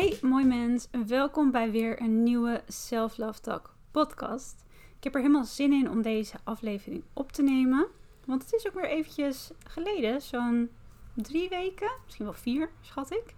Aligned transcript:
Hey 0.00 0.18
mooi 0.22 0.44
mens, 0.44 0.88
welkom 1.06 1.50
bij 1.50 1.70
weer 1.70 2.02
een 2.02 2.22
nieuwe 2.22 2.62
Self 2.68 3.16
Love 3.16 3.40
Talk 3.40 3.74
podcast. 3.90 4.64
Ik 4.96 5.04
heb 5.04 5.14
er 5.14 5.20
helemaal 5.20 5.44
zin 5.44 5.72
in 5.72 5.90
om 5.90 6.02
deze 6.02 6.36
aflevering 6.44 7.02
op 7.12 7.32
te 7.32 7.42
nemen. 7.42 7.86
Want 8.26 8.42
het 8.42 8.52
is 8.52 8.66
ook 8.66 8.74
weer 8.74 8.88
eventjes 8.88 9.50
geleden, 9.66 10.22
zo'n 10.22 10.70
drie 11.14 11.48
weken, 11.48 11.90
misschien 12.04 12.24
wel 12.24 12.34
vier 12.34 12.70
schat 12.80 13.10
ik. 13.10 13.34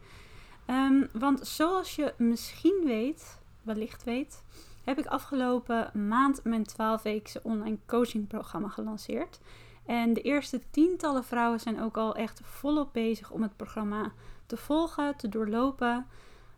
Ehm, 0.66 1.06
want 1.12 1.46
zoals 1.46 1.96
je 1.96 2.14
misschien 2.16 2.82
weet, 2.84 3.38
wellicht 3.62 4.04
weet, 4.04 4.42
heb 4.84 4.98
ik 4.98 5.06
afgelopen 5.06 6.06
maand 6.08 6.44
mijn 6.44 6.66
12-weekse 6.66 7.40
online 7.42 7.78
coachingprogramma 7.86 8.68
gelanceerd. 8.68 9.40
En 9.86 10.12
de 10.12 10.22
eerste 10.22 10.60
tientallen 10.70 11.24
vrouwen 11.24 11.60
zijn 11.60 11.80
ook 11.80 11.96
al 11.96 12.14
echt 12.14 12.40
volop 12.44 12.92
bezig 12.92 13.30
om 13.30 13.42
het 13.42 13.56
programma 13.56 14.12
te 14.46 14.56
volgen, 14.56 15.16
te 15.16 15.28
doorlopen. 15.28 16.06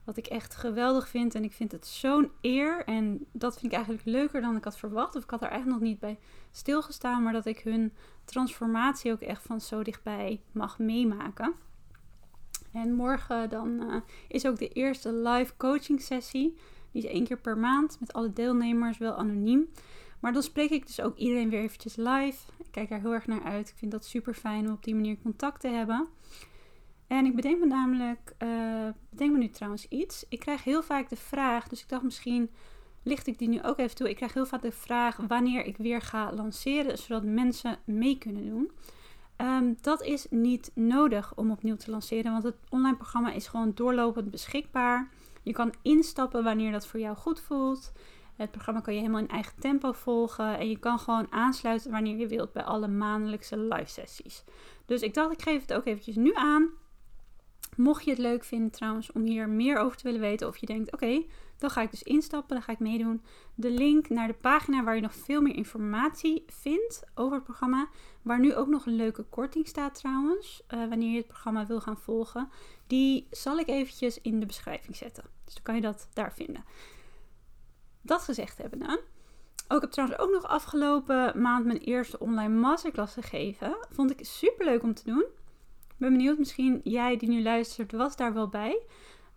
Wat 0.05 0.16
ik 0.16 0.27
echt 0.27 0.55
geweldig 0.55 1.08
vind. 1.08 1.34
En 1.34 1.44
ik 1.44 1.52
vind 1.52 1.72
het 1.72 1.86
zo'n 1.86 2.30
eer. 2.41 2.84
En 2.84 3.27
dat 3.33 3.52
vind 3.52 3.66
ik 3.66 3.72
eigenlijk 3.72 4.05
leuker 4.06 4.41
dan 4.41 4.56
ik 4.56 4.64
had 4.64 4.78
verwacht. 4.78 5.16
Of 5.16 5.22
ik 5.22 5.30
had 5.30 5.42
er 5.42 5.48
eigenlijk 5.48 5.80
nog 5.80 5.88
niet 5.91 6.00
bij 6.00 6.19
stilgestaan. 6.50 7.22
Maar 7.22 7.33
dat 7.33 7.47
ik 7.47 7.58
hun 7.58 7.92
transformatie 8.25 9.12
ook 9.12 9.20
echt 9.20 9.42
van 9.42 9.60
zo 9.60 9.82
dichtbij 9.82 10.41
mag 10.52 10.78
meemaken. 10.78 11.55
En 12.72 12.92
morgen 12.92 13.48
dan 13.48 13.82
uh, 13.82 13.97
is 14.28 14.47
ook 14.47 14.58
de 14.58 14.69
eerste 14.69 15.12
live 15.12 15.56
coaching 15.56 16.00
sessie. 16.00 16.56
Die 16.91 17.02
is 17.02 17.10
één 17.10 17.25
keer 17.25 17.38
per 17.38 17.58
maand 17.58 17.97
met 18.00 18.12
alle 18.12 18.32
deelnemers, 18.32 18.98
wel 18.98 19.14
anoniem. 19.14 19.69
Maar 20.20 20.32
dan 20.32 20.42
spreek 20.42 20.70
ik 20.70 20.86
dus 20.86 21.00
ook 21.00 21.16
iedereen 21.16 21.50
weer 21.50 21.60
eventjes 21.60 21.97
live. 21.97 22.38
Ik 22.58 22.70
kijk 22.70 22.91
er 22.91 23.00
heel 23.00 23.12
erg 23.12 23.27
naar 23.27 23.42
uit. 23.42 23.69
Ik 23.69 23.77
vind 23.77 23.92
dat 23.92 24.05
super 24.05 24.34
fijn 24.34 24.66
om 24.66 24.72
op 24.72 24.84
die 24.84 24.94
manier 24.94 25.19
contact 25.22 25.60
te 25.60 25.69
hebben. 25.69 26.08
En 27.06 27.27
ik 27.27 27.34
bedenk 27.34 27.58
me 27.58 27.66
namelijk, 27.66 28.34
uh, 28.42 28.88
bedenk 29.10 29.33
me 29.33 29.38
nu 29.38 29.48
trouwens 29.48 29.88
iets. 29.88 30.27
Ik 30.28 30.38
krijg 30.38 30.64
heel 30.64 30.83
vaak 30.83 31.08
de 31.08 31.16
vraag, 31.16 31.69
dus 31.69 31.83
ik 31.83 31.88
dacht 31.88 32.02
misschien 32.02 32.50
licht 33.02 33.27
ik 33.27 33.38
die 33.38 33.48
nu 33.48 33.62
ook 33.62 33.78
even 33.78 33.97
toe. 33.97 34.08
Ik 34.08 34.16
krijg 34.16 34.33
heel 34.33 34.47
vaak 34.47 34.62
de 34.62 34.72
vraag 34.72 35.16
wanneer 35.16 35.64
ik 35.64 35.77
weer 35.77 36.00
ga 36.00 36.32
lanceren, 36.32 36.98
zodat 36.98 37.25
mensen 37.25 37.78
mee 37.84 38.19
kunnen 38.19 38.47
doen. 38.47 38.70
Um, 39.36 39.77
dat 39.80 40.02
is 40.02 40.27
niet 40.30 40.70
nodig 40.75 41.34
om 41.36 41.50
opnieuw 41.50 41.77
te 41.77 41.91
lanceren, 41.91 42.32
want 42.32 42.44
het 42.44 42.56
online 42.69 42.97
programma 42.97 43.32
is 43.32 43.47
gewoon 43.47 43.72
doorlopend 43.75 44.30
beschikbaar. 44.30 45.10
Je 45.42 45.52
kan 45.52 45.75
instappen 45.82 46.44
wanneer 46.44 46.72
dat 46.72 46.86
voor 46.86 47.00
jou 47.00 47.16
goed 47.16 47.41
voelt. 47.41 47.92
Het 48.36 48.50
programma 48.50 48.80
kan 48.80 48.94
je 48.94 49.00
helemaal 49.00 49.20
in 49.20 49.28
eigen 49.28 49.60
tempo 49.60 49.92
volgen 49.92 50.58
en 50.58 50.69
je 50.69 50.78
kan 50.78 50.98
gewoon 50.98 51.27
aansluiten 51.30 51.91
wanneer 51.91 52.16
je 52.16 52.27
wilt 52.27 52.52
bij 52.52 52.62
alle 52.62 52.88
maandelijkse 52.88 53.58
live 53.58 53.91
sessies. 53.91 54.44
Dus 54.86 55.00
ik 55.00 55.14
dacht, 55.14 55.32
ik 55.32 55.42
geef 55.42 55.60
het 55.60 55.72
ook 55.72 55.86
eventjes 55.86 56.16
nu 56.16 56.34
aan. 56.34 56.70
Mocht 57.77 58.05
je 58.05 58.11
het 58.11 58.19
leuk 58.19 58.44
vinden 58.44 58.70
trouwens 58.70 59.12
om 59.12 59.22
hier 59.22 59.48
meer 59.48 59.78
over 59.78 59.97
te 59.97 60.05
willen 60.05 60.20
weten, 60.20 60.48
of 60.48 60.56
je 60.56 60.67
denkt: 60.67 60.92
oké, 60.92 61.25
dan 61.59 61.71
ga 61.71 61.82
ik 61.82 61.91
dus 61.91 62.03
instappen, 62.03 62.54
dan 62.54 62.62
ga 62.62 62.72
ik 62.72 62.78
meedoen. 62.78 63.22
De 63.54 63.71
link 63.71 64.09
naar 64.09 64.26
de 64.26 64.34
pagina 64.34 64.84
waar 64.84 64.94
je 64.94 65.00
nog 65.00 65.15
veel 65.15 65.41
meer 65.43 65.54
informatie 65.54 66.44
vindt 66.47 67.03
over 67.15 67.34
het 67.34 67.44
programma, 67.44 67.88
waar 68.22 68.41
nu 68.41 68.54
ook 68.54 68.69
nog 68.69 68.87
een 68.87 68.97
leuke 68.97 69.22
korting 69.22 69.66
staat 69.66 69.94
trouwens, 69.94 70.62
uh, 70.69 70.88
wanneer 70.88 71.10
je 71.10 71.16
het 71.16 71.26
programma 71.26 71.66
wil 71.66 71.81
gaan 71.81 71.98
volgen, 71.98 72.48
die 72.87 73.26
zal 73.31 73.59
ik 73.59 73.69
eventjes 73.69 74.21
in 74.21 74.41
de 74.41 74.47
beschrijving 74.47 74.97
zetten. 74.97 75.25
Dus 75.44 75.54
dan 75.54 75.62
kan 75.62 75.75
je 75.75 75.81
dat 75.81 76.09
daar 76.12 76.32
vinden. 76.32 76.65
Dat 78.03 78.22
gezegd 78.22 78.59
hebben 78.59 78.78
dan. 78.78 78.98
Oh, 79.69 79.77
ik 79.77 79.81
heb 79.81 79.91
trouwens 79.91 80.21
ook 80.21 80.31
nog 80.31 80.47
afgelopen 80.47 81.41
maand 81.41 81.65
mijn 81.65 81.78
eerste 81.78 82.19
online 82.19 82.54
masterclass 82.54 83.15
gegeven. 83.15 83.77
Vond 83.91 84.10
ik 84.10 84.27
super 84.27 84.65
leuk 84.65 84.82
om 84.82 84.94
te 84.94 85.04
doen 85.04 85.25
ben 85.97 86.12
benieuwd, 86.12 86.38
misschien 86.38 86.81
jij 86.84 87.16
die 87.16 87.28
nu 87.28 87.43
luistert, 87.43 87.93
was 87.93 88.16
daar 88.16 88.34
wel 88.34 88.49
bij. 88.49 88.81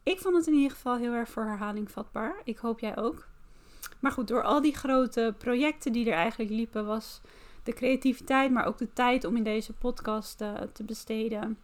Ik 0.03 0.19
vond 0.19 0.35
het 0.35 0.47
in 0.47 0.53
ieder 0.53 0.71
geval 0.71 0.97
heel 0.97 1.13
erg 1.13 1.29
voor 1.29 1.43
herhaling 1.43 1.91
vatbaar. 1.91 2.41
Ik 2.43 2.57
hoop 2.57 2.79
jij 2.79 2.97
ook. 2.97 3.27
Maar 3.99 4.11
goed, 4.11 4.27
door 4.27 4.43
al 4.43 4.61
die 4.61 4.75
grote 4.75 5.35
projecten 5.37 5.91
die 5.91 6.05
er 6.05 6.13
eigenlijk 6.13 6.51
liepen, 6.51 6.85
was 6.85 7.21
de 7.63 7.73
creativiteit, 7.73 8.51
maar 8.51 8.65
ook 8.65 8.77
de 8.77 8.93
tijd 8.93 9.23
om 9.23 9.35
in 9.35 9.43
deze 9.43 9.73
podcast 9.73 10.41
uh, 10.41 10.53
te 10.73 10.83
besteden. 10.83 11.57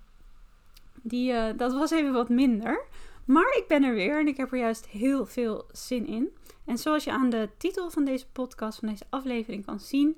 Die, 1.01 1.31
uh, 1.31 1.45
dat 1.57 1.73
was 1.73 1.91
even 1.91 2.13
wat 2.13 2.29
minder. 2.29 2.85
Maar 3.25 3.55
ik 3.57 3.65
ben 3.67 3.83
er 3.83 3.93
weer 3.93 4.19
en 4.19 4.27
ik 4.27 4.37
heb 4.37 4.51
er 4.51 4.57
juist 4.57 4.87
heel 4.87 5.25
veel 5.25 5.65
zin 5.71 6.07
in. 6.07 6.29
En 6.65 6.77
zoals 6.77 7.03
je 7.03 7.11
aan 7.11 7.29
de 7.29 7.49
titel 7.57 7.89
van 7.89 8.05
deze 8.05 8.25
podcast, 8.31 8.79
van 8.79 8.89
deze 8.89 9.05
aflevering 9.09 9.65
kan 9.65 9.79
zien, 9.79 10.17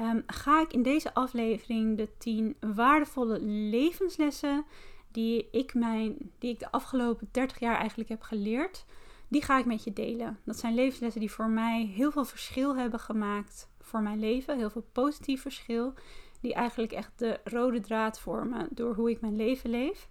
um, 0.00 0.22
ga 0.26 0.60
ik 0.60 0.72
in 0.72 0.82
deze 0.82 1.14
aflevering 1.14 1.96
de 1.96 2.08
10 2.18 2.56
waardevolle 2.74 3.40
levenslessen 3.40 4.64
die 5.10 5.48
ik, 5.50 5.74
mijn, 5.74 6.16
die 6.38 6.50
ik 6.50 6.58
de 6.58 6.70
afgelopen 6.70 7.28
30 7.30 7.60
jaar 7.60 7.76
eigenlijk 7.76 8.08
heb 8.08 8.22
geleerd, 8.22 8.84
die 9.28 9.42
ga 9.42 9.58
ik 9.58 9.64
met 9.64 9.84
je 9.84 9.92
delen. 9.92 10.38
Dat 10.44 10.58
zijn 10.58 10.74
levenslessen 10.74 11.20
die 11.20 11.30
voor 11.30 11.48
mij 11.48 11.84
heel 11.84 12.10
veel 12.10 12.24
verschil 12.24 12.76
hebben 12.76 13.00
gemaakt 13.00 13.68
voor 13.80 14.02
mijn 14.02 14.20
leven, 14.20 14.58
heel 14.58 14.70
veel 14.70 14.86
positief 14.92 15.42
verschil, 15.42 15.92
die 16.40 16.54
eigenlijk 16.54 16.92
echt 16.92 17.12
de 17.16 17.40
rode 17.44 17.80
draad 17.80 18.20
vormen 18.20 18.68
door 18.70 18.94
hoe 18.94 19.10
ik 19.10 19.20
mijn 19.20 19.36
leven 19.36 19.70
leef. 19.70 20.08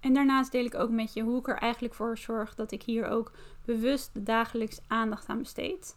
En 0.00 0.12
daarnaast 0.12 0.52
deel 0.52 0.64
ik 0.64 0.74
ook 0.74 0.90
met 0.90 1.12
je 1.12 1.22
hoe 1.22 1.38
ik 1.38 1.48
er 1.48 1.58
eigenlijk 1.58 1.94
voor 1.94 2.18
zorg 2.18 2.54
dat 2.54 2.72
ik 2.72 2.82
hier 2.82 3.08
ook 3.08 3.32
bewust 3.64 4.26
dagelijks 4.26 4.80
aandacht 4.86 5.28
aan 5.28 5.38
besteed. 5.38 5.96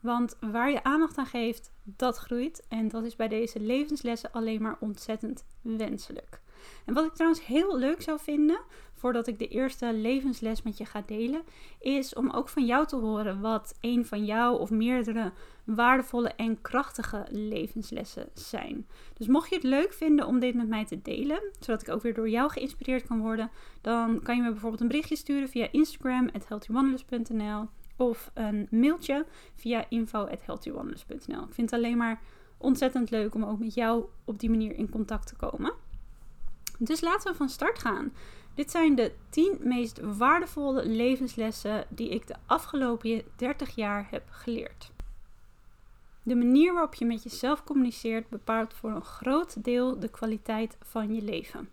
Want 0.00 0.36
waar 0.40 0.70
je 0.70 0.82
aandacht 0.82 1.18
aan 1.18 1.26
geeft, 1.26 1.72
dat 1.82 2.16
groeit. 2.16 2.66
En 2.68 2.88
dat 2.88 3.04
is 3.04 3.16
bij 3.16 3.28
deze 3.28 3.60
levenslessen 3.60 4.32
alleen 4.32 4.62
maar 4.62 4.76
ontzettend 4.80 5.44
wenselijk. 5.62 6.40
En 6.84 6.94
wat 6.94 7.04
ik 7.04 7.12
trouwens 7.12 7.46
heel 7.46 7.78
leuk 7.78 8.02
zou 8.02 8.18
vinden, 8.20 8.60
voordat 8.94 9.26
ik 9.26 9.38
de 9.38 9.48
eerste 9.48 9.92
levensles 9.92 10.62
met 10.62 10.78
je 10.78 10.84
ga 10.84 11.02
delen, 11.06 11.42
is 11.80 12.14
om 12.14 12.30
ook 12.30 12.48
van 12.48 12.66
jou 12.66 12.86
te 12.86 12.96
horen 12.96 13.40
wat 13.40 13.74
een 13.80 14.06
van 14.06 14.24
jou 14.24 14.60
of 14.60 14.70
meerdere 14.70 15.32
waardevolle 15.64 16.28
en 16.28 16.60
krachtige 16.60 17.26
levenslessen 17.30 18.28
zijn. 18.34 18.86
Dus 19.14 19.26
mocht 19.26 19.48
je 19.48 19.54
het 19.54 19.64
leuk 19.64 19.92
vinden 19.92 20.26
om 20.26 20.38
dit 20.38 20.54
met 20.54 20.68
mij 20.68 20.84
te 20.84 21.02
delen, 21.02 21.40
zodat 21.60 21.82
ik 21.82 21.88
ook 21.88 22.02
weer 22.02 22.14
door 22.14 22.28
jou 22.28 22.50
geïnspireerd 22.50 23.06
kan 23.06 23.20
worden, 23.20 23.50
dan 23.80 24.22
kan 24.22 24.36
je 24.36 24.42
me 24.42 24.50
bijvoorbeeld 24.50 24.80
een 24.80 24.88
berichtje 24.88 25.16
sturen 25.16 25.48
via 25.48 25.68
Instagram, 25.70 26.30
healthywanderlust.nl 26.48 27.68
of 27.96 28.30
een 28.34 28.66
mailtje 28.70 29.26
via 29.54 29.84
info.healthywonders.nl. 29.88 31.42
Ik 31.42 31.54
vind 31.54 31.70
het 31.70 31.72
alleen 31.72 31.96
maar 31.96 32.20
ontzettend 32.58 33.10
leuk 33.10 33.34
om 33.34 33.44
ook 33.44 33.58
met 33.58 33.74
jou 33.74 34.04
op 34.24 34.40
die 34.40 34.50
manier 34.50 34.74
in 34.74 34.90
contact 34.90 35.26
te 35.26 35.36
komen. 35.36 35.72
Dus 36.78 37.00
laten 37.00 37.30
we 37.30 37.36
van 37.36 37.48
start 37.48 37.78
gaan. 37.78 38.12
Dit 38.54 38.70
zijn 38.70 38.94
de 38.94 39.12
10 39.28 39.58
meest 39.62 40.00
waardevolle 40.16 40.86
levenslessen 40.86 41.86
die 41.88 42.08
ik 42.08 42.26
de 42.26 42.34
afgelopen 42.46 43.22
30 43.36 43.74
jaar 43.74 44.06
heb 44.10 44.22
geleerd. 44.30 44.90
De 46.22 46.34
manier 46.34 46.72
waarop 46.72 46.94
je 46.94 47.04
met 47.04 47.22
jezelf 47.22 47.64
communiceert 47.64 48.28
bepaalt 48.28 48.74
voor 48.74 48.90
een 48.90 49.04
groot 49.04 49.64
deel 49.64 49.98
de 49.98 50.08
kwaliteit 50.08 50.76
van 50.82 51.14
je 51.14 51.22
leven. 51.22 51.68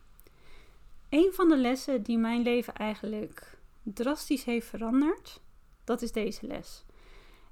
Een 1.09 1.31
van 1.33 1.49
de 1.49 1.57
lessen 1.57 2.03
die 2.03 2.17
mijn 2.17 2.41
leven 2.41 2.75
eigenlijk 2.75 3.57
drastisch 3.83 4.43
heeft 4.43 4.67
veranderd, 4.67 5.41
dat 5.83 6.01
is 6.01 6.11
deze 6.11 6.47
les. 6.47 6.83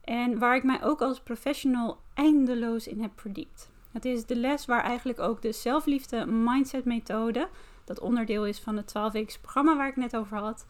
En 0.02 0.40
waar 0.40 0.56
ik 0.56 0.64
mij 0.64 0.84
ook 0.84 1.02
als 1.02 1.20
professional 1.20 1.98
eindeloos 2.14 2.88
in 2.88 3.02
heb 3.02 3.12
verdiept. 3.20 3.70
Het 3.92 4.06
is 4.06 4.26
de 4.26 4.36
les 4.36 4.66
waar 4.66 4.84
eigenlijk 4.84 5.20
ook 5.20 5.42
de 5.42 5.52
zelfliefde 5.52 6.26
mindset 6.26 6.86
methode, 6.86 7.50
dat 7.84 8.00
onderdeel 8.00 8.46
is 8.46 8.60
van 8.60 8.78
het 8.78 8.88
12 8.88 9.12
weken 9.12 9.42
programma 9.42 9.78
waar 9.78 9.88
ik 9.88 9.96
net 9.96 10.16
over 10.16 10.38
had, 10.38 10.66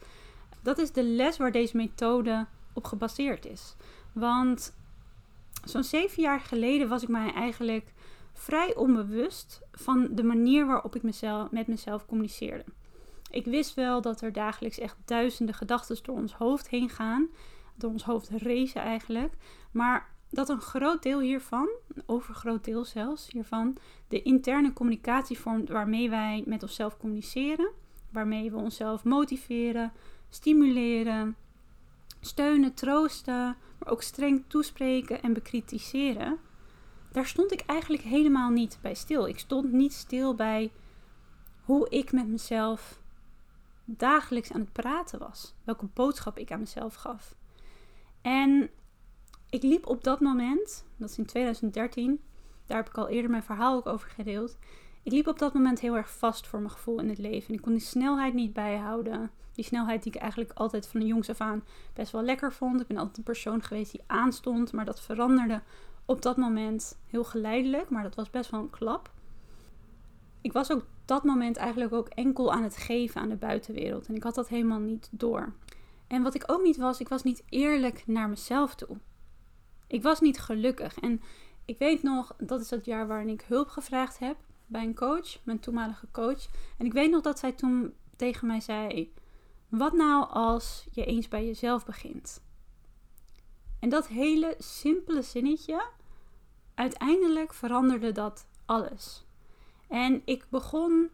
dat 0.62 0.78
is 0.78 0.92
de 0.92 1.04
les 1.04 1.36
waar 1.36 1.52
deze 1.52 1.76
methode 1.76 2.46
op 2.72 2.84
gebaseerd 2.84 3.46
is. 3.46 3.74
Want 4.12 4.74
zo'n 5.64 5.84
zeven 5.84 6.22
jaar 6.22 6.40
geleden 6.40 6.88
was 6.88 7.02
ik 7.02 7.08
mij 7.08 7.32
eigenlijk 7.32 7.92
vrij 8.32 8.74
onbewust 8.74 9.60
van 9.72 10.08
de 10.10 10.22
manier 10.22 10.66
waarop 10.66 10.96
ik 10.96 11.02
mezelf, 11.02 11.50
met 11.50 11.66
mezelf 11.66 12.06
communiceerde. 12.06 12.64
Ik 13.30 13.44
wist 13.44 13.74
wel 13.74 14.00
dat 14.00 14.20
er 14.20 14.32
dagelijks 14.32 14.78
echt 14.78 14.96
duizenden 15.04 15.54
gedachten 15.54 15.98
door 16.02 16.16
ons 16.16 16.32
hoofd 16.32 16.68
heen 16.68 16.88
gaan. 16.88 17.28
Ons 17.88 18.02
hoofd 18.02 18.30
racen 18.30 18.82
eigenlijk. 18.82 19.34
Maar 19.70 20.10
dat 20.30 20.48
een 20.48 20.60
groot 20.60 21.02
deel 21.02 21.20
hiervan, 21.20 21.68
een 21.94 22.02
overgroot 22.06 22.64
deel 22.64 22.84
zelfs 22.84 23.30
hiervan, 23.30 23.76
de 24.08 24.22
interne 24.22 24.72
communicatie 24.72 25.38
vormt 25.38 25.68
waarmee 25.68 26.10
wij 26.10 26.42
met 26.46 26.62
onszelf 26.62 26.96
communiceren. 26.96 27.70
Waarmee 28.10 28.50
we 28.50 28.56
onszelf 28.56 29.04
motiveren, 29.04 29.92
stimuleren, 30.28 31.36
steunen, 32.20 32.74
troosten, 32.74 33.56
maar 33.78 33.88
ook 33.88 34.02
streng 34.02 34.44
toespreken 34.46 35.22
en 35.22 35.32
bekritiseren, 35.32 36.38
daar 37.12 37.26
stond 37.26 37.52
ik 37.52 37.60
eigenlijk 37.60 38.02
helemaal 38.02 38.50
niet 38.50 38.78
bij 38.82 38.94
stil. 38.94 39.26
Ik 39.26 39.38
stond 39.38 39.72
niet 39.72 39.92
stil 39.92 40.34
bij 40.34 40.72
hoe 41.64 41.88
ik 41.88 42.12
met 42.12 42.28
mezelf 42.28 43.00
dagelijks 43.84 44.52
aan 44.52 44.60
het 44.60 44.72
praten 44.72 45.18
was. 45.18 45.54
Welke 45.64 45.86
boodschap 45.86 46.38
ik 46.38 46.52
aan 46.52 46.60
mezelf 46.60 46.94
gaf. 46.94 47.34
En 48.22 48.70
ik 49.50 49.62
liep 49.62 49.86
op 49.86 50.04
dat 50.04 50.20
moment, 50.20 50.84
dat 50.96 51.10
is 51.10 51.18
in 51.18 51.26
2013, 51.26 52.20
daar 52.66 52.76
heb 52.76 52.88
ik 52.88 52.98
al 52.98 53.08
eerder 53.08 53.30
mijn 53.30 53.42
verhaal 53.42 53.76
ook 53.76 53.86
over 53.86 54.10
gedeeld. 54.10 54.58
Ik 55.02 55.12
liep 55.12 55.26
op 55.26 55.38
dat 55.38 55.54
moment 55.54 55.80
heel 55.80 55.96
erg 55.96 56.10
vast 56.10 56.46
voor 56.46 56.58
mijn 56.58 56.70
gevoel 56.70 56.98
in 57.00 57.08
het 57.08 57.18
leven. 57.18 57.54
Ik 57.54 57.60
kon 57.60 57.72
die 57.72 57.80
snelheid 57.80 58.34
niet 58.34 58.52
bijhouden. 58.52 59.30
Die 59.52 59.64
snelheid 59.64 60.02
die 60.02 60.12
ik 60.12 60.20
eigenlijk 60.20 60.52
altijd 60.52 60.86
van 60.86 61.00
de 61.00 61.06
jongs 61.06 61.30
af 61.30 61.40
aan 61.40 61.64
best 61.94 62.12
wel 62.12 62.22
lekker 62.22 62.52
vond. 62.52 62.80
Ik 62.80 62.86
ben 62.86 62.96
altijd 62.96 63.16
een 63.16 63.22
persoon 63.22 63.62
geweest 63.62 63.92
die 63.92 64.02
aanstond, 64.06 64.72
maar 64.72 64.84
dat 64.84 65.00
veranderde 65.00 65.62
op 66.04 66.22
dat 66.22 66.36
moment 66.36 66.98
heel 67.06 67.24
geleidelijk. 67.24 67.90
Maar 67.90 68.02
dat 68.02 68.14
was 68.14 68.30
best 68.30 68.50
wel 68.50 68.60
een 68.60 68.70
klap. 68.70 69.10
Ik 70.40 70.52
was 70.52 70.72
ook 70.72 70.84
dat 71.04 71.24
moment 71.24 71.56
eigenlijk 71.56 71.92
ook 71.92 72.08
enkel 72.08 72.52
aan 72.52 72.62
het 72.62 72.76
geven 72.76 73.20
aan 73.20 73.28
de 73.28 73.36
buitenwereld. 73.36 74.06
En 74.06 74.14
ik 74.14 74.22
had 74.22 74.34
dat 74.34 74.48
helemaal 74.48 74.80
niet 74.80 75.08
door. 75.10 75.52
En 76.12 76.22
wat 76.22 76.34
ik 76.34 76.44
ook 76.46 76.62
niet 76.62 76.76
was, 76.76 77.00
ik 77.00 77.08
was 77.08 77.22
niet 77.22 77.42
eerlijk 77.48 78.06
naar 78.06 78.28
mezelf 78.28 78.74
toe. 78.74 78.98
Ik 79.86 80.02
was 80.02 80.20
niet 80.20 80.40
gelukkig. 80.40 80.98
En 80.98 81.22
ik 81.64 81.78
weet 81.78 82.02
nog, 82.02 82.34
dat 82.38 82.60
is 82.60 82.70
het 82.70 82.84
jaar 82.84 83.06
waarin 83.06 83.28
ik 83.28 83.42
hulp 83.42 83.68
gevraagd 83.68 84.18
heb 84.18 84.36
bij 84.66 84.82
een 84.82 84.94
coach, 84.94 85.44
mijn 85.44 85.60
toenmalige 85.60 86.06
coach. 86.10 86.46
En 86.78 86.86
ik 86.86 86.92
weet 86.92 87.10
nog 87.10 87.22
dat 87.22 87.38
zij 87.38 87.52
toen 87.52 87.94
tegen 88.16 88.46
mij 88.46 88.60
zei: 88.60 89.12
Wat 89.68 89.92
nou 89.92 90.28
als 90.28 90.86
je 90.90 91.04
eens 91.04 91.28
bij 91.28 91.46
jezelf 91.46 91.84
begint? 91.84 92.42
En 93.80 93.88
dat 93.88 94.06
hele 94.06 94.54
simpele 94.58 95.22
zinnetje, 95.22 95.84
uiteindelijk 96.74 97.54
veranderde 97.54 98.12
dat 98.12 98.46
alles. 98.66 99.24
En 99.88 100.22
ik 100.24 100.46
begon 100.48 101.10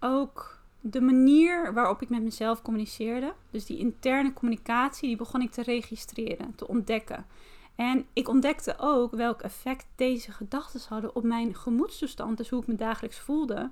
ook 0.00 0.59
de 0.80 1.00
manier 1.00 1.72
waarop 1.74 2.02
ik 2.02 2.08
met 2.08 2.22
mezelf 2.22 2.62
communiceerde, 2.62 3.34
dus 3.50 3.66
die 3.66 3.78
interne 3.78 4.32
communicatie, 4.32 5.08
die 5.08 5.16
begon 5.16 5.42
ik 5.42 5.50
te 5.50 5.62
registreren, 5.62 6.54
te 6.54 6.68
ontdekken. 6.68 7.26
En 7.74 8.06
ik 8.12 8.28
ontdekte 8.28 8.74
ook 8.78 9.14
welk 9.14 9.40
effect 9.40 9.86
deze 9.96 10.32
gedachten 10.32 10.80
hadden 10.88 11.14
op 11.16 11.22
mijn 11.22 11.54
gemoedstoestand, 11.54 12.36
dus 12.36 12.48
hoe 12.48 12.60
ik 12.60 12.66
me 12.66 12.74
dagelijks 12.74 13.18
voelde 13.18 13.70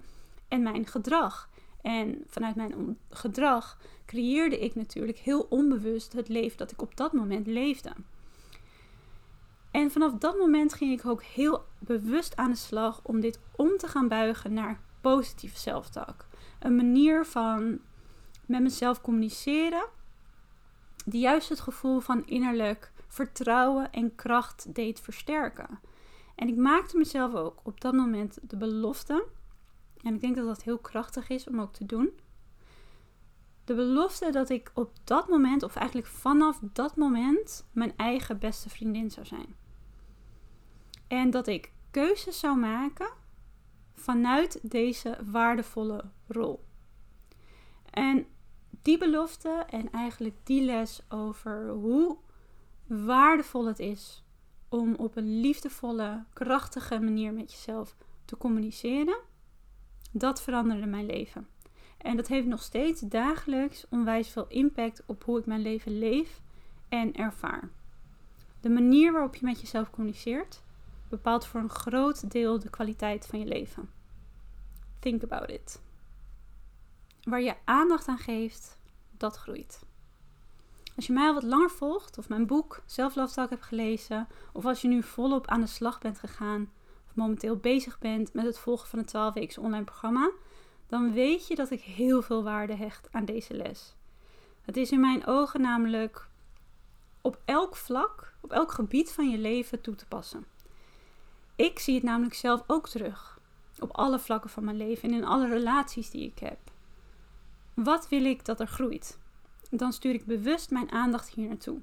en 0.49 0.63
mijn 0.63 0.87
gedrag. 0.87 1.49
En 1.83 2.23
vanuit 2.27 2.55
mijn 2.55 2.99
gedrag 3.11 3.79
creëerde 4.07 4.59
ik 4.59 4.75
natuurlijk 4.75 5.19
heel 5.19 5.47
onbewust 5.49 6.13
het 6.13 6.29
leven 6.29 6.59
dat 6.59 6.71
ik 6.71 6.83
op 6.83 6.97
dat 6.97 7.13
moment 7.13 7.47
leefde. 7.47 7.93
En 9.71 9.91
vanaf 9.91 10.13
dat 10.13 10.39
moment 10.39 10.75
ging 10.75 10.99
ik 10.99 11.07
ook 11.07 11.23
heel 11.23 11.65
bewust 11.79 12.37
aan 12.37 12.51
de 12.51 12.57
slag 12.57 13.01
om 13.03 13.21
dit 13.21 13.41
om 13.57 13.77
te 13.77 13.89
gaan 13.89 14.09
buigen 14.09 14.53
naar 14.53 14.81
positieve 15.01 15.59
zelftalk. 15.59 16.27
Een 16.59 16.77
manier 16.77 17.25
van 17.25 17.79
met 18.47 18.63
mezelf 18.63 19.01
communiceren, 19.01 19.87
die 21.05 21.21
juist 21.21 21.49
het 21.49 21.61
gevoel 21.61 22.01
van 22.01 22.27
innerlijk 22.27 22.93
vertrouwen 23.07 23.93
en 23.93 24.15
kracht 24.15 24.75
deed 24.75 25.01
versterken. 25.01 25.81
En 26.35 26.49
ik 26.49 26.57
maakte 26.57 26.97
mezelf 26.97 27.35
ook 27.35 27.61
op 27.63 27.81
dat 27.81 27.93
moment 27.93 28.39
de 28.43 28.57
belofte, 28.57 29.27
en 30.03 30.15
ik 30.15 30.21
denk 30.21 30.37
dat 30.37 30.47
dat 30.47 30.63
heel 30.63 30.79
krachtig 30.79 31.29
is 31.29 31.47
om 31.47 31.61
ook 31.61 31.73
te 31.73 31.87
doen. 31.87 32.11
De 33.65 33.75
belofte 33.75 34.31
dat 34.31 34.51
ik 34.51 34.71
op 34.75 34.93
dat 35.05 35.29
moment, 35.29 35.63
of 35.63 35.77
eigenlijk 35.77 36.09
vanaf 36.09 36.59
dat 36.63 36.97
moment, 36.97 37.67
mijn 37.73 37.93
eigen 37.97 38.39
beste 38.39 38.69
vriendin 38.69 39.11
zou 39.11 39.27
zijn. 39.27 39.55
En 41.07 41.31
dat 41.31 41.47
ik 41.47 41.73
keuzes 41.91 42.39
zou 42.39 42.59
maken 42.59 43.09
vanuit 43.99 44.59
deze 44.63 45.19
waardevolle 45.25 46.05
rol. 46.27 46.65
En 47.91 48.27
die 48.83 48.99
belofte 48.99 49.65
en 49.69 49.93
eigenlijk 49.93 50.37
die 50.45 50.63
les 50.63 51.03
over 51.09 51.69
hoe 51.69 52.17
waardevol 52.87 53.67
het 53.67 53.79
is 53.79 54.25
om 54.69 54.95
op 54.95 55.17
een 55.17 55.41
liefdevolle, 55.41 56.25
krachtige 56.33 56.99
manier 56.99 57.33
met 57.33 57.53
jezelf 57.53 57.97
te 58.25 58.37
communiceren, 58.37 59.19
dat 60.13 60.43
veranderde 60.43 60.87
mijn 60.87 61.07
leven. 61.07 61.49
En 61.99 62.17
dat 62.17 62.29
heeft 62.29 62.47
nog 62.47 62.63
steeds 62.63 63.01
dagelijks 63.01 63.87
onwijs 63.91 64.29
veel 64.29 64.47
impact 64.49 65.03
op 65.07 65.25
hoe 65.25 65.39
ik 65.39 65.47
mijn 65.47 65.63
leven 65.63 65.99
leef 65.99 66.41
en 66.89 67.15
ervaar. 67.15 67.71
De 68.61 68.69
manier 68.69 69.13
waarop 69.13 69.35
je 69.35 69.45
met 69.45 69.61
jezelf 69.61 69.91
communiceert 69.91 70.63
bepaalt 71.09 71.47
voor 71.47 71.61
een 71.61 71.71
groot 71.71 72.31
deel 72.31 72.59
de 72.59 72.71
kwaliteit 72.71 73.27
van 73.27 73.39
je 73.39 73.47
leven. 73.47 73.91
Think 74.99 75.23
about 75.23 75.51
it. 75.51 75.81
Waar 77.23 77.43
je 77.43 77.55
aandacht 77.65 78.09
aan 78.09 78.19
geeft, 78.19 78.79
dat 79.11 79.37
groeit. 79.37 79.87
Als 80.97 81.07
je 81.07 81.13
mij 81.13 81.27
al 81.27 81.35
wat 81.35 81.43
langer 81.43 81.71
volgt, 81.71 82.19
of 82.19 82.29
mijn 82.29 82.47
boek 82.47 82.83
Self 82.87 83.15
hebt 83.35 83.65
gelezen, 83.65 84.29
of 84.53 84.65
als 84.65 84.81
je 84.81 84.89
nu 84.89 85.03
volop 85.03 85.47
aan 85.47 85.61
de 85.61 85.67
slag 85.67 85.99
bent 85.99 86.19
gegaan, 86.19 86.71
of 87.07 87.15
momenteel 87.15 87.57
bezig 87.57 87.99
bent 87.99 88.33
met 88.33 88.45
het 88.45 88.59
volgen 88.59 88.89
van 88.89 88.99
het 88.99 89.09
12 89.09 89.35
weken 89.35 89.63
online 89.63 89.85
programma, 89.85 90.31
dan 90.87 91.13
weet 91.13 91.47
je 91.47 91.55
dat 91.55 91.71
ik 91.71 91.81
heel 91.81 92.23
veel 92.23 92.43
waarde 92.43 92.75
hecht 92.75 93.09
aan 93.11 93.25
deze 93.25 93.55
les. 93.55 93.97
Het 94.63 94.77
is 94.77 94.91
in 94.91 95.01
mijn 95.01 95.27
ogen 95.27 95.61
namelijk 95.61 96.29
op 97.21 97.41
elk 97.45 97.77
vlak, 97.77 98.35
op 98.41 98.53
elk 98.53 98.73
gebied 98.73 99.13
van 99.13 99.31
je 99.31 99.39
leven 99.39 99.81
toe 99.81 99.95
te 99.95 100.07
passen. 100.07 100.47
Ik 101.59 101.79
zie 101.79 101.95
het 101.95 102.03
namelijk 102.03 102.35
zelf 102.35 102.63
ook 102.67 102.89
terug. 102.89 103.41
Op 103.79 103.91
alle 103.91 104.19
vlakken 104.19 104.51
van 104.51 104.65
mijn 104.65 104.77
leven 104.77 105.11
en 105.11 105.17
in 105.17 105.25
alle 105.25 105.49
relaties 105.49 106.11
die 106.11 106.27
ik 106.27 106.39
heb. 106.39 106.59
Wat 107.75 108.09
wil 108.09 108.25
ik 108.25 108.45
dat 108.45 108.61
er 108.61 108.67
groeit? 108.67 109.19
Dan 109.71 109.93
stuur 109.93 110.15
ik 110.15 110.27
bewust 110.27 110.71
mijn 110.71 110.93
aandacht 110.93 111.29
hier 111.29 111.49
naartoe. 111.49 111.81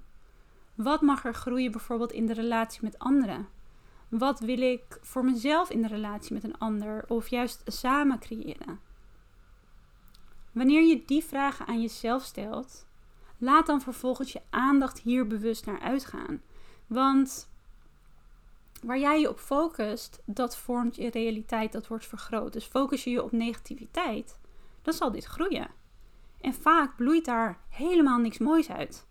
Wat 0.75 1.01
mag 1.01 1.25
er 1.25 1.33
groeien 1.33 1.71
bijvoorbeeld 1.71 2.11
in 2.11 2.25
de 2.25 2.33
relatie 2.33 2.79
met 2.83 2.99
anderen? 2.99 3.47
Wat 4.09 4.39
wil 4.39 4.61
ik 4.61 4.99
voor 5.01 5.25
mezelf 5.25 5.69
in 5.69 5.81
de 5.81 5.87
relatie 5.87 6.33
met 6.33 6.43
een 6.43 6.57
ander 6.57 7.05
of 7.07 7.27
juist 7.27 7.61
samen 7.65 8.19
creëren? 8.19 8.79
Wanneer 10.51 10.81
je 10.81 11.03
die 11.05 11.23
vragen 11.23 11.67
aan 11.67 11.81
jezelf 11.81 12.23
stelt, 12.23 12.87
laat 13.37 13.65
dan 13.65 13.81
vervolgens 13.81 14.31
je 14.31 14.41
aandacht 14.49 14.99
hier 14.99 15.27
bewust 15.27 15.65
naar 15.65 15.79
uitgaan. 15.79 16.41
Want 16.87 17.53
waar 18.85 18.99
jij 18.99 19.19
je 19.19 19.29
op 19.29 19.39
focust, 19.39 20.21
dat 20.25 20.57
vormt 20.57 20.95
je 20.95 21.09
realiteit, 21.09 21.71
dat 21.71 21.87
wordt 21.87 22.05
vergroot. 22.05 22.53
Dus 22.53 22.65
focus 22.65 23.03
je 23.03 23.09
je 23.09 23.23
op 23.23 23.31
negativiteit, 23.31 24.39
dan 24.81 24.93
zal 24.93 25.11
dit 25.11 25.25
groeien. 25.25 25.67
En 26.41 26.53
vaak 26.53 26.95
bloeit 26.95 27.25
daar 27.25 27.59
helemaal 27.69 28.19
niks 28.19 28.37
moois 28.37 28.69
uit. 28.69 29.07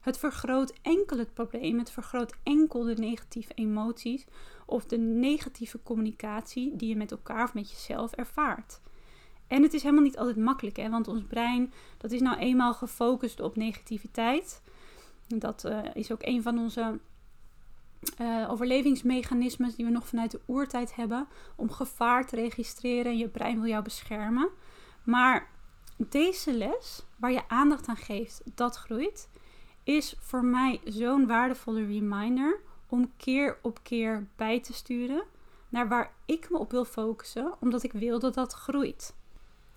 Het 0.00 0.18
vergroot 0.18 0.72
enkel 0.82 1.18
het 1.18 1.34
probleem, 1.34 1.78
het 1.78 1.90
vergroot 1.90 2.34
enkel 2.42 2.82
de 2.82 2.94
negatieve 2.94 3.52
emoties 3.54 4.26
of 4.66 4.84
de 4.84 4.98
negatieve 4.98 5.82
communicatie 5.82 6.76
die 6.76 6.88
je 6.88 6.96
met 6.96 7.10
elkaar 7.10 7.44
of 7.44 7.54
met 7.54 7.70
jezelf 7.70 8.12
ervaart. 8.12 8.80
En 9.46 9.62
het 9.62 9.74
is 9.74 9.82
helemaal 9.82 10.04
niet 10.04 10.18
altijd 10.18 10.36
makkelijk, 10.36 10.76
hè? 10.76 10.90
want 10.90 11.08
ons 11.08 11.22
brein 11.22 11.72
dat 11.98 12.12
is 12.12 12.20
nou 12.20 12.38
eenmaal 12.38 12.74
gefocust 12.74 13.40
op 13.40 13.56
negativiteit. 13.56 14.62
Dat 15.26 15.64
uh, 15.64 15.78
is 15.94 16.12
ook 16.12 16.22
een 16.22 16.42
van 16.42 16.58
onze 16.58 16.98
uh, 18.20 18.50
overlevingsmechanismes 18.50 19.76
die 19.76 19.84
we 19.84 19.90
nog 19.90 20.06
vanuit 20.06 20.30
de 20.30 20.40
oertijd 20.46 20.94
hebben 20.94 21.28
om 21.56 21.70
gevaar 21.70 22.26
te 22.26 22.36
registreren 22.36 23.12
en 23.12 23.18
je 23.18 23.28
brein 23.28 23.60
wil 23.60 23.70
jou 23.70 23.82
beschermen. 23.82 24.48
Maar 25.04 25.48
deze 25.96 26.52
les, 26.52 27.06
waar 27.16 27.32
je 27.32 27.48
aandacht 27.48 27.88
aan 27.88 27.96
geeft, 27.96 28.42
dat 28.54 28.76
groeit, 28.76 29.28
is 29.84 30.16
voor 30.18 30.44
mij 30.44 30.80
zo'n 30.84 31.26
waardevolle 31.26 31.86
reminder 31.86 32.60
om 32.88 33.12
keer 33.16 33.58
op 33.62 33.78
keer 33.82 34.26
bij 34.36 34.60
te 34.60 34.72
sturen 34.72 35.22
naar 35.68 35.88
waar 35.88 36.12
ik 36.26 36.50
me 36.50 36.58
op 36.58 36.70
wil 36.70 36.84
focussen, 36.84 37.54
omdat 37.60 37.82
ik 37.82 37.92
wil 37.92 38.18
dat 38.18 38.34
dat 38.34 38.52
groeit. 38.52 39.14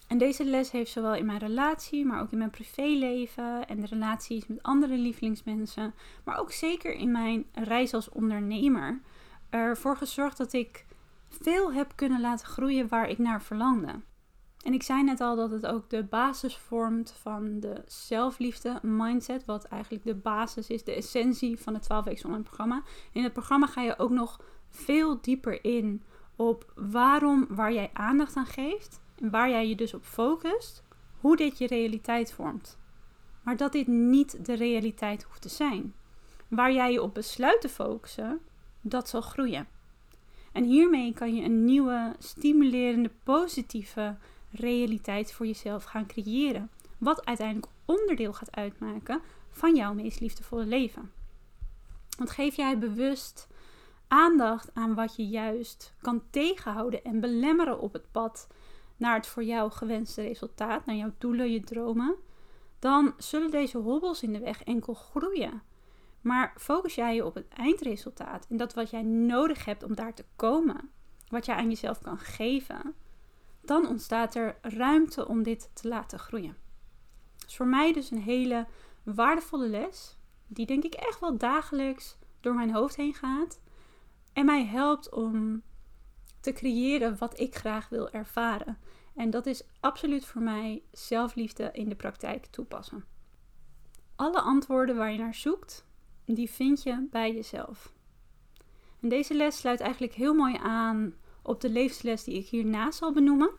En 0.08 0.18
deze 0.18 0.46
les 0.46 0.72
heeft 0.72 0.92
zowel 0.92 1.16
in 1.16 1.26
mijn 1.26 1.40
relatie, 1.40 2.06
maar 2.06 2.22
ook 2.22 2.32
in 2.32 2.38
mijn 2.38 2.50
privéleven 2.50 3.68
en 3.68 3.80
de 3.80 3.86
relaties 3.86 4.48
met 4.48 4.64
andere 4.64 4.98
lievelingsmensen, 4.98 5.94
maar 6.24 6.40
ook 6.40 6.52
zeker 6.52 6.94
in 6.94 7.12
mijn 7.12 7.46
reis 7.52 7.94
als 7.94 8.10
ondernemer, 8.10 9.02
ervoor 9.50 9.98
gezorgd 9.98 10.38
dat 10.38 10.54
ik 10.54 10.86
veel 11.30 11.74
heb 11.74 11.92
kunnen 11.96 12.22
laten 12.22 12.48
groeien 12.48 12.88
waar 12.88 13.10
ik 13.10 13.18
naar 13.18 13.42
verlangde. 13.42 14.02
En 14.64 14.74
ik 14.74 14.84
zei 14.84 15.04
net 15.04 15.22
al 15.22 15.36
dat 15.36 15.52
het 15.52 15.66
ook 15.66 15.90
de 15.90 16.04
basis 16.04 16.58
vormt 16.58 17.12
van 17.12 17.60
de 17.60 17.84
zelfliefde 17.86 18.80
mindset, 18.82 19.46
wat 19.46 19.64
eigenlijk 19.64 20.04
de 20.04 20.16
basis 20.16 20.68
is, 20.68 20.84
de 20.84 20.96
essentie 20.96 21.60
van 21.60 21.74
het 21.74 21.84
12 21.84 22.06
weken 22.06 22.26
online 22.26 22.44
programma. 22.44 22.84
In 23.12 23.24
het 23.24 23.34
programma 23.34 23.68
ga 23.68 23.82
je 23.82 24.00
ook 24.00 24.10
nog 24.10 24.42
veel 24.70 25.22
dieper 25.22 25.64
in 25.64 26.04
op 26.36 26.72
waarom, 26.76 27.46
waar 27.50 27.74
jij 27.74 27.90
aandacht 27.94 28.36
aan 28.36 28.46
geeft 28.46 29.02
en 29.16 29.30
waar 29.30 29.50
jij 29.50 29.68
je 29.68 29.76
dus 29.76 29.94
op 29.94 30.04
focust, 30.04 30.84
hoe 31.20 31.36
dit 31.36 31.58
je 31.58 31.68
realiteit 31.68 32.32
vormt. 32.32 32.78
maar 33.44 33.58
dat 33.58 33.72
dit 33.72 33.88
niet 33.88 34.46
de 34.46 34.54
realiteit 34.54 35.24
hoeft 35.24 35.42
te 35.42 35.50
zijn. 35.50 35.94
Waar 36.48 36.74
jij 36.74 36.92
je 36.92 37.02
op 37.02 37.14
besluit 37.14 37.62
te 37.62 37.70
focussen, 37.70 38.40
dat 38.82 39.10
zal 39.10 39.22
groeien. 39.22 39.68
En 40.52 40.64
hiermee 40.64 41.14
kan 41.14 41.36
je 41.36 41.44
een 41.44 41.66
nieuwe, 41.66 42.16
stimulerende, 42.20 43.12
positieve 43.24 44.18
realiteit 44.52 45.34
voor 45.34 45.46
jezelf 45.46 45.84
gaan 45.84 46.08
creëren. 46.08 46.70
Wat 46.98 47.26
uiteindelijk 47.26 47.72
onderdeel 47.86 48.34
gaat 48.34 48.56
uitmaken 48.56 49.22
van 49.52 49.76
jouw 49.76 49.94
meest 49.94 50.20
liefdevolle 50.20 50.66
leven. 50.66 51.12
Want 52.18 52.30
geef 52.30 52.56
jij 52.56 52.78
bewust 52.78 53.48
aandacht 54.08 54.70
aan 54.74 54.96
wat 54.96 55.16
je 55.16 55.28
juist 55.28 55.94
kan 56.02 56.22
tegenhouden 56.30 57.04
en 57.04 57.20
belemmeren 57.20 57.80
op 57.80 57.94
het 57.94 58.12
pad 58.12 58.48
naar 59.04 59.16
het 59.16 59.28
voor 59.28 59.44
jou 59.44 59.72
gewenste 59.72 60.22
resultaat, 60.22 60.86
naar 60.86 60.96
jouw 60.96 61.14
doelen, 61.18 61.52
je 61.52 61.64
dromen, 61.64 62.16
dan 62.80 63.14
zullen 63.18 63.52
deze 63.52 63.78
hobbels 63.78 64.24
in 64.24 64.34
de 64.34 64.40
weg 64.40 64.64
enkel 64.64 64.94
groeien. 64.94 65.62
Maar 66.22 66.54
focus 66.58 66.96
jij 66.96 67.16
je 67.16 67.26
op 67.26 67.36
het 67.36 67.48
eindresultaat 67.48 68.46
en 68.50 68.58
dat 68.58 68.74
wat 68.74 68.90
jij 68.90 69.02
nodig 69.02 69.66
hebt 69.66 69.84
om 69.84 69.96
daar 69.96 70.14
te 70.14 70.26
komen, 70.36 70.90
wat 71.28 71.46
jij 71.46 71.56
aan 71.56 71.70
jezelf 71.70 72.00
kan 72.02 72.20
geven, 72.20 72.96
dan 73.62 73.88
ontstaat 73.88 74.36
er 74.36 74.58
ruimte 74.62 75.28
om 75.28 75.44
dit 75.44 75.70
te 75.74 75.88
laten 75.88 76.20
groeien. 76.20 76.58
is 77.48 77.56
voor 77.56 77.68
mij 77.68 77.94
dus 77.94 78.12
een 78.12 78.22
hele 78.22 78.68
waardevolle 79.04 79.68
les, 79.68 80.18
die 80.48 80.66
denk 80.66 80.84
ik 80.84 80.94
echt 80.94 81.20
wel 81.20 81.38
dagelijks 81.38 82.18
door 82.40 82.54
mijn 82.54 82.74
hoofd 82.74 82.96
heen 82.96 83.14
gaat 83.14 83.60
en 84.34 84.46
mij 84.46 84.66
helpt 84.66 85.12
om 85.12 85.62
te 86.44 86.52
creëren 86.52 87.18
wat 87.18 87.40
ik 87.40 87.56
graag 87.56 87.90
wil 87.90 88.10
ervaren. 88.10 88.78
En 89.16 89.30
dat 89.30 89.46
is 89.46 89.64
absoluut 89.80 90.26
voor 90.26 90.42
mij 90.42 90.82
zelfliefde 90.92 91.70
in 91.74 91.90
de 91.90 91.96
praktijk 91.96 92.46
toepassen. 92.46 93.06
Alle 94.16 94.42
antwoorden 94.42 94.96
waar 94.96 95.12
je 95.12 95.18
naar 95.18 95.36
zoekt, 95.36 95.86
die 96.26 96.50
vind 96.50 96.84
je 96.84 97.08
bij 97.12 97.34
jezelf. 97.34 97.94
En 99.00 99.10
deze 99.10 99.34
les 99.34 99.58
sluit 99.58 99.80
eigenlijk 99.80 100.14
heel 100.14 100.34
mooi 100.34 100.58
aan 100.62 101.14
op 101.42 101.62
de 101.62 101.70
levensles 101.70 102.24
die 102.24 102.38
ik 102.38 102.48
hierna 102.48 102.92
zal 102.92 103.14
benoemen. 103.14 103.50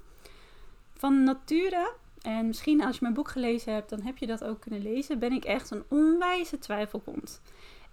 Van 0.92 1.24
nature, 1.24 1.94
en 2.20 2.46
misschien 2.46 2.84
als 2.84 2.94
je 2.94 3.02
mijn 3.02 3.14
boek 3.14 3.28
gelezen 3.28 3.72
hebt, 3.72 3.90
dan 3.90 4.00
heb 4.00 4.18
je 4.18 4.26
dat 4.26 4.44
ook 4.44 4.60
kunnen 4.60 4.82
lezen, 4.82 5.18
ben 5.18 5.32
ik 5.32 5.44
echt 5.44 5.70
een 5.70 5.84
onwijze 5.88 6.58
twijfelkont. 6.58 7.40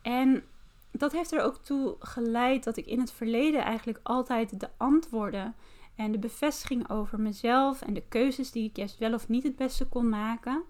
En 0.01 0.43
dat 0.91 1.12
heeft 1.12 1.31
er 1.31 1.41
ook 1.41 1.57
toe 1.57 1.95
geleid 2.00 2.63
dat 2.63 2.77
ik 2.77 2.86
in 2.86 3.00
het 3.00 3.12
verleden 3.12 3.62
eigenlijk 3.63 4.00
altijd 4.03 4.60
de 4.60 4.69
antwoorden 4.77 5.55
en 5.95 6.12
de 6.12 6.19
bevestiging 6.19 6.89
over 6.89 7.19
mezelf 7.19 7.81
en 7.81 7.93
de 7.93 8.03
keuzes 8.10 8.51
die 8.51 8.69
ik 8.69 8.75
juist 8.75 8.98
wel 8.98 9.13
of 9.13 9.27
niet 9.27 9.43
het 9.43 9.55
beste 9.55 9.88
kon 9.88 10.10
maken, 10.10 10.63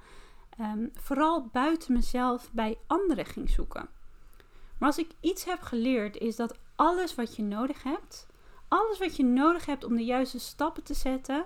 um, 0.60 0.92
vooral 0.94 1.50
buiten 1.51 1.94
mezelf 1.94 2.50
bij 2.51 2.78
anderen 2.88 3.25
ging 3.25 3.50
zoeken. 3.50 3.90
Maar 4.78 4.90
als 4.90 4.98
ik 4.98 5.12
iets 5.20 5.46
heb 5.46 5.62
geleerd, 5.62 6.18
is 6.18 6.36
dat 6.36 6.58
alles 6.75 7.16
wat 7.16 7.36
je 7.36 7.44
nodig 7.44 7.84
hebt, 7.84 8.28
alles 8.68 9.00
wat 9.00 9.16
je 9.16 9.24
nodig 9.24 9.66
hebt 9.66 9.84
om 9.84 9.96
de 9.96 10.06
juiste 10.06 10.40
stappen 10.40 10.84
te 10.84 10.94
zetten, 10.94 11.46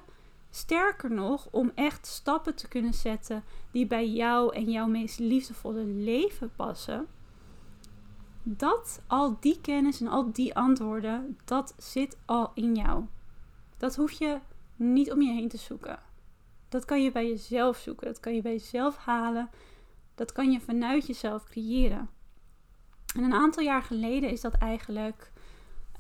sterker 0.50 1.12
nog, 1.12 1.48
om 1.52 1.72
echt 1.76 2.08
stappen 2.08 2.56
te 2.56 2.68
kunnen 2.68 2.94
zetten 2.94 3.44
die 3.72 3.88
bij 3.88 4.10
jou 4.10 4.56
en 4.56 4.72
jouw 4.72 4.88
meest 4.88 5.20
liefdevolle 5.20 5.84
leven 5.84 6.52
passen, 6.56 7.08
dat, 8.48 9.02
al 9.08 9.38
die 9.40 9.62
kennis 9.62 10.02
en 10.02 10.08
al 10.08 10.32
die 10.32 10.56
antwoorden, 10.56 11.38
dat 11.46 11.74
zit 11.78 12.18
al 12.26 12.52
in 12.54 12.76
jou. 12.76 13.06
Dat 13.78 13.96
hoef 13.96 14.12
je 14.12 14.40
niet 14.76 15.12
om 15.12 15.22
je 15.22 15.32
heen 15.32 15.50
te 15.50 15.58
zoeken. 15.58 16.00
Dat 16.70 16.86
kan 16.86 17.04
je 17.04 17.12
bij 17.12 17.28
jezelf 17.28 17.78
zoeken. 17.78 18.08
Dat 18.08 18.20
kan 18.20 18.36
je 18.36 18.42
bij 18.42 18.52
jezelf 18.52 18.98
halen. 18.98 19.50
Dat 20.16 20.32
kan 20.32 20.52
je 20.52 20.60
vanuit 20.60 21.08
jezelf 21.08 21.44
creëren. 21.44 22.10
En 23.16 23.24
een 23.24 23.34
aantal 23.34 23.64
jaar 23.64 23.84
geleden 23.84 24.30
is 24.30 24.42
dat 24.42 24.54
eigenlijk 24.54 25.32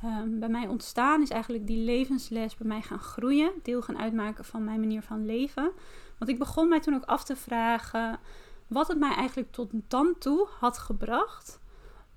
um, 0.03 0.39
bij 0.39 0.49
mij 0.49 0.67
ontstaan. 0.67 1.21
Is 1.21 1.29
eigenlijk 1.29 1.67
die 1.67 1.85
levensles 1.85 2.57
bij 2.57 2.67
mij 2.67 2.81
gaan 2.81 2.99
groeien. 2.99 3.51
Deel 3.63 3.81
gaan 3.81 3.97
uitmaken 3.97 4.45
van 4.45 4.63
mijn 4.63 4.79
manier 4.79 5.01
van 5.01 5.25
leven. 5.25 5.71
Want 6.17 6.31
ik 6.31 6.39
begon 6.39 6.69
mij 6.69 6.79
toen 6.79 6.95
ook 6.95 7.05
af 7.05 7.23
te 7.23 7.35
vragen 7.35 8.19
wat 8.67 8.87
het 8.87 8.99
mij 8.99 9.15
eigenlijk 9.15 9.51
tot 9.51 9.69
dan 9.87 10.15
toe 10.19 10.47
had 10.59 10.77
gebracht 10.77 11.59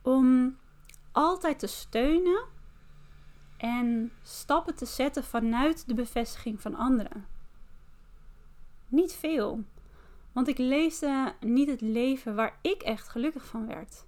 om 0.08 0.56
altijd 1.12 1.58
te 1.58 1.66
steunen 1.66 2.44
en 3.56 4.12
stappen 4.22 4.74
te 4.74 4.86
zetten 4.86 5.24
vanuit 5.24 5.88
de 5.88 5.94
bevestiging 5.94 6.60
van 6.60 6.74
anderen. 6.74 7.26
Niet 8.88 9.12
veel, 9.12 9.64
want 10.32 10.48
ik 10.48 10.58
leefde 10.58 11.34
niet 11.40 11.68
het 11.68 11.80
leven 11.80 12.34
waar 12.34 12.58
ik 12.62 12.82
echt 12.82 13.08
gelukkig 13.08 13.46
van 13.46 13.66
werd. 13.66 14.06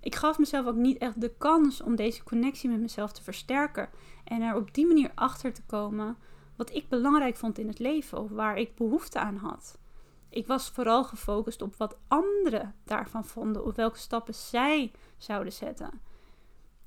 Ik 0.00 0.14
gaf 0.14 0.38
mezelf 0.38 0.66
ook 0.66 0.76
niet 0.76 0.98
echt 0.98 1.20
de 1.20 1.34
kans 1.38 1.80
om 1.80 1.96
deze 1.96 2.22
connectie 2.22 2.70
met 2.70 2.80
mezelf 2.80 3.12
te 3.12 3.22
versterken 3.22 3.88
en 4.24 4.42
er 4.42 4.56
op 4.56 4.74
die 4.74 4.86
manier 4.86 5.10
achter 5.14 5.52
te 5.52 5.62
komen 5.66 6.16
wat 6.56 6.74
ik 6.74 6.88
belangrijk 6.88 7.36
vond 7.36 7.58
in 7.58 7.68
het 7.68 7.78
leven 7.78 8.18
of 8.18 8.30
waar 8.30 8.58
ik 8.58 8.74
behoefte 8.74 9.18
aan 9.18 9.36
had. 9.36 9.78
Ik 10.30 10.46
was 10.46 10.70
vooral 10.70 11.04
gefocust 11.04 11.62
op 11.62 11.76
wat 11.76 11.96
anderen 12.08 12.74
daarvan 12.84 13.24
vonden, 13.24 13.64
of 13.64 13.74
welke 13.74 13.98
stappen 13.98 14.34
zij 14.34 14.92
zouden 15.16 15.52
zetten. 15.52 16.00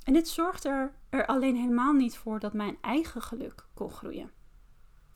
En 0.03 0.13
dit 0.13 0.27
zorgde 0.27 0.69
er, 0.69 0.93
er 1.09 1.25
alleen 1.25 1.55
helemaal 1.55 1.93
niet 1.93 2.17
voor 2.17 2.39
dat 2.39 2.53
mijn 2.53 2.77
eigen 2.81 3.21
geluk 3.21 3.65
kon 3.73 3.91
groeien. 3.91 4.31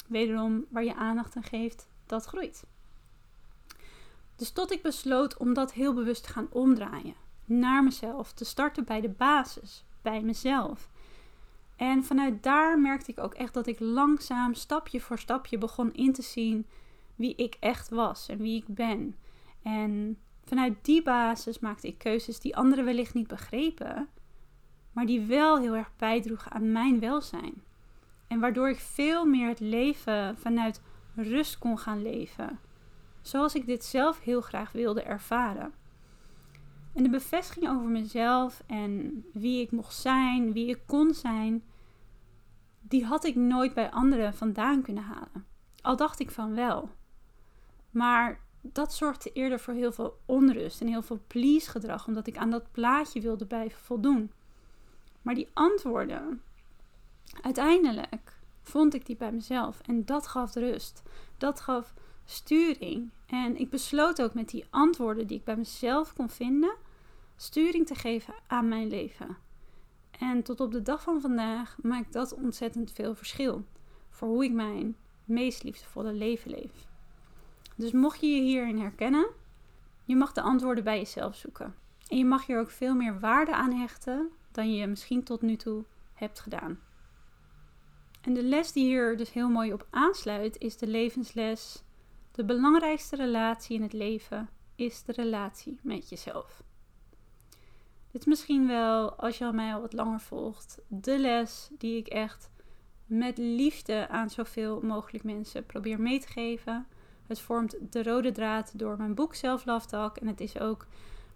Wederom, 0.07 0.65
waar 0.69 0.83
je 0.83 0.95
aandacht 0.95 1.35
aan 1.35 1.43
geeft, 1.43 1.87
dat 2.05 2.25
groeit. 2.25 2.65
Dus 4.35 4.51
tot 4.51 4.71
ik 4.71 4.81
besloot 4.81 5.37
om 5.37 5.53
dat 5.53 5.73
heel 5.73 5.93
bewust 5.93 6.23
te 6.23 6.29
gaan 6.29 6.47
omdraaien. 6.51 7.15
Naar 7.45 7.83
mezelf, 7.83 8.33
te 8.33 8.45
starten 8.45 8.85
bij 8.85 9.01
de 9.01 9.09
basis, 9.09 9.85
bij 10.01 10.21
mezelf. 10.21 10.89
En 11.75 12.03
vanuit 12.03 12.43
daar 12.43 12.79
merkte 12.79 13.11
ik 13.11 13.19
ook 13.19 13.33
echt 13.33 13.53
dat 13.53 13.67
ik 13.67 13.79
langzaam, 13.79 14.53
stapje 14.53 15.01
voor 15.01 15.19
stapje 15.19 15.57
begon 15.57 15.93
in 15.93 16.13
te 16.13 16.21
zien 16.21 16.67
wie 17.17 17.35
ik 17.35 17.57
echt 17.59 17.89
was 17.89 18.29
en 18.29 18.37
wie 18.37 18.57
ik 18.57 18.75
ben. 18.75 19.15
En 19.63 20.17
vanuit 20.43 20.85
die 20.85 21.03
basis 21.03 21.59
maakte 21.59 21.87
ik 21.87 21.97
keuzes 21.97 22.39
die 22.39 22.55
anderen 22.55 22.85
wellicht 22.85 23.13
niet 23.13 23.27
begrepen, 23.27 24.07
maar 24.91 25.05
die 25.05 25.21
wel 25.21 25.59
heel 25.59 25.75
erg 25.75 25.91
bijdroegen 25.97 26.51
aan 26.51 26.71
mijn 26.71 26.99
welzijn. 26.99 27.63
En 28.27 28.39
waardoor 28.39 28.69
ik 28.69 28.79
veel 28.79 29.25
meer 29.25 29.47
het 29.47 29.59
leven 29.59 30.37
vanuit 30.37 30.81
rust 31.15 31.57
kon 31.57 31.77
gaan 31.77 32.01
leven, 32.01 32.59
zoals 33.21 33.55
ik 33.55 33.65
dit 33.65 33.83
zelf 33.83 34.19
heel 34.19 34.41
graag 34.41 34.71
wilde 34.71 35.01
ervaren. 35.01 35.73
En 36.93 37.03
de 37.03 37.09
bevestiging 37.09 37.69
over 37.69 37.89
mezelf 37.89 38.63
en 38.67 39.23
wie 39.33 39.61
ik 39.61 39.71
mocht 39.71 39.95
zijn, 39.95 40.53
wie 40.53 40.67
ik 40.67 40.79
kon 40.85 41.13
zijn, 41.13 41.63
die 42.81 43.05
had 43.05 43.25
ik 43.25 43.35
nooit 43.35 43.73
bij 43.73 43.91
anderen 43.91 44.33
vandaan 44.33 44.81
kunnen 44.81 45.03
halen. 45.03 45.45
Al 45.81 45.95
dacht 45.95 46.19
ik 46.19 46.31
van 46.31 46.55
wel. 46.55 46.89
Maar 47.97 48.39
dat 48.61 48.93
zorgde 48.93 49.31
eerder 49.31 49.59
voor 49.59 49.73
heel 49.73 49.91
veel 49.91 50.17
onrust 50.25 50.81
en 50.81 50.87
heel 50.87 51.01
veel 51.01 51.19
please 51.27 51.69
gedrag, 51.69 52.07
omdat 52.07 52.27
ik 52.27 52.37
aan 52.37 52.49
dat 52.49 52.71
plaatje 52.71 53.21
wilde 53.21 53.45
blijven 53.45 53.79
voldoen. 53.79 54.31
Maar 55.21 55.35
die 55.35 55.47
antwoorden, 55.53 56.41
uiteindelijk 57.41 58.37
vond 58.61 58.93
ik 58.93 59.05
die 59.05 59.15
bij 59.15 59.31
mezelf 59.31 59.79
en 59.79 60.05
dat 60.05 60.27
gaf 60.27 60.53
rust. 60.53 61.03
Dat 61.37 61.59
gaf 61.59 61.93
sturing. 62.25 63.09
En 63.25 63.57
ik 63.57 63.69
besloot 63.69 64.21
ook 64.21 64.33
met 64.33 64.49
die 64.49 64.65
antwoorden 64.69 65.27
die 65.27 65.37
ik 65.37 65.43
bij 65.43 65.57
mezelf 65.57 66.13
kon 66.13 66.29
vinden, 66.29 66.75
sturing 67.35 67.87
te 67.87 67.95
geven 67.95 68.33
aan 68.47 68.67
mijn 68.67 68.87
leven. 68.87 69.37
En 70.19 70.43
tot 70.43 70.59
op 70.59 70.71
de 70.71 70.81
dag 70.81 71.01
van 71.01 71.21
vandaag 71.21 71.77
maakt 71.81 72.13
dat 72.13 72.33
ontzettend 72.33 72.91
veel 72.91 73.15
verschil 73.15 73.65
voor 74.09 74.27
hoe 74.27 74.43
ik 74.43 74.53
mijn 74.53 74.95
meest 75.23 75.63
liefdevolle 75.63 76.13
leven 76.13 76.51
leef. 76.51 76.87
Dus 77.77 77.91
mocht 77.91 78.21
je 78.21 78.27
je 78.27 78.41
hierin 78.41 78.79
herkennen, 78.79 79.27
je 80.03 80.15
mag 80.15 80.33
de 80.33 80.41
antwoorden 80.41 80.83
bij 80.83 80.97
jezelf 80.97 81.35
zoeken. 81.35 81.75
En 82.07 82.17
je 82.17 82.25
mag 82.25 82.45
hier 82.45 82.59
ook 82.59 82.69
veel 82.69 82.95
meer 82.95 83.19
waarde 83.19 83.55
aan 83.55 83.71
hechten 83.71 84.29
dan 84.51 84.73
je 84.73 84.87
misschien 84.87 85.23
tot 85.23 85.41
nu 85.41 85.55
toe 85.55 85.85
hebt 86.13 86.39
gedaan. 86.39 86.79
En 88.21 88.33
de 88.33 88.43
les 88.43 88.71
die 88.71 88.85
hier 88.85 89.17
dus 89.17 89.31
heel 89.31 89.49
mooi 89.49 89.73
op 89.73 89.87
aansluit 89.89 90.57
is 90.57 90.77
de 90.77 90.87
levensles. 90.87 91.83
De 92.31 92.45
belangrijkste 92.45 93.15
relatie 93.15 93.75
in 93.75 93.81
het 93.81 93.93
leven 93.93 94.49
is 94.75 95.03
de 95.03 95.11
relatie 95.11 95.79
met 95.81 96.09
jezelf. 96.09 96.63
Dit 98.11 98.21
is 98.21 98.27
misschien 98.27 98.67
wel, 98.67 99.13
als 99.13 99.37
je 99.37 99.51
mij 99.53 99.73
al 99.73 99.81
wat 99.81 99.93
langer 99.93 100.19
volgt, 100.19 100.79
de 100.87 101.19
les 101.19 101.69
die 101.77 101.97
ik 101.97 102.07
echt 102.07 102.49
met 103.05 103.37
liefde 103.37 104.07
aan 104.07 104.29
zoveel 104.29 104.81
mogelijk 104.81 105.23
mensen 105.23 105.65
probeer 105.65 106.01
mee 106.01 106.19
te 106.19 106.27
geven. 106.27 106.87
Het 107.27 107.39
vormt 107.39 107.75
de 107.89 108.03
rode 108.03 108.31
draad 108.31 108.71
door 108.79 108.97
mijn 108.97 109.13
boek 109.13 109.35
Self. 109.35 109.65
En 109.65 110.27
het 110.27 110.39
is 110.39 110.59
ook 110.59 110.87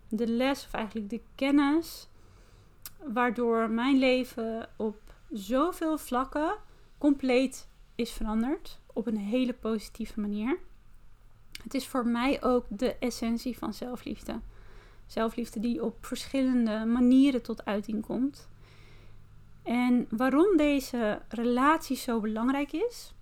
de 0.09 0.27
les, 0.27 0.65
of 0.65 0.73
eigenlijk 0.73 1.09
de 1.09 1.21
kennis, 1.35 2.07
waardoor 3.03 3.69
mijn 3.69 3.97
leven 3.97 4.69
op 4.75 4.99
zoveel 5.31 5.97
vlakken 5.97 6.55
compleet 6.97 7.67
is 7.95 8.11
veranderd. 8.11 8.79
Op 8.93 9.07
een 9.07 9.17
hele 9.17 9.53
positieve 9.53 10.19
manier. 10.19 10.57
Het 11.63 11.73
is 11.73 11.87
voor 11.87 12.07
mij 12.07 12.43
ook 12.43 12.65
de 12.69 12.95
essentie 12.95 13.57
van 13.57 13.73
zelfliefde. 13.73 14.39
Zelfliefde 15.05 15.59
die 15.59 15.83
op 15.83 16.05
verschillende 16.05 16.85
manieren 16.85 17.41
tot 17.41 17.65
uiting 17.65 18.05
komt. 18.05 18.49
En 19.63 20.07
waarom 20.09 20.57
deze 20.57 21.21
relatie 21.27 21.97
zo 21.97 22.19
belangrijk 22.19 22.71
is, 22.71 23.13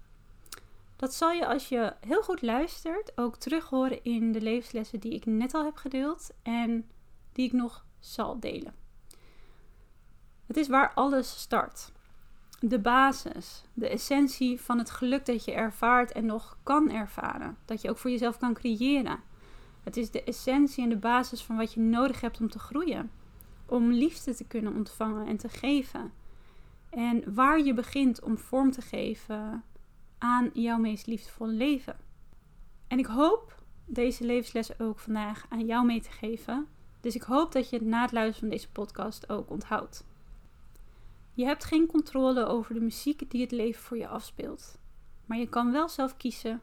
dat 0.99 1.13
zal 1.13 1.31
je 1.31 1.47
als 1.47 1.69
je 1.69 1.93
heel 1.99 2.23
goed 2.23 2.41
luistert 2.41 3.11
ook 3.15 3.35
terug 3.35 3.69
horen 3.69 4.03
in 4.03 4.31
de 4.31 4.41
levenslessen 4.41 4.99
die 4.99 5.13
ik 5.13 5.25
net 5.25 5.53
al 5.53 5.65
heb 5.65 5.75
gedeeld 5.75 6.29
en 6.43 6.89
die 7.31 7.45
ik 7.45 7.53
nog 7.53 7.85
zal 7.99 8.39
delen. 8.39 8.75
Het 10.45 10.57
is 10.57 10.67
waar 10.67 10.93
alles 10.93 11.39
start. 11.39 11.91
De 12.59 12.79
basis, 12.79 13.63
de 13.73 13.89
essentie 13.89 14.61
van 14.61 14.77
het 14.77 14.89
geluk 14.89 15.25
dat 15.25 15.45
je 15.45 15.53
ervaart 15.53 16.11
en 16.11 16.25
nog 16.25 16.57
kan 16.63 16.91
ervaren. 16.91 17.57
Dat 17.65 17.81
je 17.81 17.89
ook 17.89 17.97
voor 17.97 18.11
jezelf 18.11 18.37
kan 18.37 18.53
creëren. 18.53 19.19
Het 19.83 19.97
is 19.97 20.11
de 20.11 20.23
essentie 20.23 20.83
en 20.83 20.89
de 20.89 20.97
basis 20.97 21.43
van 21.43 21.57
wat 21.57 21.73
je 21.73 21.79
nodig 21.79 22.21
hebt 22.21 22.39
om 22.39 22.49
te 22.49 22.59
groeien. 22.59 23.11
Om 23.65 23.91
liefde 23.91 24.35
te 24.35 24.47
kunnen 24.47 24.75
ontvangen 24.75 25.27
en 25.27 25.37
te 25.37 25.49
geven. 25.49 26.13
En 26.89 27.33
waar 27.33 27.59
je 27.59 27.73
begint 27.73 28.21
om 28.21 28.37
vorm 28.37 28.71
te 28.71 28.81
geven 28.81 29.63
aan 30.19 30.49
jouw 30.53 30.77
meest 30.77 31.07
liefdevolle 31.07 31.53
leven. 31.53 31.97
En 32.88 32.99
ik 32.99 33.05
hoop 33.05 33.63
deze 33.85 34.25
levensles 34.25 34.79
ook 34.79 34.99
vandaag 34.99 35.45
aan 35.49 35.65
jou 35.65 35.85
mee 35.85 36.01
te 36.01 36.11
geven. 36.11 36.67
Dus 37.01 37.15
ik 37.15 37.21
hoop 37.21 37.51
dat 37.51 37.69
je 37.69 37.75
het 37.75 37.85
na 37.85 38.01
het 38.01 38.11
luisteren 38.11 38.49
van 38.49 38.57
deze 38.57 38.71
podcast 38.71 39.29
ook 39.29 39.49
onthoudt. 39.49 40.05
Je 41.33 41.45
hebt 41.45 41.63
geen 41.63 41.88
controle 41.88 42.45
over 42.45 42.73
de 42.73 42.79
muziek 42.79 43.31
die 43.31 43.41
het 43.41 43.51
leven 43.51 43.81
voor 43.81 43.97
je 43.97 44.07
afspeelt. 44.07 44.77
Maar 45.25 45.38
je 45.38 45.49
kan 45.49 45.71
wel 45.71 45.89
zelf 45.89 46.17
kiezen 46.17 46.61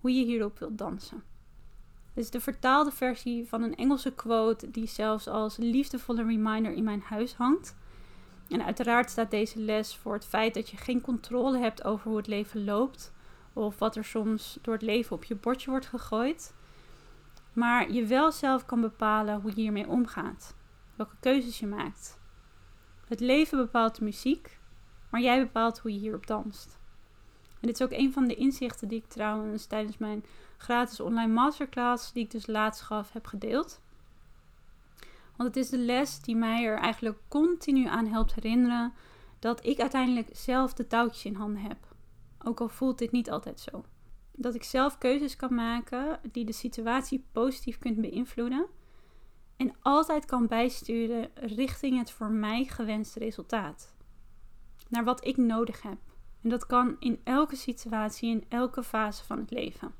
hoe 0.00 0.12
je 0.12 0.24
hierop 0.24 0.58
wilt 0.58 0.78
dansen. 0.78 1.22
Dit 2.14 2.24
is 2.24 2.30
de 2.30 2.40
vertaalde 2.40 2.90
versie 2.90 3.48
van 3.48 3.62
een 3.62 3.76
Engelse 3.76 4.14
quote 4.14 4.70
die 4.70 4.86
zelfs 4.86 5.28
als 5.28 5.56
liefdevolle 5.56 6.22
reminder 6.22 6.72
in 6.72 6.84
mijn 6.84 7.00
huis 7.00 7.34
hangt. 7.34 7.76
En 8.48 8.64
uiteraard 8.64 9.10
staat 9.10 9.30
deze 9.30 9.58
les 9.58 9.96
voor 9.96 10.14
het 10.14 10.26
feit 10.26 10.54
dat 10.54 10.68
je 10.68 10.76
geen 10.76 11.00
controle 11.00 11.58
hebt 11.58 11.84
over 11.84 12.08
hoe 12.08 12.16
het 12.16 12.26
leven 12.26 12.64
loopt. 12.64 13.12
Of 13.52 13.78
wat 13.78 13.96
er 13.96 14.04
soms 14.04 14.58
door 14.62 14.74
het 14.74 14.82
leven 14.82 15.16
op 15.16 15.24
je 15.24 15.34
bordje 15.34 15.70
wordt 15.70 15.86
gegooid. 15.86 16.54
Maar 17.52 17.92
je 17.92 18.04
wel 18.04 18.32
zelf 18.32 18.66
kan 18.66 18.80
bepalen 18.80 19.40
hoe 19.40 19.50
je 19.50 19.60
hiermee 19.60 19.88
omgaat. 19.88 20.54
Welke 20.96 21.16
keuzes 21.20 21.58
je 21.58 21.66
maakt. 21.66 22.18
Het 23.08 23.20
leven 23.20 23.58
bepaalt 23.58 23.96
de 23.96 24.04
muziek, 24.04 24.58
maar 25.10 25.20
jij 25.20 25.40
bepaalt 25.42 25.78
hoe 25.78 25.92
je 25.92 25.98
hierop 25.98 26.26
danst. 26.26 26.78
En 27.60 27.66
dit 27.66 27.80
is 27.80 27.82
ook 27.82 27.92
een 27.92 28.12
van 28.12 28.26
de 28.26 28.34
inzichten 28.34 28.88
die 28.88 28.98
ik 28.98 29.08
trouwens 29.08 29.66
tijdens 29.66 29.98
mijn 29.98 30.24
gratis 30.56 31.00
online 31.00 31.32
masterclass, 31.32 32.12
die 32.12 32.24
ik 32.24 32.30
dus 32.30 32.46
laatst 32.46 32.82
gaf, 32.82 33.12
heb 33.12 33.26
gedeeld. 33.26 33.80
Want 35.38 35.54
het 35.54 35.64
is 35.64 35.70
de 35.70 35.78
les 35.78 36.20
die 36.20 36.36
mij 36.36 36.64
er 36.64 36.78
eigenlijk 36.78 37.18
continu 37.28 37.86
aan 37.86 38.06
helpt 38.06 38.34
herinneren 38.34 38.92
dat 39.38 39.66
ik 39.66 39.80
uiteindelijk 39.80 40.28
zelf 40.32 40.74
de 40.74 40.86
touwtjes 40.86 41.24
in 41.24 41.34
handen 41.34 41.62
heb. 41.62 41.78
Ook 42.44 42.60
al 42.60 42.68
voelt 42.68 42.98
dit 42.98 43.12
niet 43.12 43.30
altijd 43.30 43.60
zo. 43.60 43.84
Dat 44.32 44.54
ik 44.54 44.62
zelf 44.62 44.98
keuzes 44.98 45.36
kan 45.36 45.54
maken 45.54 46.20
die 46.32 46.44
de 46.44 46.52
situatie 46.52 47.24
positief 47.32 47.78
kunnen 47.78 48.00
beïnvloeden. 48.00 48.66
En 49.56 49.74
altijd 49.80 50.24
kan 50.24 50.46
bijsturen 50.46 51.30
richting 51.34 51.98
het 51.98 52.10
voor 52.10 52.30
mij 52.30 52.64
gewenste 52.64 53.18
resultaat. 53.18 53.94
Naar 54.88 55.04
wat 55.04 55.26
ik 55.26 55.36
nodig 55.36 55.82
heb. 55.82 55.98
En 56.42 56.48
dat 56.48 56.66
kan 56.66 56.96
in 56.98 57.20
elke 57.24 57.56
situatie, 57.56 58.30
in 58.30 58.44
elke 58.48 58.82
fase 58.82 59.24
van 59.24 59.38
het 59.38 59.50
leven. 59.50 59.94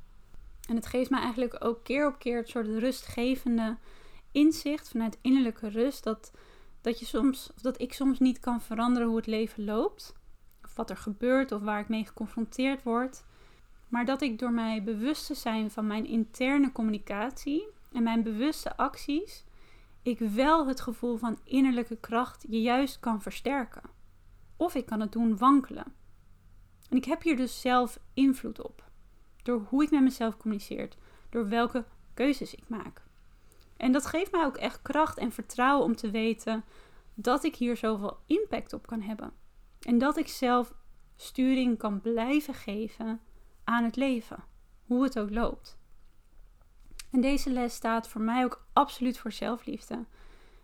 En 0.69 0.77
het 0.77 0.87
geeft 0.87 1.11
mij 1.11 1.21
eigenlijk 1.21 1.65
ook 1.65 1.85
keer 1.85 2.07
op 2.07 2.19
keer 2.19 2.37
het 2.37 2.49
soort 2.49 2.67
rustgevende 2.67 3.77
inzicht 4.33 4.89
vanuit 4.89 5.19
innerlijke 5.21 5.69
rust. 5.69 6.05
Dat, 6.05 6.33
dat, 6.81 6.99
je 6.99 7.07
soms, 7.07 7.51
of 7.55 7.61
dat 7.61 7.81
ik 7.81 7.93
soms 7.93 8.19
niet 8.19 8.41
kan 8.41 8.61
veranderen 8.61 9.09
hoe 9.09 9.17
het 9.17 9.27
leven 9.27 9.65
loopt. 9.65 10.15
Of 10.65 10.77
wat 10.77 10.91
er 10.91 10.97
gebeurt 10.97 11.53
of 11.53 11.63
waar 11.63 11.81
ik 11.81 11.89
mee 11.89 12.07
geconfronteerd 12.07 12.83
word. 12.83 13.25
Maar 13.89 14.05
dat 14.05 14.23
ik 14.23 14.39
door 14.39 14.53
mij 14.53 14.83
bewust 14.83 15.27
te 15.27 15.35
zijn 15.35 15.71
van 15.71 15.87
mijn 15.87 16.07
interne 16.07 16.73
communicatie 16.73 17.69
en 17.93 18.03
mijn 18.03 18.23
bewuste 18.23 18.77
acties, 18.77 19.45
ik 20.03 20.19
wel 20.19 20.67
het 20.67 20.81
gevoel 20.81 21.17
van 21.17 21.39
innerlijke 21.45 21.97
kracht 21.97 22.45
je 22.49 22.61
juist 22.61 23.01
kan 23.01 23.23
versterken. 23.23 23.83
Of 24.57 24.75
ik 24.75 24.87
kan 24.87 25.01
het 25.01 25.13
doen 25.13 25.37
wankelen. 25.37 25.93
En 26.89 26.97
ik 26.97 27.05
heb 27.05 27.23
hier 27.23 27.37
dus 27.37 27.61
zelf 27.61 27.99
invloed 28.15 28.63
op. 28.63 28.91
Door 29.43 29.67
hoe 29.69 29.83
ik 29.83 29.91
met 29.91 30.03
mezelf 30.03 30.37
communiceer. 30.37 30.89
Door 31.31 31.49
welke 31.49 31.85
keuzes 32.15 32.55
ik 32.55 32.69
maak. 32.69 33.08
En 33.79 33.93
dat 33.93 34.07
geeft 34.07 34.33
mij 34.33 34.45
ook 34.45 34.57
echt 34.57 34.83
kracht 34.83 35.19
en 35.19 35.33
vertrouwen 35.33 35.85
om 35.85 35.97
te 35.97 36.11
weten 36.11 36.65
dat 37.15 37.45
ik 37.45 37.57
hier 37.57 37.77
zoveel 37.77 38.19
impact 38.27 38.73
op 38.73 38.87
kan 38.87 39.01
hebben. 39.01 39.33
En 39.81 39.99
dat 39.99 40.17
ik 40.17 40.29
zelf 40.29 40.75
sturing 41.17 41.79
kan 41.79 42.01
blijven 42.01 42.55
geven 42.55 43.21
aan 43.65 43.85
het 43.85 43.97
leven. 43.97 44.45
Hoe 44.87 45.03
het 45.03 45.19
ook 45.19 45.31
loopt. 45.31 45.79
En 47.11 47.21
deze 47.21 47.51
les 47.51 47.75
staat 47.75 48.09
voor 48.09 48.21
mij 48.21 48.45
ook 48.45 48.67
absoluut 48.73 49.19
voor 49.19 49.33
zelfliefde. 49.33 50.05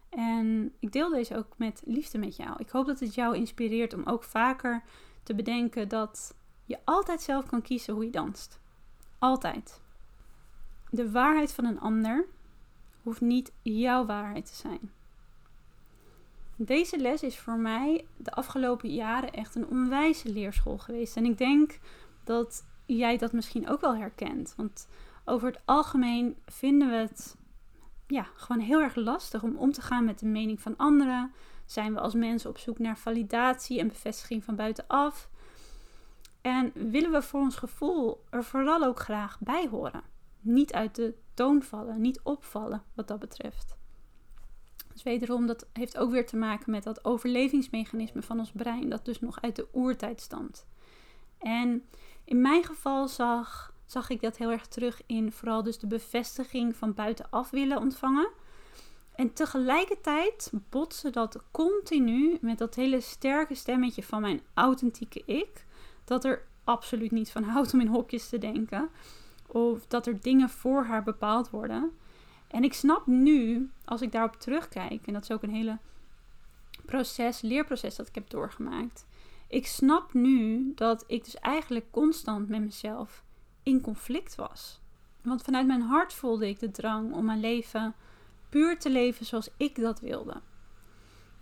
En 0.09 0.73
ik 0.79 0.93
deel 0.93 1.11
deze 1.11 1.37
ook 1.37 1.59
met 1.59 1.83
liefde 1.85 2.19
met 2.19 2.37
jou. 2.37 2.55
Ik 2.59 2.71
hoop 2.71 2.87
dat 2.87 3.01
het 3.01 3.15
jou 3.15 3.37
inspireert 3.37 3.95
om 3.95 4.03
ook 4.05 4.23
vaker 4.23 4.83
te 5.23 5.35
bedenken 5.35 5.89
dat 5.89 6.37
je 6.65 6.79
altijd 6.85 7.23
zelf 7.23 7.47
kan 7.47 7.63
kiezen 7.63 7.95
hoe 7.95 8.05
je 8.05 8.11
danst. 8.11 8.61
Altijd. 9.19 9.81
De 10.91 11.11
waarheid 11.11 11.53
van 11.53 11.65
een 11.65 11.81
ander 11.81 12.27
hoeft 13.05 13.21
niet 13.21 13.53
jouw 13.63 14.07
waarheid 14.07 14.47
te 14.47 14.55
zijn. 14.55 14.91
Deze 16.57 16.99
les 16.99 17.23
is 17.23 17.39
voor 17.39 17.59
mij 17.59 18.05
de 18.17 18.33
afgelopen 18.33 18.95
jaren 18.95 19.33
echt 19.33 19.55
een 19.55 19.67
onwijze 19.67 20.29
leerschool 20.29 20.79
geweest. 20.79 21.17
En 21.17 21.25
ik 21.25 21.39
denk 21.39 21.79
dat 22.25 22.65
jij 22.87 23.19
dat 23.19 23.33
misschien 23.33 23.69
ook 23.69 23.81
wel 23.81 23.97
herkent. 23.97 24.55
Want 24.57 24.89
over 25.25 25.49
het 25.49 25.61
algemeen 25.65 26.37
vinden 26.47 26.91
we 26.91 26.97
het 26.97 27.37
ja, 28.07 28.27
gewoon 28.35 28.63
heel 28.63 28.81
erg 28.81 28.95
lastig 28.95 29.43
om 29.43 29.57
om 29.57 29.73
te 29.73 29.83
gaan 29.83 30.05
met 30.05 30.19
de 30.19 30.27
mening 30.27 30.61
van 30.61 30.77
anderen. 30.77 31.33
Zijn 31.67 31.95
we 31.95 32.01
als 32.01 32.15
mensen 32.15 32.51
op 32.51 32.59
zoek 32.59 32.79
naar 32.79 32.99
validatie 32.99 33.81
en 33.81 33.89
bevestiging 33.89 34.45
van 34.45 34.57
buitenaf? 34.57 35.29
En 36.41 36.73
willen 36.75 37.11
we 37.11 37.23
voor 37.23 37.41
ons 37.41 37.57
gevoel 37.57 38.25
er 38.31 38.45
vooral 38.45 38.85
ook 38.85 38.99
graag 38.99 39.39
bij 39.41 39.69
horen? 39.71 40.03
Niet 40.41 40.73
uit 40.73 40.95
de 40.95 41.15
toon 41.35 41.63
vallen, 41.63 42.01
niet 42.01 42.21
opvallen 42.23 42.83
wat 42.95 43.09
dat 43.09 43.19
betreft. 43.19 43.77
Dus 44.93 45.03
wederom, 45.03 45.47
dat 45.47 45.67
heeft 45.73 45.99
ook 45.99 46.11
weer 46.11 46.27
te 46.27 46.37
maken 46.37 46.71
met 46.71 46.83
dat 46.83 47.05
overlevingsmechanisme 47.05 48.23
van 48.23 48.39
ons 48.39 48.53
brein, 48.53 48.89
dat 48.89 49.05
dus 49.05 49.21
nog 49.21 49.43
uit 49.43 49.57
de 49.57 49.69
oertijd 49.73 50.21
stamt. 50.21 50.67
En 51.39 51.85
in 52.25 52.41
mijn 52.41 52.65
geval 52.65 53.09
zag, 53.09 53.75
zag 53.87 54.11
ik 54.11 54.21
dat 54.21 54.37
heel 54.37 54.51
erg 54.51 54.67
terug 54.67 55.03
in 55.07 55.33
vooral 55.33 55.63
dus 55.63 55.79
de 55.79 55.87
bevestiging 55.87 56.77
van 56.77 56.95
buitenaf 56.95 57.51
willen 57.51 57.79
ontvangen. 57.79 58.31
En 59.15 59.33
tegelijkertijd 59.33 60.53
botste 60.71 61.11
dat 61.11 61.45
continu 61.51 62.39
met 62.41 62.59
dat 62.59 62.75
hele 62.75 63.01
sterke 63.01 63.55
stemmetje 63.55 64.03
van 64.03 64.21
mijn 64.21 64.41
authentieke 64.55 65.23
ik. 65.27 65.67
Dat 66.05 66.25
er 66.25 66.47
absoluut 66.65 67.11
niet 67.11 67.31
van 67.31 67.43
houdt 67.43 67.73
om 67.73 67.81
in 67.81 67.87
hokjes 67.87 68.29
te 68.29 68.39
denken. 68.39 68.91
Of 69.55 69.87
dat 69.87 70.07
er 70.07 70.21
dingen 70.21 70.49
voor 70.49 70.85
haar 70.85 71.03
bepaald 71.03 71.51
worden. 71.51 71.93
En 72.49 72.65
ik 72.65 72.75
snap 72.75 73.07
nu, 73.07 73.71
als 73.85 74.03
ik 74.03 74.13
daarop 74.13 74.37
terugkijk, 74.37 75.07
en 75.07 75.13
dat 75.13 75.23
is 75.23 75.31
ook 75.31 75.43
een 75.43 75.55
hele 75.55 75.79
proces, 76.85 77.41
leerproces 77.41 77.97
dat 77.97 78.09
ik 78.09 78.15
heb 78.15 78.31
doorgemaakt. 78.31 79.07
Ik 79.49 79.67
snap 79.67 80.15
nu 80.15 80.73
dat 80.75 81.05
ik 81.07 81.25
dus 81.25 81.37
eigenlijk 81.39 81.91
constant 81.91 82.49
met 82.49 82.61
mezelf 82.61 83.25
in 83.63 83.81
conflict 83.81 84.35
was. 84.35 84.81
Want 85.23 85.43
vanuit 85.43 85.67
mijn 85.67 85.83
hart 85.83 86.13
voelde 86.13 86.49
ik 86.49 86.59
de 86.59 86.71
drang 86.71 87.13
om 87.13 87.25
mijn 87.25 87.41
leven 87.41 87.95
puur 88.49 88.79
te 88.79 88.91
leven 88.91 89.27
zoals 89.27 89.49
ik 89.57 89.81
dat 89.81 90.01
wilde. 90.01 90.41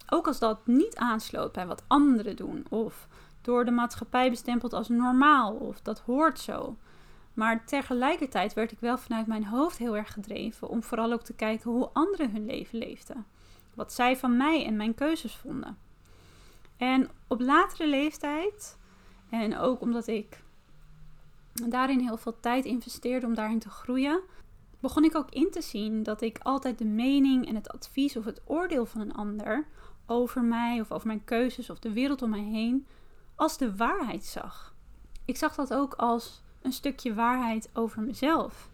Ook 0.08 0.26
als 0.26 0.38
dat 0.38 0.66
niet 0.66 0.96
aansloot 0.96 1.52
bij 1.52 1.66
wat 1.66 1.84
anderen 1.86 2.36
doen, 2.36 2.66
of 2.68 3.08
door 3.40 3.64
de 3.64 3.70
maatschappij 3.70 4.30
bestempeld 4.30 4.72
als 4.72 4.88
normaal, 4.88 5.52
of 5.52 5.80
dat 5.80 6.00
hoort 6.00 6.38
zo. 6.38 6.76
Maar 7.34 7.64
tegelijkertijd 7.64 8.54
werd 8.54 8.72
ik 8.72 8.80
wel 8.80 8.98
vanuit 8.98 9.26
mijn 9.26 9.46
hoofd 9.46 9.78
heel 9.78 9.96
erg 9.96 10.12
gedreven 10.12 10.68
om 10.68 10.82
vooral 10.82 11.12
ook 11.12 11.22
te 11.22 11.34
kijken 11.34 11.70
hoe 11.70 11.90
anderen 11.92 12.30
hun 12.30 12.46
leven 12.46 12.78
leefden. 12.78 13.26
Wat 13.74 13.92
zij 13.92 14.16
van 14.16 14.36
mij 14.36 14.66
en 14.66 14.76
mijn 14.76 14.94
keuzes 14.94 15.34
vonden. 15.34 15.78
En 16.76 17.08
op 17.26 17.40
latere 17.40 17.88
leeftijd, 17.88 18.78
en 19.30 19.58
ook 19.58 19.80
omdat 19.80 20.06
ik 20.06 20.42
daarin 21.68 22.00
heel 22.00 22.16
veel 22.16 22.40
tijd 22.40 22.64
investeerde 22.64 23.26
om 23.26 23.34
daarin 23.34 23.58
te 23.58 23.70
groeien, 23.70 24.20
begon 24.80 25.04
ik 25.04 25.14
ook 25.14 25.30
in 25.30 25.50
te 25.50 25.62
zien 25.62 26.02
dat 26.02 26.22
ik 26.22 26.38
altijd 26.42 26.78
de 26.78 26.84
mening 26.84 27.46
en 27.48 27.54
het 27.54 27.72
advies 27.72 28.16
of 28.16 28.24
het 28.24 28.40
oordeel 28.44 28.86
van 28.86 29.00
een 29.00 29.14
ander 29.14 29.66
over 30.06 30.42
mij 30.42 30.80
of 30.80 30.92
over 30.92 31.06
mijn 31.06 31.24
keuzes 31.24 31.70
of 31.70 31.78
de 31.78 31.92
wereld 31.92 32.22
om 32.22 32.30
mij 32.30 32.44
heen 32.44 32.86
als 33.34 33.58
de 33.58 33.76
waarheid 33.76 34.24
zag. 34.24 34.74
Ik 35.24 35.36
zag 35.36 35.54
dat 35.54 35.74
ook 35.74 35.94
als 35.94 36.42
een 36.62 36.72
stukje 36.72 37.14
waarheid 37.14 37.70
over 37.72 38.02
mezelf. 38.02 38.70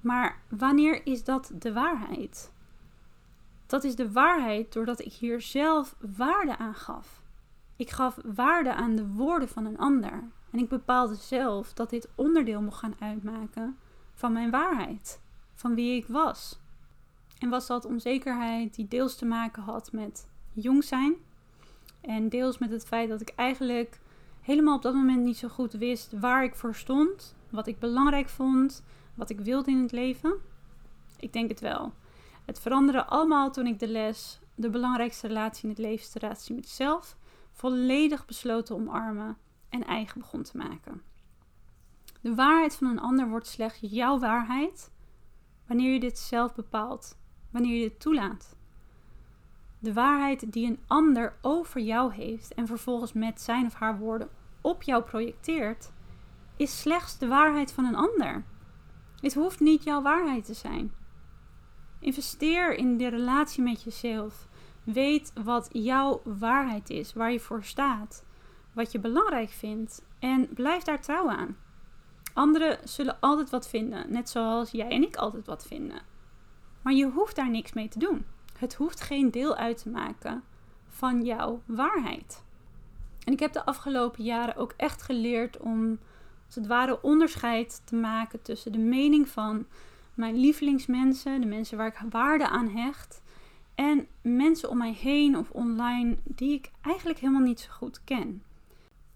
Maar 0.00 0.40
wanneer 0.48 1.06
is 1.06 1.24
dat 1.24 1.50
de 1.54 1.72
waarheid? 1.72 2.52
Dat 3.66 3.84
is 3.84 3.96
de 3.96 4.12
waarheid 4.12 4.72
doordat 4.72 5.00
ik 5.00 5.12
hier 5.12 5.40
zelf 5.40 5.96
waarde 6.16 6.56
aan 6.56 6.74
gaf. 6.74 7.22
Ik 7.76 7.90
gaf 7.90 8.18
waarde 8.24 8.74
aan 8.74 8.96
de 8.96 9.06
woorden 9.06 9.48
van 9.48 9.64
een 9.64 9.78
ander. 9.78 10.24
En 10.50 10.58
ik 10.58 10.68
bepaalde 10.68 11.14
zelf 11.14 11.72
dat 11.72 11.90
dit 11.90 12.08
onderdeel 12.14 12.62
mocht 12.62 12.78
gaan 12.78 12.96
uitmaken 13.00 13.78
van 14.14 14.32
mijn 14.32 14.50
waarheid, 14.50 15.20
van 15.54 15.74
wie 15.74 15.96
ik 15.96 16.06
was. 16.06 16.58
En 17.38 17.48
was 17.48 17.66
dat 17.66 17.84
onzekerheid 17.84 18.74
die 18.74 18.88
deels 18.88 19.16
te 19.16 19.24
maken 19.24 19.62
had 19.62 19.92
met 19.92 20.28
jong 20.52 20.84
zijn 20.84 21.14
en 22.00 22.28
deels 22.28 22.58
met 22.58 22.70
het 22.70 22.86
feit 22.86 23.08
dat 23.08 23.20
ik 23.20 23.32
eigenlijk 23.36 24.00
helemaal 24.40 24.76
op 24.76 24.82
dat 24.82 24.94
moment 24.94 25.22
niet 25.24 25.36
zo 25.36 25.48
goed 25.48 25.72
wist 25.72 26.18
waar 26.18 26.44
ik 26.44 26.54
voor 26.54 26.74
stond, 26.74 27.34
wat 27.50 27.66
ik 27.66 27.78
belangrijk 27.78 28.28
vond, 28.28 28.82
wat 29.14 29.30
ik 29.30 29.40
wilde 29.40 29.70
in 29.70 29.82
het 29.82 29.92
leven? 29.92 30.34
Ik 31.18 31.32
denk 31.32 31.48
het 31.48 31.60
wel. 31.60 31.92
Het 32.44 32.60
veranderde 32.60 33.04
allemaal 33.04 33.50
toen 33.50 33.66
ik 33.66 33.78
de 33.78 33.88
les, 33.88 34.40
de 34.54 34.70
belangrijkste 34.70 35.26
relatie 35.26 35.62
in 35.62 35.68
het 35.68 35.78
leven 35.78 36.12
de 36.12 36.18
relatie 36.18 36.54
met 36.54 36.68
jezelf, 36.68 37.16
volledig 37.52 38.26
besloten 38.26 38.74
omarmen 38.74 39.36
en 39.68 39.84
eigen 39.84 40.20
begon 40.20 40.42
te 40.42 40.56
maken. 40.56 41.02
De 42.20 42.34
waarheid 42.34 42.74
van 42.74 42.86
een 42.86 43.00
ander 43.00 43.28
wordt 43.28 43.46
slechts 43.46 43.78
jouw 43.80 44.18
waarheid 44.18 44.90
wanneer 45.66 45.92
je 45.92 46.00
dit 46.00 46.18
zelf 46.18 46.54
bepaalt, 46.54 47.18
wanneer 47.50 47.74
je 47.74 47.88
dit 47.88 48.00
toelaat. 48.00 48.56
De 49.82 49.92
waarheid 49.92 50.52
die 50.52 50.66
een 50.66 50.80
ander 50.86 51.34
over 51.40 51.80
jou 51.80 52.12
heeft 52.14 52.54
en 52.54 52.66
vervolgens 52.66 53.12
met 53.12 53.40
zijn 53.40 53.66
of 53.66 53.74
haar 53.74 53.98
woorden 53.98 54.28
op 54.60 54.82
jou 54.82 55.02
projecteert, 55.02 55.92
is 56.56 56.80
slechts 56.80 57.18
de 57.18 57.26
waarheid 57.26 57.72
van 57.72 57.84
een 57.84 57.94
ander. 57.94 58.44
Het 59.20 59.34
hoeft 59.34 59.60
niet 59.60 59.84
jouw 59.84 60.02
waarheid 60.02 60.44
te 60.44 60.54
zijn. 60.54 60.92
Investeer 62.00 62.74
in 62.74 62.96
de 62.96 63.08
relatie 63.08 63.62
met 63.62 63.82
jezelf. 63.82 64.48
Weet 64.84 65.32
wat 65.44 65.68
jouw 65.72 66.22
waarheid 66.24 66.90
is, 66.90 67.12
waar 67.12 67.32
je 67.32 67.40
voor 67.40 67.64
staat, 67.64 68.24
wat 68.72 68.92
je 68.92 68.98
belangrijk 68.98 69.50
vindt 69.50 70.04
en 70.18 70.48
blijf 70.54 70.82
daar 70.82 71.00
trouw 71.00 71.28
aan. 71.28 71.56
Anderen 72.34 72.88
zullen 72.88 73.20
altijd 73.20 73.50
wat 73.50 73.68
vinden, 73.68 74.12
net 74.12 74.28
zoals 74.28 74.70
jij 74.70 74.88
en 74.88 75.02
ik 75.02 75.16
altijd 75.16 75.46
wat 75.46 75.66
vinden. 75.66 76.02
Maar 76.82 76.92
je 76.92 77.10
hoeft 77.10 77.36
daar 77.36 77.50
niks 77.50 77.72
mee 77.72 77.88
te 77.88 77.98
doen. 77.98 78.24
Het 78.60 78.74
hoeft 78.74 79.00
geen 79.00 79.30
deel 79.30 79.56
uit 79.56 79.82
te 79.82 79.88
maken 79.88 80.42
van 80.88 81.24
jouw 81.24 81.62
waarheid. 81.66 82.44
En 83.24 83.32
ik 83.32 83.40
heb 83.40 83.52
de 83.52 83.64
afgelopen 83.64 84.24
jaren 84.24 84.56
ook 84.56 84.74
echt 84.76 85.02
geleerd 85.02 85.58
om 85.58 85.98
als 86.46 86.54
het 86.54 86.66
ware 86.66 87.02
onderscheid 87.02 87.82
te 87.84 87.94
maken 87.94 88.42
tussen 88.42 88.72
de 88.72 88.78
mening 88.78 89.28
van 89.28 89.66
mijn 90.14 90.36
lievelingsmensen, 90.36 91.40
de 91.40 91.46
mensen 91.46 91.76
waar 91.76 91.86
ik 91.86 92.10
waarde 92.10 92.48
aan 92.48 92.68
hecht, 92.68 93.22
en 93.74 94.06
mensen 94.22 94.70
om 94.70 94.78
mij 94.78 94.92
heen 94.92 95.36
of 95.36 95.50
online 95.50 96.16
die 96.24 96.52
ik 96.52 96.70
eigenlijk 96.80 97.18
helemaal 97.18 97.42
niet 97.42 97.60
zo 97.60 97.70
goed 97.72 98.04
ken. 98.04 98.42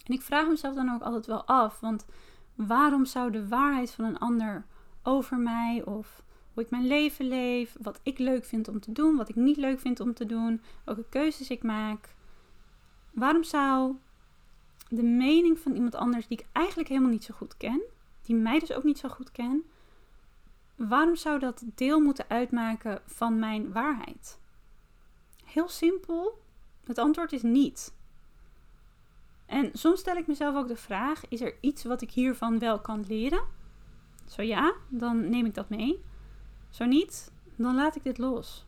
En 0.04 0.14
ik 0.14 0.22
vraag 0.22 0.48
mezelf 0.48 0.74
dan 0.74 0.94
ook 0.94 1.02
altijd 1.02 1.26
wel 1.26 1.44
af, 1.44 1.80
want 1.80 2.06
waarom 2.54 3.04
zou 3.04 3.30
de 3.30 3.48
waarheid 3.48 3.90
van 3.90 4.04
een 4.04 4.18
ander 4.18 4.64
over 5.02 5.38
mij 5.38 5.82
of 5.84 6.23
hoe 6.54 6.62
ik 6.62 6.70
mijn 6.70 6.86
leven 6.86 7.28
leef, 7.28 7.76
wat 7.80 8.00
ik 8.02 8.18
leuk 8.18 8.44
vind 8.44 8.68
om 8.68 8.80
te 8.80 8.92
doen, 8.92 9.16
wat 9.16 9.28
ik 9.28 9.34
niet 9.34 9.56
leuk 9.56 9.80
vind 9.80 10.00
om 10.00 10.14
te 10.14 10.26
doen, 10.26 10.60
welke 10.84 11.04
keuzes 11.08 11.50
ik 11.50 11.62
maak, 11.62 12.14
waarom 13.12 13.44
zou 13.44 13.94
de 14.88 15.02
mening 15.02 15.58
van 15.58 15.74
iemand 15.74 15.94
anders 15.94 16.26
die 16.26 16.38
ik 16.38 16.46
eigenlijk 16.52 16.88
helemaal 16.88 17.10
niet 17.10 17.24
zo 17.24 17.34
goed 17.34 17.56
ken, 17.56 17.82
die 18.22 18.36
mij 18.36 18.58
dus 18.58 18.72
ook 18.72 18.84
niet 18.84 18.98
zo 18.98 19.08
goed 19.08 19.32
ken, 19.32 19.64
waarom 20.76 21.16
zou 21.16 21.38
dat 21.38 21.64
deel 21.74 22.00
moeten 22.00 22.28
uitmaken 22.28 23.02
van 23.06 23.38
mijn 23.38 23.72
waarheid? 23.72 24.38
Heel 25.44 25.68
simpel, 25.68 26.42
het 26.84 26.98
antwoord 26.98 27.32
is 27.32 27.42
niet. 27.42 27.94
En 29.46 29.70
soms 29.72 30.00
stel 30.00 30.16
ik 30.16 30.26
mezelf 30.26 30.56
ook 30.56 30.68
de 30.68 30.76
vraag: 30.76 31.28
is 31.28 31.40
er 31.40 31.54
iets 31.60 31.84
wat 31.84 32.02
ik 32.02 32.10
hiervan 32.10 32.58
wel 32.58 32.80
kan 32.80 33.04
leren? 33.08 33.42
Zo 34.28 34.42
ja, 34.42 34.74
dan 34.88 35.28
neem 35.28 35.46
ik 35.46 35.54
dat 35.54 35.68
mee. 35.68 36.02
Zo 36.74 36.84
niet, 36.84 37.32
dan 37.56 37.74
laat 37.74 37.96
ik 37.96 38.02
dit 38.02 38.18
los. 38.18 38.66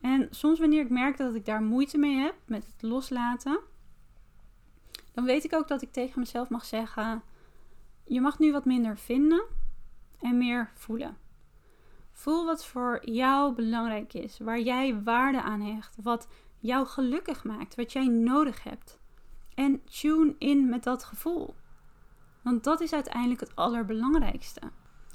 En 0.00 0.28
soms 0.30 0.58
wanneer 0.58 0.80
ik 0.80 0.90
merk 0.90 1.16
dat 1.16 1.34
ik 1.34 1.44
daar 1.44 1.62
moeite 1.62 1.98
mee 1.98 2.16
heb 2.16 2.34
met 2.44 2.66
het 2.66 2.82
loslaten, 2.82 3.60
dan 5.12 5.24
weet 5.24 5.44
ik 5.44 5.54
ook 5.54 5.68
dat 5.68 5.82
ik 5.82 5.92
tegen 5.92 6.20
mezelf 6.20 6.48
mag 6.48 6.64
zeggen: 6.64 7.22
je 8.04 8.20
mag 8.20 8.38
nu 8.38 8.52
wat 8.52 8.64
minder 8.64 8.98
vinden 8.98 9.44
en 10.20 10.38
meer 10.38 10.70
voelen. 10.74 11.16
Voel 12.12 12.44
wat 12.44 12.66
voor 12.66 13.10
jou 13.10 13.54
belangrijk 13.54 14.14
is, 14.14 14.38
waar 14.38 14.60
jij 14.60 15.02
waarde 15.02 15.42
aan 15.42 15.60
hecht, 15.60 15.96
wat 16.02 16.28
jou 16.58 16.86
gelukkig 16.86 17.44
maakt, 17.44 17.74
wat 17.74 17.92
jij 17.92 18.06
nodig 18.06 18.62
hebt. 18.62 18.98
En 19.54 19.84
tune 19.84 20.34
in 20.38 20.68
met 20.68 20.82
dat 20.82 21.04
gevoel. 21.04 21.54
Want 22.42 22.64
dat 22.64 22.80
is 22.80 22.92
uiteindelijk 22.92 23.40
het 23.40 23.56
allerbelangrijkste. 23.56 24.60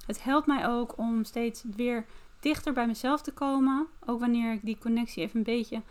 Het 0.08 0.24
helpt 0.24 0.48
mij 0.48 0.68
ook 0.68 0.98
om 0.98 1.24
steeds 1.24 1.64
weer 1.76 2.06
dichter 2.40 2.74
bij 2.74 2.88
mezelf 2.88 3.22
te 3.22 3.34
komen. 3.34 3.88
Ook 4.06 4.20
wanneer 4.20 4.54
ik 4.54 4.66
die 4.66 4.78
connectie 4.78 5.24
even 5.24 5.38
een 5.38 5.44
beetje 5.44 5.82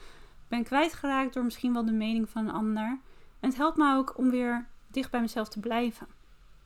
ben 0.49 0.65
kwijtgeraakt 0.65 1.35
door 1.35 1.45
misschien 1.45 1.73
wel 1.73 1.85
de 1.85 1.93
mening 1.93 2.29
van 2.29 2.49
een 2.49 2.55
ander. 2.55 2.99
En 3.41 3.49
het 3.49 3.57
helpt 3.57 3.77
me 3.77 3.95
ook 3.95 4.19
om 4.19 4.31
weer 4.31 4.67
dicht 4.87 5.11
bij 5.11 5.21
mezelf 5.21 5.49
te 5.49 5.61
blijven. 5.61 6.07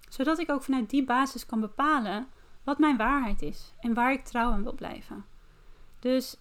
Zodat 0.08 0.38
ik 0.38 0.50
ook 0.50 0.62
vanuit 0.62 0.90
die 0.90 1.04
basis 1.04 1.46
kan 1.46 1.60
bepalen 1.60 2.26
wat 2.64 2.78
mijn 2.78 2.96
waarheid 2.96 3.42
is 3.42 3.72
en 3.80 3.94
waar 3.94 4.12
ik 4.12 4.24
trouw 4.24 4.50
aan 4.50 4.62
wil 4.62 4.74
blijven. 4.74 5.24
Dus 5.98 6.36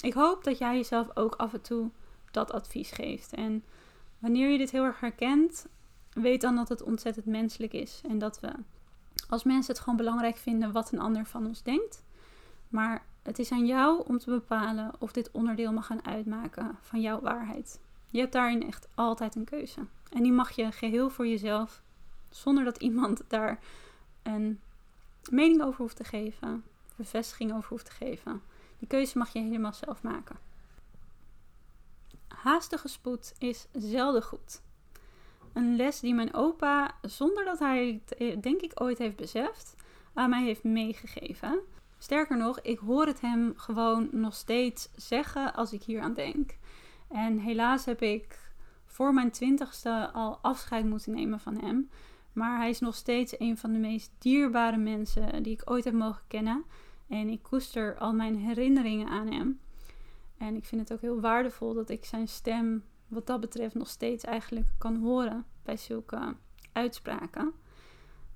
ik 0.00 0.12
hoop 0.12 0.44
dat 0.44 0.58
jij 0.58 0.76
jezelf 0.76 1.16
ook 1.16 1.34
af 1.34 1.52
en 1.52 1.62
toe 1.62 1.90
dat 2.30 2.52
advies 2.52 2.90
geeft. 2.90 3.34
En 3.34 3.64
wanneer 4.18 4.50
je 4.50 4.58
dit 4.58 4.70
heel 4.70 4.84
erg 4.84 5.00
herkent, 5.00 5.66
weet 6.12 6.40
dan 6.40 6.56
dat 6.56 6.68
het 6.68 6.82
ontzettend 6.82 7.26
menselijk 7.26 7.72
is. 7.72 8.00
En 8.08 8.18
dat 8.18 8.40
we 8.40 8.52
als 9.32 9.42
mensen 9.42 9.72
het 9.72 9.82
gewoon 9.82 9.96
belangrijk 9.96 10.36
vinden 10.36 10.72
wat 10.72 10.92
een 10.92 11.00
ander 11.00 11.26
van 11.26 11.46
ons 11.46 11.62
denkt. 11.62 12.04
Maar 12.68 13.04
het 13.22 13.38
is 13.38 13.52
aan 13.52 13.66
jou 13.66 14.06
om 14.06 14.18
te 14.18 14.30
bepalen 14.30 14.92
of 14.98 15.12
dit 15.12 15.30
onderdeel 15.30 15.72
mag 15.72 15.86
gaan 15.86 16.06
uitmaken 16.06 16.78
van 16.80 17.00
jouw 17.00 17.20
waarheid. 17.20 17.80
Je 18.10 18.18
hebt 18.18 18.32
daarin 18.32 18.66
echt 18.66 18.88
altijd 18.94 19.34
een 19.34 19.44
keuze. 19.44 19.80
En 20.10 20.22
die 20.22 20.32
mag 20.32 20.50
je 20.50 20.72
geheel 20.72 21.10
voor 21.10 21.26
jezelf, 21.26 21.82
zonder 22.30 22.64
dat 22.64 22.76
iemand 22.76 23.22
daar 23.28 23.58
een 24.22 24.60
mening 25.30 25.62
over 25.62 25.80
hoeft 25.80 25.96
te 25.96 26.04
geven, 26.04 26.64
bevestiging 26.96 27.52
over 27.54 27.68
hoeft 27.68 27.84
te 27.86 27.92
geven. 27.92 28.42
Die 28.78 28.88
keuze 28.88 29.18
mag 29.18 29.32
je 29.32 29.40
helemaal 29.40 29.72
zelf 29.72 30.02
maken. 30.02 30.36
Haastige 32.28 32.88
spoed 32.88 33.34
is 33.38 33.66
zelden 33.72 34.22
goed. 34.22 34.60
Een 35.52 35.76
les 35.76 36.00
die 36.00 36.14
mijn 36.14 36.34
opa, 36.34 36.94
zonder 37.02 37.44
dat 37.44 37.58
hij 37.58 38.00
het 38.04 38.14
eh, 38.14 38.40
denk 38.40 38.60
ik 38.60 38.72
ooit 38.74 38.98
heeft 38.98 39.16
beseft, 39.16 39.76
aan 40.14 40.30
mij 40.30 40.44
heeft 40.44 40.64
meegegeven. 40.64 41.60
Sterker 41.98 42.36
nog, 42.36 42.60
ik 42.60 42.78
hoor 42.78 43.06
het 43.06 43.20
hem 43.20 43.52
gewoon 43.56 44.08
nog 44.10 44.34
steeds 44.34 44.88
zeggen 44.96 45.54
als 45.54 45.72
ik 45.72 45.82
hier 45.82 46.00
aan 46.00 46.14
denk. 46.14 46.56
En 47.08 47.38
helaas 47.38 47.84
heb 47.84 48.02
ik 48.02 48.50
voor 48.84 49.14
mijn 49.14 49.30
twintigste 49.30 50.10
al 50.12 50.38
afscheid 50.42 50.84
moeten 50.84 51.12
nemen 51.12 51.40
van 51.40 51.56
hem. 51.60 51.90
Maar 52.32 52.58
hij 52.58 52.68
is 52.68 52.80
nog 52.80 52.94
steeds 52.94 53.34
een 53.38 53.58
van 53.58 53.72
de 53.72 53.78
meest 53.78 54.12
dierbare 54.18 54.76
mensen 54.76 55.42
die 55.42 55.52
ik 55.52 55.70
ooit 55.70 55.84
heb 55.84 55.94
mogen 55.94 56.22
kennen. 56.28 56.64
En 57.08 57.28
ik 57.28 57.42
koester 57.42 57.98
al 57.98 58.12
mijn 58.12 58.36
herinneringen 58.36 59.08
aan 59.08 59.32
hem. 59.32 59.60
En 60.38 60.56
ik 60.56 60.64
vind 60.64 60.80
het 60.80 60.92
ook 60.92 61.00
heel 61.00 61.20
waardevol 61.20 61.74
dat 61.74 61.90
ik 61.90 62.04
zijn 62.04 62.28
stem 62.28 62.84
wat 63.12 63.26
dat 63.26 63.40
betreft 63.40 63.74
nog 63.74 63.88
steeds 63.88 64.24
eigenlijk 64.24 64.68
kan 64.78 64.96
horen 64.96 65.44
bij 65.62 65.76
zulke 65.76 66.34
uitspraken. 66.72 67.52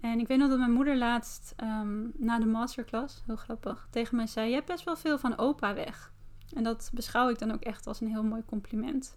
En 0.01 0.19
ik 0.19 0.27
weet 0.27 0.39
nog 0.39 0.49
dat 0.49 0.59
mijn 0.59 0.73
moeder 0.73 0.97
laatst 0.97 1.55
um, 1.63 2.13
na 2.17 2.39
de 2.39 2.47
masterclass, 2.47 3.23
heel 3.27 3.37
grappig, 3.37 3.89
tegen 3.91 4.17
mij 4.17 4.27
zei: 4.27 4.49
Je 4.49 4.55
hebt 4.55 4.67
best 4.67 4.85
wel 4.85 4.97
veel 4.97 5.19
van 5.19 5.39
opa 5.39 5.75
weg. 5.75 6.13
En 6.55 6.63
dat 6.63 6.91
beschouw 6.95 7.29
ik 7.29 7.39
dan 7.39 7.53
ook 7.53 7.63
echt 7.63 7.87
als 7.87 8.01
een 8.01 8.09
heel 8.09 8.25
mooi 8.25 8.43
compliment. 8.45 9.17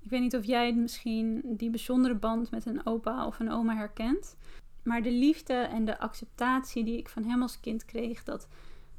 Ik 0.00 0.10
weet 0.10 0.20
niet 0.20 0.36
of 0.36 0.44
jij 0.44 0.74
misschien 0.74 1.42
die 1.44 1.70
bijzondere 1.70 2.14
band 2.14 2.50
met 2.50 2.66
een 2.66 2.86
opa 2.86 3.26
of 3.26 3.38
een 3.38 3.50
oma 3.50 3.76
herkent. 3.76 4.36
Maar 4.82 5.02
de 5.02 5.12
liefde 5.12 5.54
en 5.54 5.84
de 5.84 5.98
acceptatie 5.98 6.84
die 6.84 6.98
ik 6.98 7.08
van 7.08 7.24
hem 7.24 7.42
als 7.42 7.60
kind 7.60 7.84
kreeg, 7.84 8.24
dat, 8.24 8.48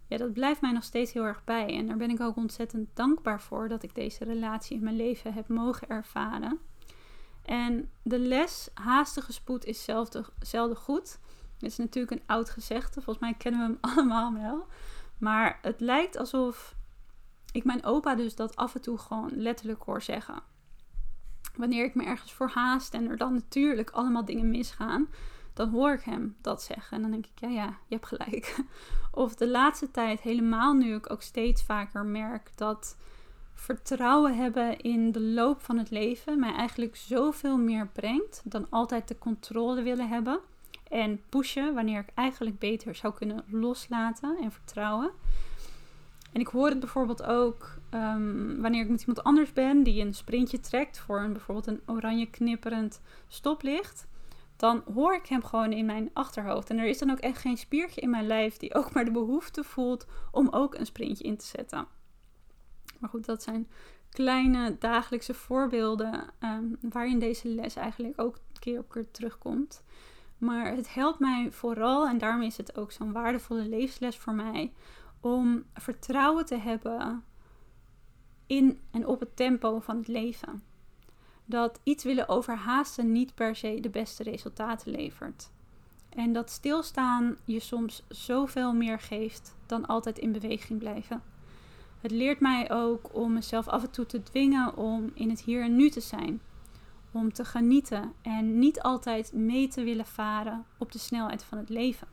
ja, 0.09 0.17
dat 0.17 0.33
blijft 0.33 0.61
mij 0.61 0.71
nog 0.71 0.83
steeds 0.83 1.13
heel 1.13 1.23
erg 1.23 1.43
bij. 1.43 1.77
En 1.77 1.87
daar 1.87 1.97
ben 1.97 2.09
ik 2.09 2.21
ook 2.21 2.35
ontzettend 2.35 2.89
dankbaar 2.93 3.41
voor 3.41 3.67
dat 3.67 3.83
ik 3.83 3.95
deze 3.95 4.23
relatie 4.23 4.77
in 4.77 4.83
mijn 4.83 4.95
leven 4.95 5.33
heb 5.33 5.47
mogen 5.47 5.89
ervaren. 5.89 6.59
En 7.45 7.89
de 8.03 8.19
les 8.19 8.69
haastige 8.73 9.33
spoed 9.33 9.65
is 9.65 9.83
zelden, 9.83 10.25
zelden 10.39 10.77
goed. 10.77 11.19
Dit 11.57 11.69
is 11.71 11.77
natuurlijk 11.77 12.21
een 12.21 12.27
oud 12.27 12.49
gezegde. 12.49 13.01
Volgens 13.01 13.25
mij 13.25 13.33
kennen 13.33 13.59
we 13.59 13.65
hem 13.65 13.77
allemaal 13.97 14.33
wel. 14.33 14.67
Maar 15.17 15.59
het 15.61 15.79
lijkt 15.79 16.17
alsof 16.17 16.75
ik 17.51 17.63
mijn 17.63 17.83
opa 17.83 18.15
dus 18.15 18.35
dat 18.35 18.55
af 18.55 18.75
en 18.75 18.81
toe 18.81 18.97
gewoon 18.97 19.31
letterlijk 19.33 19.83
hoor 19.83 20.01
zeggen. 20.01 20.41
Wanneer 21.55 21.85
ik 21.85 21.95
me 21.95 22.03
ergens 22.03 22.33
voor 22.33 22.49
haast 22.49 22.93
en 22.93 23.09
er 23.09 23.17
dan 23.17 23.33
natuurlijk 23.33 23.89
allemaal 23.89 24.25
dingen 24.25 24.49
misgaan, 24.49 25.07
dan 25.59 25.69
hoor 25.69 25.93
ik 25.93 26.01
hem 26.01 26.35
dat 26.41 26.63
zeggen. 26.63 26.95
En 26.95 27.01
dan 27.01 27.11
denk 27.11 27.25
ik, 27.25 27.39
ja, 27.39 27.47
ja, 27.47 27.65
je 27.65 27.95
hebt 27.95 28.07
gelijk. 28.07 28.59
Of 29.11 29.35
de 29.35 29.47
laatste 29.49 29.91
tijd 29.91 30.21
helemaal 30.21 30.73
nu 30.73 30.95
ik 30.95 31.11
ook 31.11 31.21
steeds 31.21 31.63
vaker 31.63 32.05
merk 32.05 32.51
dat 32.55 32.97
vertrouwen 33.53 34.37
hebben 34.37 34.79
in 34.79 35.11
de 35.11 35.21
loop 35.21 35.61
van 35.61 35.77
het 35.77 35.89
leven 35.89 36.39
mij 36.39 36.53
eigenlijk 36.53 36.95
zoveel 36.95 37.57
meer 37.57 37.87
brengt 37.87 38.41
dan 38.43 38.67
altijd 38.69 39.07
de 39.07 39.17
controle 39.17 39.81
willen 39.81 40.07
hebben. 40.07 40.39
En 40.89 41.21
pushen 41.29 41.73
wanneer 41.73 41.99
ik 41.99 42.09
eigenlijk 42.13 42.59
beter 42.59 42.95
zou 42.95 43.13
kunnen 43.13 43.43
loslaten 43.47 44.37
en 44.41 44.51
vertrouwen. 44.51 45.11
En 46.31 46.39
ik 46.41 46.47
hoor 46.47 46.69
het 46.69 46.79
bijvoorbeeld 46.79 47.23
ook 47.23 47.77
ehm, 47.89 48.61
wanneer 48.61 48.83
ik 48.83 48.89
met 48.89 48.99
iemand 48.99 49.23
anders 49.23 49.53
ben 49.53 49.83
die 49.83 50.05
een 50.05 50.13
sprintje 50.13 50.59
trekt 50.59 50.99
voor 50.99 51.19
een, 51.19 51.33
bijvoorbeeld 51.33 51.67
een 51.67 51.81
oranje 51.85 52.29
knipperend 52.29 53.01
stoplicht. 53.27 54.07
Dan 54.59 54.83
hoor 54.93 55.13
ik 55.13 55.25
hem 55.25 55.43
gewoon 55.43 55.71
in 55.71 55.85
mijn 55.85 56.09
achterhoofd. 56.13 56.69
En 56.69 56.77
er 56.77 56.87
is 56.87 56.97
dan 56.97 57.11
ook 57.11 57.19
echt 57.19 57.37
geen 57.37 57.57
spiertje 57.57 58.01
in 58.01 58.09
mijn 58.09 58.27
lijf 58.27 58.57
die 58.57 58.75
ook 58.75 58.93
maar 58.93 59.05
de 59.05 59.11
behoefte 59.11 59.63
voelt 59.63 60.05
om 60.31 60.47
ook 60.49 60.75
een 60.75 60.85
sprintje 60.85 61.23
in 61.23 61.37
te 61.37 61.45
zetten. 61.45 61.87
Maar 62.99 63.09
goed, 63.09 63.25
dat 63.25 63.43
zijn 63.43 63.67
kleine 64.09 64.77
dagelijkse 64.79 65.33
voorbeelden 65.33 66.33
um, 66.39 66.77
waarin 66.81 67.19
deze 67.19 67.47
les 67.47 67.75
eigenlijk 67.75 68.21
ook 68.21 68.37
keer 68.59 68.79
op 68.79 68.89
keer 68.89 69.11
terugkomt. 69.11 69.83
Maar 70.37 70.75
het 70.75 70.93
helpt 70.93 71.19
mij 71.19 71.51
vooral, 71.51 72.07
en 72.07 72.17
daarom 72.17 72.41
is 72.41 72.57
het 72.57 72.77
ook 72.77 72.91
zo'n 72.91 73.11
waardevolle 73.11 73.67
levensles 73.67 74.17
voor 74.17 74.33
mij, 74.33 74.73
om 75.19 75.65
vertrouwen 75.73 76.45
te 76.45 76.57
hebben 76.57 77.23
in 78.47 78.79
en 78.91 79.07
op 79.07 79.19
het 79.19 79.35
tempo 79.35 79.79
van 79.79 79.97
het 79.97 80.07
leven. 80.07 80.63
Dat 81.49 81.79
iets 81.83 82.03
willen 82.03 82.27
overhaasten 82.27 83.11
niet 83.11 83.35
per 83.35 83.55
se 83.55 83.79
de 83.79 83.89
beste 83.89 84.23
resultaten 84.23 84.91
levert. 84.91 85.49
En 86.09 86.33
dat 86.33 86.49
stilstaan 86.49 87.37
je 87.45 87.59
soms 87.59 88.03
zoveel 88.07 88.73
meer 88.73 88.99
geeft 88.99 89.55
dan 89.65 89.85
altijd 89.85 90.17
in 90.17 90.31
beweging 90.31 90.79
blijven. 90.79 91.21
Het 92.01 92.11
leert 92.11 92.39
mij 92.39 92.71
ook 92.71 93.15
om 93.15 93.33
mezelf 93.33 93.67
af 93.67 93.83
en 93.83 93.91
toe 93.91 94.05
te 94.05 94.23
dwingen 94.23 94.77
om 94.77 95.11
in 95.13 95.29
het 95.29 95.41
hier 95.41 95.63
en 95.63 95.75
nu 95.75 95.89
te 95.89 95.99
zijn. 95.99 96.41
Om 97.11 97.33
te 97.33 97.45
genieten 97.45 98.13
en 98.21 98.59
niet 98.59 98.81
altijd 98.81 99.33
mee 99.33 99.67
te 99.67 99.83
willen 99.83 100.05
varen 100.05 100.65
op 100.77 100.91
de 100.91 100.99
snelheid 100.99 101.43
van 101.43 101.57
het 101.57 101.69
leven. 101.69 102.07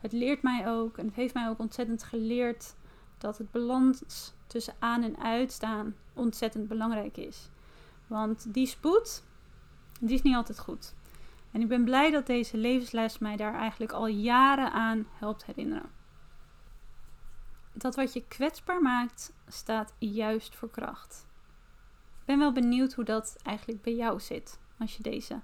Het 0.00 0.12
leert 0.12 0.42
mij 0.42 0.68
ook, 0.68 0.98
en 0.98 1.06
het 1.06 1.14
heeft 1.14 1.34
mij 1.34 1.48
ook 1.48 1.58
ontzettend 1.58 2.02
geleerd, 2.02 2.74
dat 3.18 3.38
het 3.38 3.50
balans 3.50 4.02
tussen 4.46 4.74
aan 4.78 5.02
en 5.02 5.18
uitstaan 5.18 5.94
ontzettend 6.12 6.68
belangrijk 6.68 7.16
is. 7.16 7.50
Want 8.06 8.54
die 8.54 8.66
spoed, 8.66 9.24
die 10.00 10.14
is 10.14 10.22
niet 10.22 10.34
altijd 10.34 10.58
goed. 10.58 10.94
En 11.52 11.60
ik 11.60 11.68
ben 11.68 11.84
blij 11.84 12.10
dat 12.10 12.26
deze 12.26 12.56
levensles 12.56 13.18
mij 13.18 13.36
daar 13.36 13.54
eigenlijk 13.54 13.92
al 13.92 14.06
jaren 14.06 14.72
aan 14.72 15.06
helpt 15.10 15.44
herinneren. 15.44 15.90
Dat 17.72 17.94
wat 17.94 18.12
je 18.12 18.24
kwetsbaar 18.28 18.82
maakt, 18.82 19.32
staat 19.48 19.94
juist 19.98 20.54
voor 20.54 20.70
kracht. 20.70 21.26
Ik 22.20 22.24
ben 22.24 22.38
wel 22.38 22.52
benieuwd 22.52 22.92
hoe 22.92 23.04
dat 23.04 23.36
eigenlijk 23.42 23.82
bij 23.82 23.94
jou 23.94 24.20
zit 24.20 24.58
als 24.78 24.96
je 24.96 25.02
deze 25.02 25.40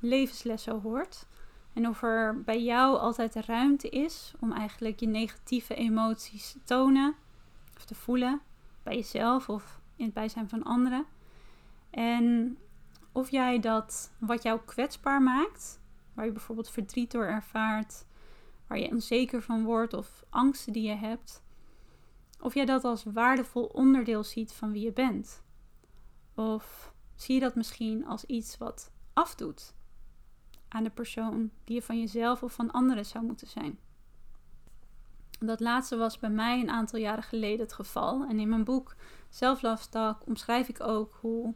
levensles 0.00 0.62
zo 0.62 0.80
hoort. 0.80 1.26
En 1.72 1.88
of 1.88 2.02
er 2.02 2.42
bij 2.42 2.62
jou 2.62 2.98
altijd 2.98 3.34
ruimte 3.34 3.88
is 3.88 4.32
om 4.40 4.52
eigenlijk 4.52 5.00
je 5.00 5.06
negatieve 5.06 5.74
emoties 5.74 6.52
te 6.52 6.58
tonen 6.64 7.14
of 7.76 7.84
te 7.84 7.94
voelen 7.94 8.40
bij 8.82 8.94
jezelf 8.94 9.48
of 9.48 9.80
in 9.96 10.04
het 10.04 10.14
bijzijn 10.14 10.48
van 10.48 10.62
anderen. 10.62 11.06
En 11.96 12.58
of 13.12 13.30
jij 13.30 13.58
dat 13.58 14.12
wat 14.18 14.42
jou 14.42 14.60
kwetsbaar 14.64 15.22
maakt, 15.22 15.80
waar 16.14 16.24
je 16.24 16.32
bijvoorbeeld 16.32 16.70
verdriet 16.70 17.10
door 17.10 17.24
ervaart, 17.24 18.06
waar 18.66 18.78
je 18.78 18.90
onzeker 18.90 19.42
van 19.42 19.64
wordt 19.64 19.94
of 19.94 20.24
angsten 20.30 20.72
die 20.72 20.88
je 20.88 20.94
hebt, 20.94 21.42
of 22.40 22.54
jij 22.54 22.64
dat 22.64 22.84
als 22.84 23.04
waardevol 23.04 23.64
onderdeel 23.64 24.24
ziet 24.24 24.52
van 24.52 24.72
wie 24.72 24.82
je 24.82 24.92
bent. 24.92 25.42
Of 26.34 26.92
zie 27.14 27.34
je 27.34 27.40
dat 27.40 27.54
misschien 27.54 28.06
als 28.06 28.24
iets 28.24 28.58
wat 28.58 28.90
afdoet 29.12 29.74
aan 30.68 30.84
de 30.84 30.90
persoon 30.90 31.50
die 31.64 31.74
je 31.74 31.82
van 31.82 31.98
jezelf 31.98 32.42
of 32.42 32.52
van 32.52 32.70
anderen 32.70 33.06
zou 33.06 33.24
moeten 33.24 33.46
zijn. 33.46 33.78
Dat 35.38 35.60
laatste 35.60 35.96
was 35.96 36.18
bij 36.18 36.30
mij 36.30 36.60
een 36.60 36.70
aantal 36.70 36.98
jaren 36.98 37.22
geleden 37.22 37.60
het 37.60 37.72
geval. 37.72 38.26
En 38.28 38.38
in 38.38 38.48
mijn 38.48 38.64
boek 38.64 38.96
Self 39.30 39.88
omschrijf 40.24 40.68
ik 40.68 40.80
ook 40.80 41.18
hoe 41.20 41.54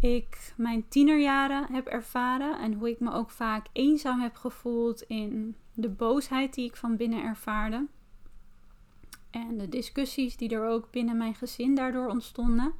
ik 0.00 0.54
mijn 0.56 0.88
tienerjaren 0.88 1.72
heb 1.72 1.86
ervaren 1.86 2.58
en 2.58 2.72
hoe 2.72 2.90
ik 2.90 3.00
me 3.00 3.12
ook 3.12 3.30
vaak 3.30 3.66
eenzaam 3.72 4.20
heb 4.20 4.36
gevoeld 4.36 5.02
in 5.02 5.56
de 5.74 5.88
boosheid 5.88 6.54
die 6.54 6.64
ik 6.64 6.76
van 6.76 6.96
binnen 6.96 7.22
ervaarde. 7.22 7.86
En 9.30 9.58
de 9.58 9.68
discussies 9.68 10.36
die 10.36 10.54
er 10.54 10.66
ook 10.66 10.90
binnen 10.90 11.16
mijn 11.16 11.34
gezin 11.34 11.74
daardoor 11.74 12.08
ontstonden. 12.08 12.72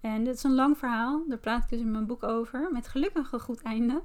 En 0.00 0.24
dit 0.24 0.34
is 0.34 0.42
een 0.42 0.54
lang 0.54 0.78
verhaal, 0.78 1.24
daar 1.28 1.38
praat 1.38 1.62
ik 1.62 1.68
dus 1.68 1.80
in 1.80 1.90
mijn 1.90 2.06
boek 2.06 2.22
over, 2.22 2.68
met 2.72 2.88
gelukkig 2.88 3.32
een 3.32 3.40
goed 3.40 3.62
einde. 3.62 4.02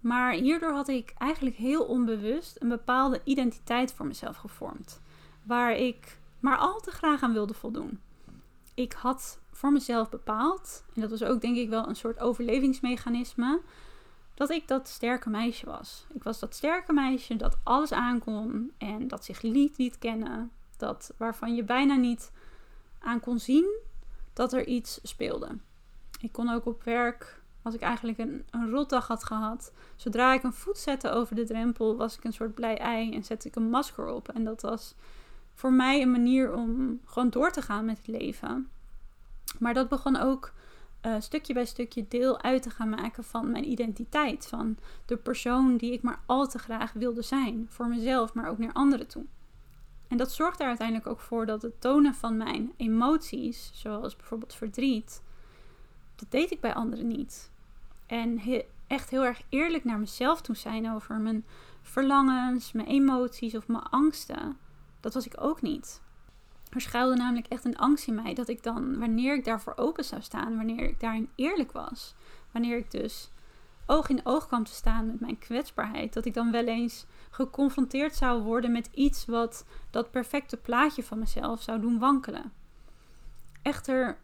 Maar 0.00 0.32
hierdoor 0.32 0.72
had 0.72 0.88
ik 0.88 1.14
eigenlijk 1.18 1.56
heel 1.56 1.84
onbewust 1.84 2.56
een 2.60 2.68
bepaalde 2.68 3.20
identiteit 3.24 3.92
voor 3.92 4.06
mezelf 4.06 4.36
gevormd. 4.36 5.00
Waar 5.42 5.76
ik 5.76 6.18
maar 6.40 6.56
al 6.56 6.80
te 6.80 6.90
graag 6.90 7.22
aan 7.22 7.32
wilde 7.32 7.54
voldoen. 7.54 8.00
Ik 8.74 8.92
had 8.92 9.40
voor 9.60 9.72
mezelf 9.72 10.08
bepaald, 10.08 10.84
en 10.94 11.00
dat 11.00 11.10
was 11.10 11.22
ook 11.22 11.40
denk 11.40 11.56
ik 11.56 11.68
wel 11.68 11.88
een 11.88 11.96
soort 11.96 12.20
overlevingsmechanisme, 12.20 13.60
dat 14.34 14.50
ik 14.50 14.68
dat 14.68 14.88
sterke 14.88 15.30
meisje 15.30 15.66
was. 15.66 16.06
Ik 16.14 16.22
was 16.22 16.38
dat 16.38 16.54
sterke 16.54 16.92
meisje 16.92 17.36
dat 17.36 17.58
alles 17.62 17.92
aankon 17.92 18.72
en 18.78 19.08
dat 19.08 19.24
zich 19.24 19.42
liet 19.42 19.78
liet 19.78 19.98
kennen. 19.98 20.50
Dat 20.76 21.14
waarvan 21.16 21.54
je 21.54 21.64
bijna 21.64 21.94
niet 21.94 22.32
aan 22.98 23.20
kon 23.20 23.38
zien 23.38 23.78
dat 24.32 24.52
er 24.52 24.66
iets 24.66 25.00
speelde. 25.02 25.48
Ik 26.20 26.32
kon 26.32 26.48
ook 26.48 26.66
op 26.66 26.82
werk 26.82 27.42
als 27.62 27.74
ik 27.74 27.80
eigenlijk 27.80 28.18
een, 28.18 28.44
een 28.50 28.70
rotdag 28.70 29.06
had 29.06 29.24
gehad, 29.24 29.72
zodra 29.96 30.34
ik 30.34 30.42
een 30.42 30.52
voet 30.52 30.78
zette 30.78 31.10
over 31.10 31.34
de 31.34 31.44
drempel, 31.44 31.96
was 31.96 32.16
ik 32.16 32.24
een 32.24 32.32
soort 32.32 32.54
blij 32.54 32.78
ei 32.78 33.14
en 33.14 33.24
zette 33.24 33.48
ik 33.48 33.56
een 33.56 33.70
masker 33.70 34.06
op. 34.06 34.28
En 34.28 34.44
dat 34.44 34.60
was 34.60 34.94
voor 35.54 35.72
mij 35.72 36.02
een 36.02 36.10
manier 36.10 36.54
om 36.54 37.00
gewoon 37.04 37.30
door 37.30 37.50
te 37.50 37.62
gaan 37.62 37.84
met 37.84 37.96
het 37.96 38.06
leven. 38.06 38.70
Maar 39.58 39.74
dat 39.74 39.88
begon 39.88 40.16
ook 40.16 40.52
uh, 41.06 41.14
stukje 41.18 41.54
bij 41.54 41.64
stukje 41.64 42.08
deel 42.08 42.42
uit 42.42 42.62
te 42.62 42.70
gaan 42.70 42.88
maken 42.88 43.24
van 43.24 43.50
mijn 43.50 43.70
identiteit. 43.70 44.46
Van 44.46 44.76
de 45.06 45.16
persoon 45.16 45.76
die 45.76 45.92
ik 45.92 46.02
maar 46.02 46.20
al 46.26 46.48
te 46.48 46.58
graag 46.58 46.92
wilde 46.92 47.22
zijn. 47.22 47.66
Voor 47.68 47.88
mezelf, 47.88 48.34
maar 48.34 48.48
ook 48.48 48.58
naar 48.58 48.72
anderen 48.72 49.06
toe. 49.06 49.24
En 50.08 50.16
dat 50.16 50.32
zorgde 50.32 50.62
er 50.62 50.68
uiteindelijk 50.68 51.08
ook 51.08 51.20
voor 51.20 51.46
dat 51.46 51.62
het 51.62 51.80
tonen 51.80 52.14
van 52.14 52.36
mijn 52.36 52.72
emoties, 52.76 53.70
zoals 53.74 54.16
bijvoorbeeld 54.16 54.54
verdriet, 54.54 55.22
dat 56.16 56.30
deed 56.30 56.50
ik 56.50 56.60
bij 56.60 56.74
anderen 56.74 57.06
niet. 57.06 57.50
En 58.06 58.40
echt 58.86 59.10
heel 59.10 59.24
erg 59.24 59.42
eerlijk 59.48 59.84
naar 59.84 59.98
mezelf 59.98 60.40
toe 60.40 60.56
zijn 60.56 60.92
over 60.92 61.14
mijn 61.14 61.44
verlangens, 61.82 62.72
mijn 62.72 62.88
emoties 62.88 63.54
of 63.54 63.68
mijn 63.68 63.82
angsten. 63.82 64.56
Dat 65.00 65.14
was 65.14 65.26
ik 65.26 65.34
ook 65.38 65.62
niet. 65.62 66.02
Er 66.70 66.80
schuilde 66.80 67.16
namelijk 67.16 67.46
echt 67.46 67.64
een 67.64 67.78
angst 67.78 68.06
in 68.06 68.14
mij 68.14 68.34
dat 68.34 68.48
ik 68.48 68.62
dan, 68.62 68.98
wanneer 68.98 69.34
ik 69.34 69.44
daarvoor 69.44 69.76
open 69.76 70.04
zou 70.04 70.22
staan, 70.22 70.56
wanneer 70.56 70.88
ik 70.88 71.00
daarin 71.00 71.30
eerlijk 71.34 71.72
was, 71.72 72.14
wanneer 72.50 72.76
ik 72.76 72.90
dus 72.90 73.30
oog 73.86 74.08
in 74.08 74.26
oog 74.26 74.46
kwam 74.46 74.64
te 74.64 74.72
staan 74.72 75.06
met 75.06 75.20
mijn 75.20 75.38
kwetsbaarheid, 75.38 76.12
dat 76.12 76.24
ik 76.24 76.34
dan 76.34 76.50
wel 76.50 76.66
eens 76.66 77.06
geconfronteerd 77.30 78.16
zou 78.16 78.42
worden 78.42 78.72
met 78.72 78.90
iets 78.94 79.26
wat 79.26 79.66
dat 79.90 80.10
perfecte 80.10 80.56
plaatje 80.56 81.02
van 81.02 81.18
mezelf 81.18 81.62
zou 81.62 81.80
doen 81.80 81.98
wankelen. 81.98 82.52
Echter 83.62 84.18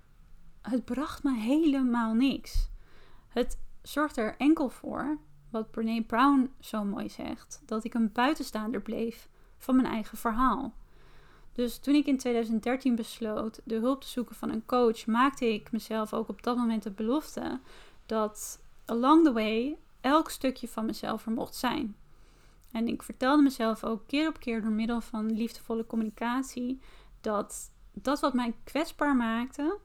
het 0.63 0.85
bracht 0.85 1.23
me 1.23 1.35
helemaal 1.35 2.15
niks. 2.15 2.69
Het 3.29 3.59
zorgde 3.83 4.21
er 4.21 4.37
enkel 4.39 4.69
voor, 4.69 5.19
wat 5.51 5.71
Brene 5.71 6.03
Brown 6.03 6.53
zo 6.61 6.85
mooi 6.85 7.09
zegt, 7.09 7.63
dat 7.65 7.85
ik 7.85 7.95
een 7.95 8.13
buitenstaander 8.13 8.81
bleef 8.81 9.29
van 9.59 9.77
mijn 9.77 9.89
eigen 9.89 10.19
verhaal. 10.19 10.75
Dus 11.57 11.79
toen 11.79 11.95
ik 11.95 12.07
in 12.07 12.19
2013 12.19 12.95
besloot 12.95 13.61
de 13.65 13.75
hulp 13.75 14.01
te 14.01 14.09
zoeken 14.09 14.35
van 14.35 14.51
een 14.51 14.67
coach, 14.67 15.07
maakte 15.07 15.53
ik 15.53 15.73
mezelf 15.73 16.13
ook 16.13 16.29
op 16.29 16.43
dat 16.43 16.57
moment 16.57 16.83
de 16.83 16.91
belofte 16.91 17.61
dat 18.07 18.63
along 18.85 19.25
the 19.25 19.33
way 19.33 19.79
elk 20.01 20.31
stukje 20.31 20.69
van 20.69 20.87
mezelf 20.87 21.27
er 21.27 21.33
mocht 21.33 21.55
zijn. 21.55 21.97
En 22.73 22.89
ik 22.89 23.03
vertelde 23.03 23.43
mezelf 23.43 23.85
ook 23.85 24.07
keer 24.07 24.29
op 24.29 24.41
keer 24.41 24.63
door 24.63 24.71
middel 24.71 25.01
van 25.01 25.33
liefdevolle 25.33 25.87
communicatie 25.87 26.81
dat 27.21 27.73
dat 27.93 28.21
wat 28.21 28.35
mij 28.35 28.55
kwetsbaar 28.65 29.17
maakte, 29.17 29.79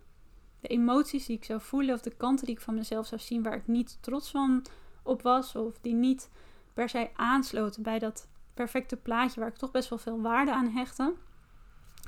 de 0.59 0.67
emoties 0.67 1.25
die 1.25 1.37
ik 1.37 1.43
zou 1.43 1.61
voelen 1.61 1.95
of 1.95 2.01
de 2.01 2.15
kanten 2.15 2.45
die 2.45 2.55
ik 2.55 2.61
van 2.61 2.73
mezelf 2.73 3.07
zou 3.07 3.21
zien 3.21 3.43
waar 3.43 3.55
ik 3.55 3.67
niet 3.67 3.97
trots 4.01 4.31
van 4.31 4.65
op 5.03 5.21
was 5.21 5.55
of 5.55 5.79
die 5.81 5.93
niet 5.93 6.29
per 6.73 6.89
se 6.89 7.09
aansloten 7.15 7.83
bij 7.83 7.99
dat 7.99 8.27
perfecte 8.53 8.97
plaatje 8.97 9.39
waar 9.39 9.49
ik 9.49 9.57
toch 9.57 9.71
best 9.71 9.89
wel 9.89 9.97
veel 9.97 10.21
waarde 10.21 10.53
aan 10.53 10.67
hechtte. 10.67 11.13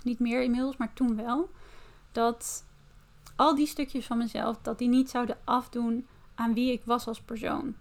Niet 0.03 0.19
meer 0.19 0.43
inmiddels, 0.43 0.77
maar 0.77 0.93
toen 0.93 1.15
wel. 1.15 1.49
Dat 2.11 2.65
al 3.35 3.55
die 3.55 3.67
stukjes 3.67 4.05
van 4.05 4.17
mezelf, 4.17 4.57
dat 4.61 4.77
die 4.77 4.87
niet 4.87 5.09
zouden 5.09 5.37
afdoen 5.43 6.07
aan 6.35 6.53
wie 6.53 6.71
ik 6.71 6.81
was 6.85 7.07
als 7.07 7.21
persoon. 7.21 7.75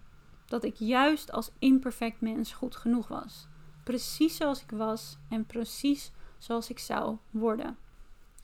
dat 0.47 0.65
ik 0.65 0.77
juist 0.77 1.33
als 1.33 1.51
imperfect 1.59 2.21
mens 2.21 2.53
goed 2.53 2.77
genoeg 2.77 3.09
was. 3.09 3.47
Precies 3.85 4.37
zoals 4.37 4.63
ik 4.63 4.71
was 4.71 5.19
en 5.29 5.47
precies 5.47 6.13
zoals 6.39 6.71
ik 6.71 6.79
zou 6.79 7.17
worden. 7.31 7.77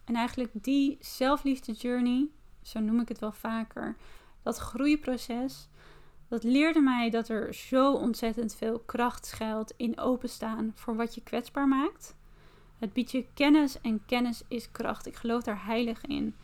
En 0.05 0.15
eigenlijk 0.15 0.51
die 0.53 0.97
zelfliefde 1.01 1.73
journey, 1.73 2.29
zo 2.63 2.81
noem 2.81 3.01
ik 3.01 3.09
het 3.09 3.19
wel 3.19 3.33
vaker, 3.33 3.97
dat 4.43 4.57
groeiproces, 4.57 5.69
dat 6.29 6.43
leerde 6.43 6.81
mij 6.81 7.11
dat 7.11 7.29
er 7.29 7.55
zo 7.55 7.93
ontzettend 7.93 8.55
veel 8.55 8.79
kracht 8.79 9.27
schuilt 9.27 9.75
in 9.77 9.99
openstaan 9.99 10.73
voor 10.75 10.97
wat 10.97 11.15
je 11.15 11.23
kwetsbaar 11.23 11.69
maakt. 11.69 12.17
Het 12.79 12.93
biedt 12.93 13.11
je 13.11 13.27
kennis 13.35 13.81
en 13.81 14.05
kennis 14.07 14.43
is 14.49 14.71
kracht. 14.71 15.07
Ik 15.07 15.17
geloof 15.17 15.43
daar 15.43 15.65
heilig 15.65 16.07
in. 16.07 16.35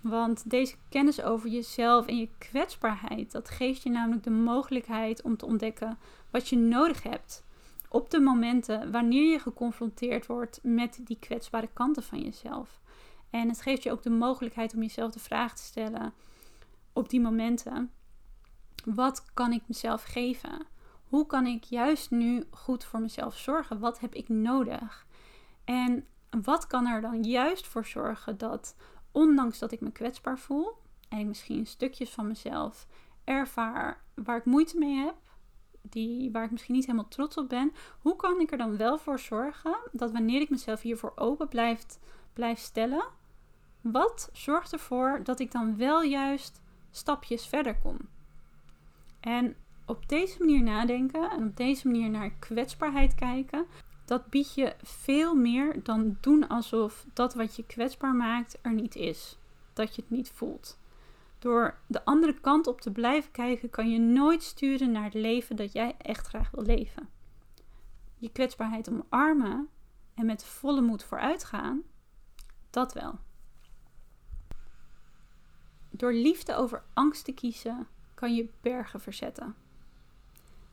Want 0.00 0.50
deze 0.50 0.74
kennis 0.88 1.22
over 1.22 1.48
jezelf 1.48 2.06
en 2.06 2.18
je 2.18 2.28
kwetsbaarheid, 2.38 3.32
dat 3.32 3.50
geeft 3.50 3.82
je 3.82 3.90
namelijk 3.90 4.24
de 4.24 4.30
mogelijkheid 4.30 5.22
om 5.22 5.36
te 5.36 5.46
ontdekken 5.46 5.98
wat 6.30 6.48
je 6.48 6.56
nodig 6.56 7.02
hebt 7.02 7.44
op 7.88 8.10
de 8.10 8.20
momenten 8.20 8.90
wanneer 8.90 9.30
je 9.30 9.38
geconfronteerd 9.38 10.26
wordt 10.26 10.60
met 10.62 11.00
die 11.04 11.18
kwetsbare 11.20 11.68
kanten 11.72 12.02
van 12.02 12.20
jezelf. 12.20 12.80
En 13.30 13.48
het 13.48 13.62
geeft 13.62 13.82
je 13.82 13.90
ook 13.90 14.02
de 14.02 14.10
mogelijkheid 14.10 14.74
om 14.74 14.80
jezelf 14.80 15.12
de 15.12 15.18
vraag 15.18 15.56
te 15.56 15.62
stellen 15.62 16.12
op 16.92 17.08
die 17.08 17.20
momenten: 17.20 17.90
wat 18.84 19.24
kan 19.34 19.52
ik 19.52 19.62
mezelf 19.66 20.02
geven? 20.02 20.66
Hoe 21.08 21.26
kan 21.26 21.46
ik 21.46 21.64
juist 21.64 22.10
nu 22.10 22.44
goed 22.50 22.84
voor 22.84 23.00
mezelf 23.00 23.38
zorgen? 23.38 23.78
Wat 23.78 24.00
heb 24.00 24.14
ik 24.14 24.28
nodig? 24.28 25.06
En 25.70 26.06
wat 26.42 26.66
kan 26.66 26.86
er 26.86 27.00
dan 27.00 27.22
juist 27.22 27.66
voor 27.66 27.86
zorgen 27.86 28.38
dat, 28.38 28.76
ondanks 29.12 29.58
dat 29.58 29.72
ik 29.72 29.80
me 29.80 29.92
kwetsbaar 29.92 30.38
voel 30.38 30.72
en 31.08 31.18
ik 31.18 31.26
misschien 31.26 31.66
stukjes 31.66 32.10
van 32.10 32.26
mezelf 32.26 32.86
ervaar 33.24 34.02
waar 34.14 34.36
ik 34.36 34.44
moeite 34.44 34.78
mee 34.78 34.96
heb, 34.96 35.14
die, 35.82 36.30
waar 36.30 36.44
ik 36.44 36.50
misschien 36.50 36.74
niet 36.74 36.86
helemaal 36.86 37.08
trots 37.08 37.36
op 37.36 37.48
ben, 37.48 37.72
hoe 38.00 38.16
kan 38.16 38.40
ik 38.40 38.52
er 38.52 38.58
dan 38.58 38.76
wel 38.76 38.98
voor 38.98 39.18
zorgen 39.18 39.76
dat 39.92 40.12
wanneer 40.12 40.40
ik 40.40 40.50
mezelf 40.50 40.80
hiervoor 40.80 41.12
open 41.16 41.48
blijf, 41.48 41.86
blijf 42.32 42.58
stellen, 42.58 43.04
wat 43.80 44.30
zorgt 44.32 44.72
ervoor 44.72 45.20
dat 45.24 45.40
ik 45.40 45.52
dan 45.52 45.76
wel 45.76 46.02
juist 46.02 46.60
stapjes 46.90 47.46
verder 47.46 47.78
kom? 47.78 47.96
En 49.20 49.56
op 49.86 50.08
deze 50.08 50.38
manier 50.38 50.62
nadenken 50.62 51.30
en 51.30 51.44
op 51.44 51.56
deze 51.56 51.86
manier 51.86 52.10
naar 52.10 52.30
kwetsbaarheid 52.30 53.14
kijken, 53.14 53.66
dat 54.10 54.30
biedt 54.30 54.54
je 54.54 54.74
veel 54.82 55.34
meer 55.34 55.82
dan 55.82 56.16
doen 56.20 56.48
alsof 56.48 57.06
dat 57.12 57.34
wat 57.34 57.56
je 57.56 57.66
kwetsbaar 57.66 58.14
maakt 58.14 58.58
er 58.62 58.72
niet 58.72 58.96
is. 58.96 59.38
Dat 59.72 59.94
je 59.94 60.02
het 60.02 60.10
niet 60.10 60.30
voelt. 60.30 60.78
Door 61.38 61.78
de 61.86 62.04
andere 62.04 62.40
kant 62.40 62.66
op 62.66 62.80
te 62.80 62.90
blijven 62.90 63.30
kijken, 63.30 63.70
kan 63.70 63.90
je 63.90 63.98
nooit 63.98 64.42
sturen 64.42 64.90
naar 64.90 65.04
het 65.04 65.14
leven 65.14 65.56
dat 65.56 65.72
jij 65.72 65.94
echt 65.98 66.26
graag 66.26 66.50
wil 66.50 66.64
leven. 66.64 67.08
Je 68.16 68.32
kwetsbaarheid 68.32 68.90
omarmen 68.90 69.68
en 70.14 70.26
met 70.26 70.44
volle 70.44 70.80
moed 70.80 71.04
vooruit 71.04 71.44
gaan, 71.44 71.82
dat 72.70 72.92
wel. 72.92 73.18
Door 75.90 76.12
liefde 76.12 76.54
over 76.54 76.82
angst 76.92 77.24
te 77.24 77.32
kiezen, 77.32 77.86
kan 78.14 78.34
je 78.34 78.48
bergen 78.60 79.00
verzetten. 79.00 79.54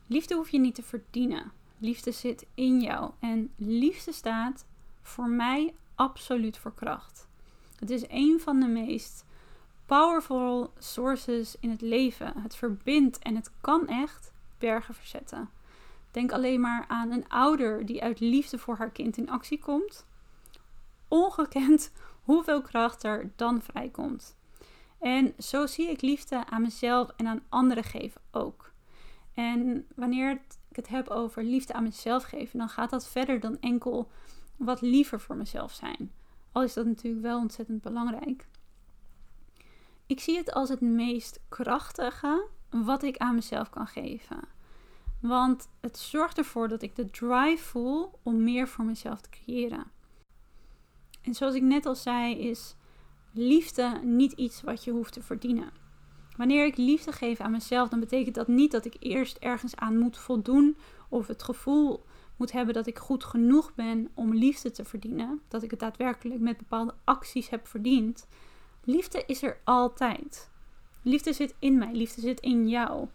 Liefde 0.06 0.34
hoef 0.34 0.48
je 0.48 0.58
niet 0.58 0.74
te 0.74 0.82
verdienen. 0.82 1.57
Liefde 1.78 2.12
zit 2.12 2.46
in 2.54 2.80
jou. 2.80 3.10
En 3.18 3.52
liefde 3.56 4.12
staat 4.12 4.66
voor 5.02 5.28
mij 5.28 5.74
absoluut 5.94 6.58
voor 6.58 6.74
kracht. 6.74 7.28
Het 7.78 7.90
is 7.90 8.04
een 8.08 8.40
van 8.40 8.60
de 8.60 8.66
meest 8.66 9.24
powerful 9.86 10.72
sources 10.78 11.56
in 11.60 11.70
het 11.70 11.80
leven. 11.80 12.40
Het 12.42 12.56
verbindt 12.56 13.18
en 13.18 13.34
het 13.34 13.50
kan 13.60 13.86
echt 13.86 14.32
bergen 14.58 14.94
verzetten. 14.94 15.50
Denk 16.10 16.32
alleen 16.32 16.60
maar 16.60 16.84
aan 16.88 17.10
een 17.10 17.28
ouder 17.28 17.86
die 17.86 18.02
uit 18.02 18.20
liefde 18.20 18.58
voor 18.58 18.76
haar 18.76 18.90
kind 18.90 19.16
in 19.16 19.30
actie 19.30 19.58
komt. 19.58 20.06
Ongekend 21.08 21.92
hoeveel 22.28 22.62
kracht 22.62 23.02
er 23.02 23.30
dan 23.36 23.62
vrijkomt. 23.62 24.36
En 24.98 25.34
zo 25.38 25.66
zie 25.66 25.90
ik 25.90 26.00
liefde 26.00 26.46
aan 26.46 26.62
mezelf 26.62 27.10
en 27.16 27.26
aan 27.26 27.42
anderen 27.48 27.84
geven 27.84 28.20
ook. 28.30 28.72
En 29.34 29.86
wanneer 29.94 30.30
ik 30.30 30.40
het 30.78 30.88
heb 30.88 31.08
over 31.08 31.44
liefde 31.44 31.72
aan 31.72 31.82
mezelf 31.82 32.22
geven, 32.22 32.58
dan 32.58 32.68
gaat 32.68 32.90
dat 32.90 33.08
verder 33.08 33.40
dan 33.40 33.60
enkel 33.60 34.10
wat 34.56 34.80
liever 34.80 35.20
voor 35.20 35.36
mezelf 35.36 35.72
zijn. 35.72 36.12
Al 36.52 36.62
is 36.62 36.74
dat 36.74 36.86
natuurlijk 36.86 37.22
wel 37.22 37.38
ontzettend 37.38 37.82
belangrijk. 37.82 38.46
Ik 40.06 40.20
zie 40.20 40.36
het 40.36 40.52
als 40.52 40.68
het 40.68 40.80
meest 40.80 41.40
krachtige 41.48 42.48
wat 42.70 43.02
ik 43.02 43.16
aan 43.16 43.34
mezelf 43.34 43.70
kan 43.70 43.86
geven. 43.86 44.40
Want 45.20 45.68
het 45.80 45.98
zorgt 45.98 46.38
ervoor 46.38 46.68
dat 46.68 46.82
ik 46.82 46.96
de 46.96 47.10
drive 47.10 47.64
voel 47.64 48.18
om 48.22 48.42
meer 48.42 48.68
voor 48.68 48.84
mezelf 48.84 49.20
te 49.20 49.30
creëren. 49.30 49.84
En 51.22 51.34
zoals 51.34 51.54
ik 51.54 51.62
net 51.62 51.86
al 51.86 51.94
zei, 51.94 52.38
is 52.38 52.74
liefde 53.32 54.00
niet 54.02 54.32
iets 54.32 54.62
wat 54.62 54.84
je 54.84 54.90
hoeft 54.90 55.12
te 55.12 55.22
verdienen. 55.22 55.70
Wanneer 56.38 56.66
ik 56.66 56.76
liefde 56.76 57.12
geef 57.12 57.40
aan 57.40 57.50
mezelf, 57.50 57.88
dan 57.88 58.00
betekent 58.00 58.34
dat 58.34 58.48
niet 58.48 58.70
dat 58.70 58.84
ik 58.84 58.96
eerst 58.98 59.36
ergens 59.36 59.76
aan 59.76 59.98
moet 59.98 60.18
voldoen 60.18 60.76
of 61.08 61.26
het 61.26 61.42
gevoel 61.42 62.04
moet 62.36 62.52
hebben 62.52 62.74
dat 62.74 62.86
ik 62.86 62.98
goed 62.98 63.24
genoeg 63.24 63.74
ben 63.74 64.08
om 64.14 64.34
liefde 64.34 64.70
te 64.70 64.84
verdienen. 64.84 65.40
Dat 65.48 65.62
ik 65.62 65.70
het 65.70 65.80
daadwerkelijk 65.80 66.40
met 66.40 66.56
bepaalde 66.56 66.94
acties 67.04 67.48
heb 67.48 67.66
verdiend. 67.66 68.26
Liefde 68.84 69.24
is 69.26 69.42
er 69.42 69.58
altijd. 69.64 70.50
Liefde 71.02 71.32
zit 71.32 71.54
in 71.58 71.78
mij, 71.78 71.92
liefde 71.92 72.20
zit 72.20 72.40
in 72.40 72.68
jou. 72.68 73.08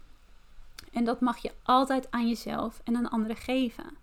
En 0.92 1.04
dat 1.04 1.22
mag 1.22 1.38
je 1.38 1.52
altijd 1.64 2.12
aan 2.12 2.28
jezelf 2.28 2.82
en 2.84 2.96
aan 2.96 3.10
anderen 3.10 3.38
geven. 3.38 3.98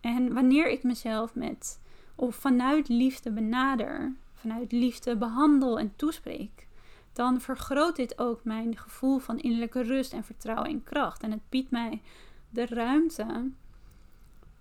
En 0.00 0.32
wanneer 0.34 0.70
ik 0.70 0.82
mezelf 0.82 1.34
met 1.34 1.80
of 2.14 2.34
vanuit 2.34 2.88
liefde 2.88 3.30
benader, 3.30 4.14
vanuit 4.34 4.72
liefde 4.72 5.16
behandel 5.16 5.78
en 5.78 5.92
toespreek, 5.96 6.66
dan 7.12 7.40
vergroot 7.40 7.96
dit 7.96 8.18
ook 8.18 8.44
mijn 8.44 8.76
gevoel 8.76 9.18
van 9.18 9.38
innerlijke 9.38 9.82
rust 9.82 10.12
en 10.12 10.24
vertrouwen 10.24 10.70
en 10.70 10.82
kracht. 10.82 11.22
En 11.22 11.30
het 11.30 11.48
biedt 11.48 11.70
mij 11.70 12.02
de 12.50 12.66
ruimte 12.66 13.50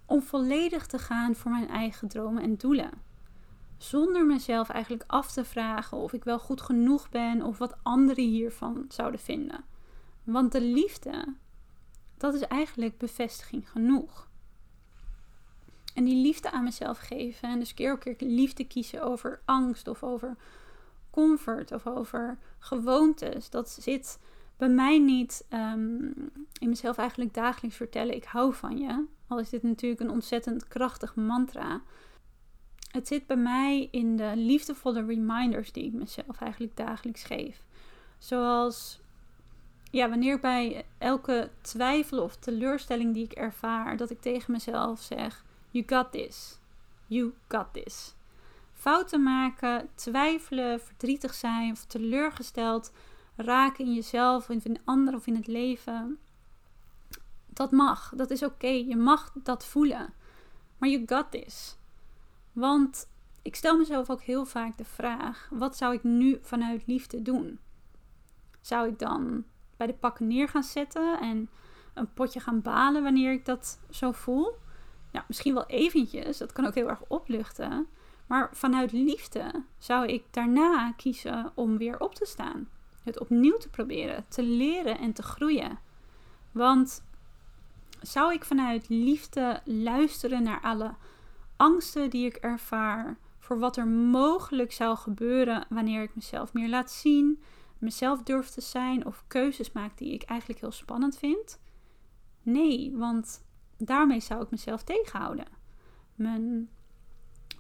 om 0.06 0.22
volledig 0.22 0.86
te 0.86 1.00
gaan 1.00 1.36
voor 1.36 1.52
mijn 1.52 1.70
eigen 1.70 2.08
dromen 2.08 2.44
en 2.44 2.58
doelen. 2.58 2.92
Zonder 3.78 4.26
mezelf 4.26 4.70
eigenlijk 4.70 5.04
af 5.08 5.32
te 5.32 5.46
vragen 5.46 5.98
of 5.98 6.14
ik 6.14 6.24
wel 6.24 6.40
goed 6.40 6.62
genoeg 6.62 7.10
ben 7.10 7.42
of 7.42 7.58
wat 7.58 7.76
anderen 7.84 8.26
hiervan 8.26 8.86
zouden 8.88 9.20
vinden. 9.20 9.64
Want 10.24 10.52
de 10.52 10.62
liefde, 10.62 11.34
dat 12.18 12.34
is 12.34 12.42
eigenlijk 12.42 12.98
bevestiging 12.98 13.70
genoeg. 13.70 14.30
En 15.94 16.04
die 16.04 16.22
liefde 16.22 16.52
aan 16.52 16.64
mezelf 16.64 16.98
geven 16.98 17.50
en 17.50 17.60
dus 17.60 17.74
keer 17.74 17.94
op 17.94 18.00
keer 18.00 18.16
liefde 18.20 18.64
kiezen 18.64 19.04
over 19.04 19.42
angst 19.46 19.88
of 19.88 20.04
over 20.04 20.38
comfort 21.12 21.72
of 21.72 21.88
over 21.88 22.38
gewoontes. 22.60 23.50
Dat 23.50 23.70
zit 23.70 24.20
bij 24.58 24.70
mij 24.70 25.00
niet 25.00 25.46
um, 25.54 26.14
in 26.60 26.70
mezelf 26.70 26.98
eigenlijk 26.98 27.34
dagelijks 27.34 27.78
vertellen: 27.78 28.16
ik 28.16 28.24
hou 28.24 28.54
van 28.54 28.78
je. 28.78 29.06
Al 29.28 29.40
is 29.40 29.50
dit 29.50 29.64
natuurlijk 29.64 30.02
een 30.02 30.10
ontzettend 30.10 30.68
krachtig 30.68 31.16
mantra. 31.16 31.82
Het 32.92 33.08
zit 33.08 33.28
bij 33.28 33.38
mij 33.38 33.88
in 33.92 34.18
de 34.18 34.32
liefdevolle 34.36 35.06
reminders 35.06 35.72
die 35.72 35.86
ik 35.86 35.94
mezelf 35.94 36.42
eigenlijk 36.42 36.78
dagelijks 36.78 37.24
geef. 37.24 37.64
Zoals 38.18 39.00
ja, 39.92 40.10
wanneer 40.10 40.40
bij 40.40 40.86
elke 40.98 41.50
twijfel 41.62 42.24
of 42.24 42.36
teleurstelling 42.36 43.14
die 43.14 43.24
ik 43.24 43.32
ervaar, 43.32 43.98
dat 43.98 44.10
ik 44.10 44.22
tegen 44.22 44.52
mezelf 44.52 45.02
zeg: 45.02 45.46
You 45.70 45.84
got 45.88 46.12
this. 46.12 46.60
You 47.08 47.34
got 47.48 47.74
this 47.74 48.14
fouten 48.82 49.24
maken, 49.24 49.90
twijfelen, 49.96 50.82
verdrietig 50.82 51.34
zijn 51.34 51.72
of 51.72 51.86
teleurgesteld 51.86 52.92
raken 53.36 53.86
in 53.86 53.94
jezelf 53.94 54.50
of 54.50 54.66
in 54.66 54.80
anderen 54.84 55.20
of 55.20 55.28
in 55.28 55.36
het 55.36 55.48
leven. 55.48 56.20
Dat 57.48 57.72
mag, 57.72 58.14
dat 58.16 58.32
is 58.32 58.44
oké. 58.44 58.68
Je 58.68 58.96
mag 58.96 59.32
dat 59.44 59.66
voelen. 59.66 60.14
Maar 60.78 60.90
you 60.90 61.04
got 61.06 61.32
this. 61.32 61.78
Want 62.52 63.08
ik 63.42 63.56
stel 63.56 63.78
mezelf 63.78 64.10
ook 64.10 64.22
heel 64.22 64.46
vaak 64.46 64.78
de 64.78 64.86
vraag: 64.86 65.48
wat 65.52 65.78
zou 65.78 65.94
ik 65.94 66.04
nu 66.04 66.40
vanuit 66.42 66.88
liefde 66.88 67.22
doen? 67.22 67.60
Zou 68.62 68.88
ik 68.88 69.00
dan 69.00 69.44
bij 69.78 69.88
de 69.88 69.94
pakken 69.94 70.28
neer 70.28 70.50
gaan 70.50 70.64
zetten 70.64 71.20
en 71.20 71.50
een 71.94 72.14
potje 72.14 72.40
gaan 72.40 72.62
balen 72.62 73.04
wanneer 73.04 73.32
ik 73.32 73.46
dat 73.46 73.80
zo 73.90 74.12
voel? 74.12 74.56
Nou, 75.12 75.26
misschien 75.28 75.54
wel 75.54 75.66
eventjes. 75.66 76.38
Dat 76.38 76.52
kan 76.52 76.66
ook 76.66 76.76
heel 76.76 76.90
erg 76.90 77.02
opluchten. 77.08 77.88
Maar 78.32 78.50
vanuit 78.54 78.92
liefde 78.92 79.64
zou 79.78 80.08
ik 80.08 80.24
daarna 80.30 80.92
kiezen 80.92 81.52
om 81.56 81.78
weer 81.78 82.00
op 82.00 82.16
te 82.16 82.26
staan. 82.26 82.70
Het 83.04 83.20
opnieuw 83.20 83.58
te 83.58 83.70
proberen, 83.70 84.26
te 84.28 84.44
leren 84.44 84.98
en 84.98 85.14
te 85.14 85.24
groeien. 85.24 85.80
Want 86.52 87.04
zou 88.02 88.34
ik 88.34 88.46
vanuit 88.46 88.90
liefde 88.90 89.62
luisteren 89.66 90.44
naar 90.44 90.62
alle 90.62 90.96
angsten 91.56 92.10
die 92.10 92.26
ik 92.26 92.36
ervaar 92.36 93.18
voor 93.40 93.60
wat 93.60 93.78
er 93.78 93.88
mogelijk 93.88 94.72
zou 94.72 94.98
gebeuren 94.98 95.66
wanneer 95.70 96.02
ik 96.02 96.16
mezelf 96.16 96.54
meer 96.54 96.70
laat 96.70 96.92
zien, 96.92 97.42
mezelf 97.78 98.24
durf 98.24 98.50
te 98.50 98.62
zijn 98.62 99.06
of 99.06 99.24
keuzes 99.28 99.72
maak 99.72 99.98
die 99.98 100.14
ik 100.14 100.24
eigenlijk 100.24 100.60
heel 100.60 100.72
spannend 100.72 101.18
vind? 101.18 101.60
Nee, 102.42 102.92
want 102.96 103.44
daarmee 103.78 104.20
zou 104.20 104.44
ik 104.44 104.52
mezelf 104.52 104.84
tegenhouden. 104.84 105.48
Mijn 106.16 106.70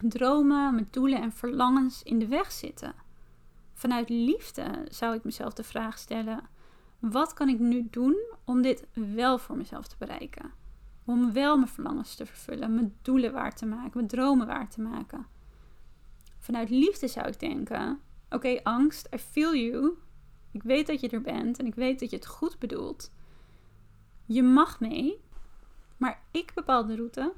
dromen, 0.09 0.73
mijn 0.73 0.87
doelen 0.91 1.21
en 1.21 1.31
verlangens 1.31 2.03
in 2.03 2.19
de 2.19 2.27
weg 2.27 2.51
zitten. 2.51 2.93
Vanuit 3.73 4.09
liefde 4.09 4.85
zou 4.89 5.15
ik 5.15 5.23
mezelf 5.23 5.53
de 5.53 5.63
vraag 5.63 5.97
stellen: 5.97 6.43
wat 6.99 7.33
kan 7.33 7.49
ik 7.49 7.59
nu 7.59 7.87
doen 7.89 8.15
om 8.45 8.61
dit 8.61 8.87
wel 8.93 9.37
voor 9.37 9.57
mezelf 9.57 9.87
te 9.87 9.95
bereiken? 9.99 10.51
Om 11.05 11.33
wel 11.33 11.57
mijn 11.57 11.69
verlangens 11.69 12.15
te 12.15 12.25
vervullen, 12.25 12.73
mijn 12.73 12.95
doelen 13.01 13.33
waar 13.33 13.55
te 13.55 13.65
maken, 13.65 13.91
mijn 13.93 14.07
dromen 14.07 14.47
waar 14.47 14.69
te 14.69 14.81
maken. 14.81 15.25
Vanuit 16.39 16.69
liefde 16.69 17.07
zou 17.07 17.27
ik 17.27 17.39
denken: 17.39 17.99
oké, 18.29 18.59
angst, 18.63 19.07
I 19.13 19.17
feel 19.17 19.55
you. 19.55 19.97
Ik 20.51 20.63
weet 20.63 20.87
dat 20.87 20.99
je 20.99 21.09
er 21.09 21.21
bent 21.21 21.59
en 21.59 21.65
ik 21.65 21.75
weet 21.75 21.99
dat 21.99 22.09
je 22.09 22.15
het 22.15 22.27
goed 22.27 22.59
bedoelt. 22.59 23.11
Je 24.25 24.43
mag 24.43 24.79
mee, 24.79 25.21
maar 25.97 26.21
ik 26.31 26.51
bepaal 26.53 26.85
de 26.85 26.95
route. 26.95 27.33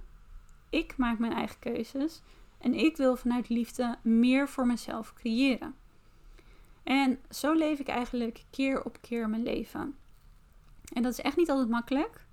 Ik 0.69 0.97
maak 0.97 1.19
mijn 1.19 1.33
eigen 1.33 1.59
keuzes 1.59 2.21
en 2.63 2.73
ik 2.73 2.97
wil 2.97 3.15
vanuit 3.15 3.49
liefde 3.49 3.95
meer 4.01 4.49
voor 4.49 4.67
mezelf 4.67 5.13
creëren. 5.13 5.75
En 6.83 7.19
zo 7.29 7.53
leef 7.53 7.79
ik 7.79 7.87
eigenlijk 7.87 8.43
keer 8.49 8.83
op 8.83 8.97
keer 9.01 9.29
mijn 9.29 9.43
leven. 9.43 9.95
En 10.93 11.03
dat 11.03 11.11
is 11.11 11.19
echt 11.19 11.37
niet 11.37 11.49
altijd 11.49 11.69
makkelijk. 11.69 12.25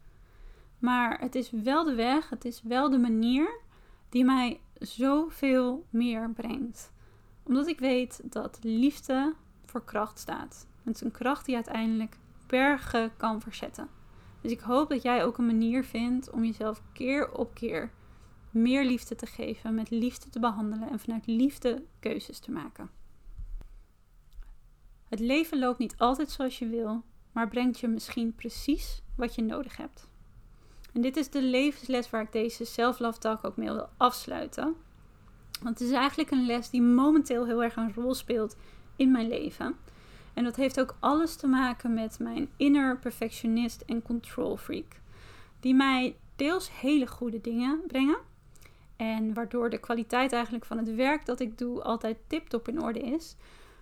Maar 0.78 1.20
het 1.20 1.34
is 1.34 1.50
wel 1.50 1.84
de 1.84 1.94
weg, 1.94 2.30
het 2.30 2.44
is 2.44 2.62
wel 2.62 2.90
de 2.90 2.98
manier 2.98 3.60
die 4.08 4.24
mij 4.24 4.60
zoveel 4.78 5.86
meer 5.90 6.30
brengt. 6.30 6.92
Omdat 7.42 7.66
ik 7.66 7.78
weet 7.78 8.20
dat 8.24 8.58
liefde 8.62 9.34
voor 9.64 9.84
kracht 9.84 10.18
staat. 10.18 10.66
Het 10.82 10.94
is 10.94 11.00
een 11.00 11.10
kracht 11.10 11.46
die 11.46 11.54
uiteindelijk 11.54 12.16
bergen 12.46 13.16
kan 13.16 13.40
verzetten. 13.40 13.88
Dus 14.40 14.50
ik 14.50 14.60
hoop 14.60 14.88
dat 14.88 15.02
jij 15.02 15.24
ook 15.24 15.38
een 15.38 15.46
manier 15.46 15.84
vindt 15.84 16.30
om 16.30 16.44
jezelf 16.44 16.82
keer 16.92 17.32
op 17.32 17.54
keer 17.54 17.90
meer 18.50 18.84
liefde 18.84 19.14
te 19.14 19.26
geven, 19.26 19.74
met 19.74 19.90
liefde 19.90 20.30
te 20.30 20.40
behandelen 20.40 20.90
en 20.90 20.98
vanuit 20.98 21.26
liefde 21.26 21.84
keuzes 22.00 22.38
te 22.38 22.50
maken. 22.50 22.90
Het 25.08 25.20
leven 25.20 25.58
loopt 25.58 25.78
niet 25.78 25.94
altijd 25.98 26.30
zoals 26.30 26.58
je 26.58 26.68
wil, 26.68 27.02
maar 27.32 27.48
brengt 27.48 27.80
je 27.80 27.88
misschien 27.88 28.34
precies 28.34 29.02
wat 29.16 29.34
je 29.34 29.42
nodig 29.42 29.76
hebt. 29.76 30.08
En 30.92 31.00
dit 31.00 31.16
is 31.16 31.30
de 31.30 31.42
levensles 31.42 32.10
waar 32.10 32.22
ik 32.22 32.32
deze 32.32 32.64
self-love 32.64 33.18
talk 33.18 33.44
ook 33.44 33.56
mee 33.56 33.70
wil 33.70 33.88
afsluiten. 33.96 34.74
Want 35.62 35.78
het 35.78 35.88
is 35.88 35.94
eigenlijk 35.94 36.30
een 36.30 36.46
les 36.46 36.70
die 36.70 36.82
momenteel 36.82 37.46
heel 37.46 37.62
erg 37.62 37.76
een 37.76 37.94
rol 37.94 38.14
speelt 38.14 38.56
in 38.96 39.10
mijn 39.10 39.28
leven. 39.28 39.76
En 40.34 40.44
dat 40.44 40.56
heeft 40.56 40.80
ook 40.80 40.96
alles 41.00 41.36
te 41.36 41.46
maken 41.46 41.94
met 41.94 42.18
mijn 42.18 42.50
inner 42.56 42.98
perfectionist 42.98 43.80
en 43.80 44.02
control 44.02 44.56
freak. 44.56 45.00
Die 45.60 45.74
mij 45.74 46.16
deels 46.36 46.80
hele 46.80 47.06
goede 47.06 47.40
dingen 47.40 47.82
brengen. 47.86 48.18
En 49.00 49.34
waardoor 49.34 49.70
de 49.70 49.78
kwaliteit 49.78 50.32
eigenlijk 50.32 50.64
van 50.64 50.78
het 50.78 50.94
werk 50.94 51.26
dat 51.26 51.40
ik 51.40 51.58
doe 51.58 51.82
altijd 51.82 52.18
tip-top 52.26 52.68
in 52.68 52.82
orde 52.82 53.00
is. 53.00 53.36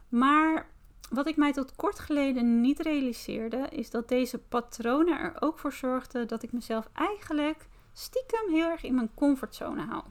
Maar 0.09 0.67
wat 1.11 1.27
ik 1.27 1.37
mij 1.37 1.53
tot 1.53 1.77
kort 1.77 1.99
geleden 1.99 2.61
niet 2.61 2.81
realiseerde, 2.81 3.67
is 3.71 3.91
dat 3.91 4.09
deze 4.09 4.39
patronen 4.39 5.19
er 5.19 5.37
ook 5.41 5.59
voor 5.59 5.73
zorgden 5.73 6.29
dat 6.29 6.43
ik 6.43 6.53
mezelf 6.53 6.89
eigenlijk 6.93 7.67
stiekem 7.93 8.49
heel 8.51 8.69
erg 8.69 8.83
in 8.83 8.95
mijn 8.95 9.11
comfortzone 9.15 9.83
hou. 9.83 10.03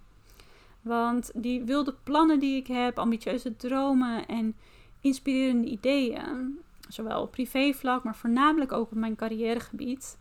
Want 0.82 1.32
die 1.36 1.64
wilde 1.64 1.96
plannen 2.04 2.40
die 2.40 2.56
ik 2.56 2.68
heb, 2.68 3.00
ambitieuze 3.00 3.56
dromen 3.56 4.26
en 4.26 4.56
inspirerende 5.02 5.68
ideeën, 5.68 6.60
zowel 6.88 7.22
op 7.22 7.32
privévlak, 7.32 8.04
maar 8.04 8.16
voornamelijk 8.16 8.72
ook 8.72 8.92
op 8.92 8.98
mijn 8.98 9.16
carrièregebied, 9.16 10.18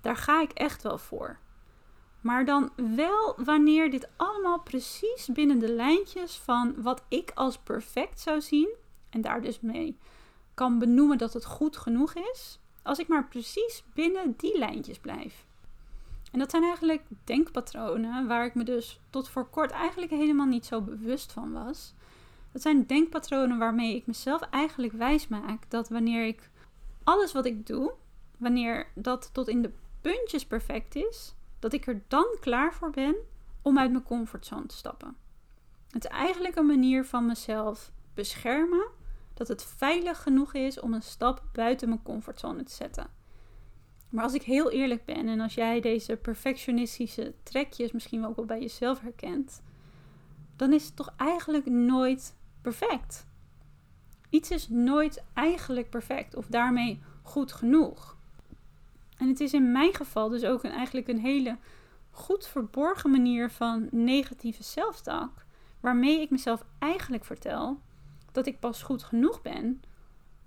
daar 0.00 0.16
ga 0.16 0.42
ik 0.42 0.52
echt 0.52 0.82
wel 0.82 0.98
voor. 0.98 1.38
Maar 2.20 2.44
dan 2.44 2.70
wel 2.96 3.34
wanneer 3.44 3.90
dit 3.90 4.08
allemaal 4.16 4.60
precies 4.60 5.28
binnen 5.32 5.58
de 5.58 5.72
lijntjes 5.72 6.36
van 6.36 6.82
wat 6.82 7.04
ik 7.08 7.30
als 7.34 7.58
perfect 7.58 8.20
zou 8.20 8.40
zien 8.40 8.68
en 9.10 9.20
daar 9.20 9.42
dus 9.42 9.60
mee 9.60 9.98
kan 10.54 10.78
benoemen 10.78 11.18
dat 11.18 11.32
het 11.32 11.44
goed 11.44 11.76
genoeg 11.76 12.14
is, 12.14 12.58
als 12.82 12.98
ik 12.98 13.08
maar 13.08 13.28
precies 13.28 13.84
binnen 13.94 14.34
die 14.36 14.58
lijntjes 14.58 14.98
blijf. 14.98 15.46
En 16.32 16.38
dat 16.38 16.50
zijn 16.50 16.62
eigenlijk 16.62 17.02
denkpatronen 17.24 18.26
waar 18.26 18.44
ik 18.44 18.54
me 18.54 18.64
dus 18.64 19.00
tot 19.10 19.28
voor 19.28 19.48
kort 19.48 19.70
eigenlijk 19.70 20.10
helemaal 20.10 20.46
niet 20.46 20.66
zo 20.66 20.80
bewust 20.80 21.32
van 21.32 21.52
was. 21.52 21.94
Dat 22.52 22.62
zijn 22.62 22.86
denkpatronen 22.86 23.58
waarmee 23.58 23.94
ik 23.94 24.06
mezelf 24.06 24.40
eigenlijk 24.40 24.92
wijs 24.92 25.28
maak 25.28 25.70
dat 25.70 25.88
wanneer 25.88 26.26
ik 26.26 26.50
alles 27.04 27.32
wat 27.32 27.46
ik 27.46 27.66
doe, 27.66 27.92
wanneer 28.36 28.86
dat 28.94 29.30
tot 29.32 29.48
in 29.48 29.62
de 29.62 29.72
puntjes 30.00 30.46
perfect 30.46 30.96
is, 30.96 31.34
dat 31.58 31.72
ik 31.72 31.86
er 31.86 32.02
dan 32.08 32.36
klaar 32.40 32.74
voor 32.74 32.90
ben 32.90 33.14
om 33.62 33.78
uit 33.78 33.90
mijn 33.90 34.02
comfortzone 34.02 34.66
te 34.66 34.76
stappen. 34.76 35.16
Het 35.90 36.04
is 36.04 36.10
eigenlijk 36.10 36.56
een 36.56 36.66
manier 36.66 37.04
van 37.04 37.26
mezelf 37.26 37.92
beschermen 38.14 38.86
dat 39.34 39.48
het 39.48 39.64
veilig 39.64 40.22
genoeg 40.22 40.54
is 40.54 40.80
om 40.80 40.94
een 40.94 41.02
stap 41.02 41.42
buiten 41.52 41.88
mijn 41.88 42.02
comfortzone 42.02 42.62
te 42.62 42.72
zetten. 42.72 43.06
Maar 44.08 44.24
als 44.24 44.34
ik 44.34 44.42
heel 44.42 44.70
eerlijk 44.70 45.04
ben 45.04 45.28
en 45.28 45.40
als 45.40 45.54
jij 45.54 45.80
deze 45.80 46.16
perfectionistische 46.16 47.34
trekjes 47.42 47.92
misschien 47.92 48.26
ook 48.26 48.36
wel 48.36 48.44
bij 48.44 48.60
jezelf 48.60 49.00
herkent, 49.00 49.62
dan 50.56 50.72
is 50.72 50.84
het 50.84 50.96
toch 50.96 51.14
eigenlijk 51.16 51.66
nooit 51.66 52.36
perfect. 52.62 53.26
Iets 54.30 54.50
is 54.50 54.68
nooit 54.68 55.24
eigenlijk 55.34 55.90
perfect 55.90 56.34
of 56.34 56.46
daarmee 56.46 57.02
goed 57.22 57.52
genoeg. 57.52 58.17
En 59.18 59.28
het 59.28 59.40
is 59.40 59.52
in 59.52 59.72
mijn 59.72 59.94
geval 59.94 60.28
dus 60.28 60.44
ook 60.44 60.64
een, 60.64 60.70
eigenlijk 60.70 61.08
een 61.08 61.18
hele 61.18 61.56
goed 62.10 62.46
verborgen 62.46 63.10
manier 63.10 63.50
van 63.50 63.88
negatieve 63.90 64.62
zelftalk, 64.62 65.44
waarmee 65.80 66.20
ik 66.20 66.30
mezelf 66.30 66.64
eigenlijk 66.78 67.24
vertel 67.24 67.80
dat 68.32 68.46
ik 68.46 68.60
pas 68.60 68.82
goed 68.82 69.02
genoeg 69.02 69.42
ben. 69.42 69.82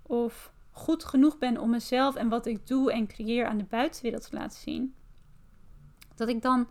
Of 0.02 0.52
goed 0.70 1.04
genoeg 1.04 1.38
ben 1.38 1.58
om 1.58 1.70
mezelf 1.70 2.14
en 2.14 2.28
wat 2.28 2.46
ik 2.46 2.66
doe 2.66 2.92
en 2.92 3.06
creëer 3.06 3.46
aan 3.46 3.58
de 3.58 3.64
buitenwereld 3.64 4.28
te 4.28 4.36
laten 4.36 4.60
zien. 4.60 4.94
Dat 6.14 6.28
ik 6.28 6.42
dan 6.42 6.68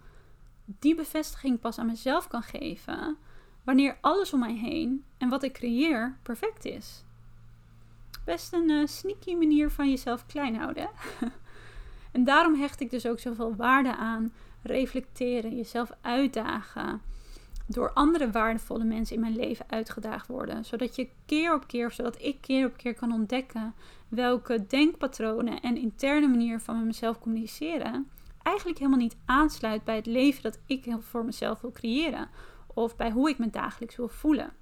die 0.65 0.95
bevestiging 0.95 1.59
pas 1.59 1.77
aan 1.77 1.85
mezelf 1.85 2.27
kan 2.27 2.43
geven 2.43 3.17
wanneer 3.63 3.97
alles 4.01 4.33
om 4.33 4.39
mij 4.39 4.55
heen 4.55 5.05
en 5.17 5.29
wat 5.29 5.43
ik 5.43 5.53
creëer 5.53 6.17
perfect 6.23 6.65
is. 6.65 7.03
Best 8.25 8.53
een 8.53 8.69
uh, 8.69 8.87
sneaky 8.87 9.35
manier 9.35 9.71
van 9.71 9.89
jezelf 9.89 10.25
klein 10.25 10.55
houden. 10.55 10.89
en 12.11 12.23
daarom 12.23 12.55
hecht 12.55 12.79
ik 12.79 12.89
dus 12.89 13.05
ook 13.05 13.19
zoveel 13.19 13.55
waarde 13.55 13.95
aan 13.95 14.33
reflecteren, 14.61 15.55
jezelf 15.55 15.91
uitdagen, 16.01 17.01
door 17.67 17.93
andere 17.93 18.31
waardevolle 18.31 18.83
mensen 18.83 19.15
in 19.15 19.21
mijn 19.21 19.35
leven 19.35 19.65
uitgedaagd 19.69 20.27
worden. 20.27 20.65
Zodat 20.65 20.95
je 20.95 21.09
keer 21.25 21.53
op 21.53 21.67
keer, 21.67 21.91
zodat 21.91 22.21
ik 22.21 22.41
keer 22.41 22.65
op 22.65 22.77
keer 22.77 22.93
kan 22.93 23.11
ontdekken 23.11 23.73
welke 24.07 24.65
denkpatronen 24.67 25.61
en 25.61 25.77
interne 25.77 26.27
manier 26.27 26.59
van 26.59 26.85
mezelf 26.85 27.19
communiceren 27.19 28.07
eigenlijk 28.43 28.77
helemaal 28.77 28.99
niet 28.99 29.17
aansluit 29.25 29.83
bij 29.83 29.95
het 29.95 30.05
leven 30.05 30.43
dat 30.43 30.59
ik 30.65 30.95
voor 30.99 31.25
mezelf 31.25 31.61
wil 31.61 31.71
creëren. 31.71 32.29
Of 32.73 32.95
bij 32.95 33.11
hoe 33.11 33.29
ik 33.29 33.37
me 33.37 33.49
dagelijks 33.49 33.95
wil 33.95 34.07
voelen. 34.07 34.53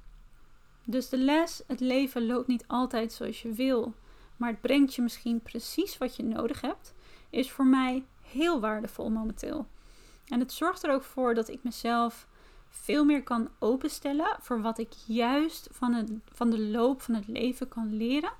Dus 0.85 1.09
de 1.09 1.17
les, 1.17 1.63
het 1.67 1.79
leven 1.79 2.25
loopt 2.25 2.47
niet 2.47 2.63
altijd 2.67 3.13
zoals 3.13 3.41
je 3.41 3.51
wil, 3.51 3.93
maar 4.37 4.49
het 4.49 4.61
brengt 4.61 4.95
je 4.95 5.01
misschien 5.01 5.41
precies 5.41 5.97
wat 5.97 6.15
je 6.15 6.23
nodig 6.23 6.61
hebt, 6.61 6.93
is 7.29 7.51
voor 7.51 7.65
mij 7.65 8.05
heel 8.21 8.59
waardevol 8.59 9.09
momenteel. 9.09 9.67
En 10.27 10.39
het 10.39 10.51
zorgt 10.51 10.83
er 10.83 10.93
ook 10.93 11.03
voor 11.03 11.33
dat 11.33 11.49
ik 11.49 11.63
mezelf 11.63 12.27
veel 12.69 13.05
meer 13.05 13.23
kan 13.23 13.49
openstellen 13.59 14.37
voor 14.39 14.61
wat 14.61 14.77
ik 14.77 14.93
juist 15.05 15.67
van, 15.71 15.93
het, 15.93 16.11
van 16.31 16.49
de 16.49 16.59
loop 16.59 17.01
van 17.01 17.15
het 17.15 17.27
leven 17.27 17.67
kan 17.67 17.95
leren, 17.95 18.31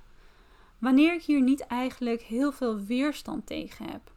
wanneer 0.78 1.14
ik 1.14 1.22
hier 1.22 1.40
niet 1.42 1.60
eigenlijk 1.60 2.22
heel 2.22 2.52
veel 2.52 2.78
weerstand 2.78 3.46
tegen 3.46 3.90
heb. 3.90 4.12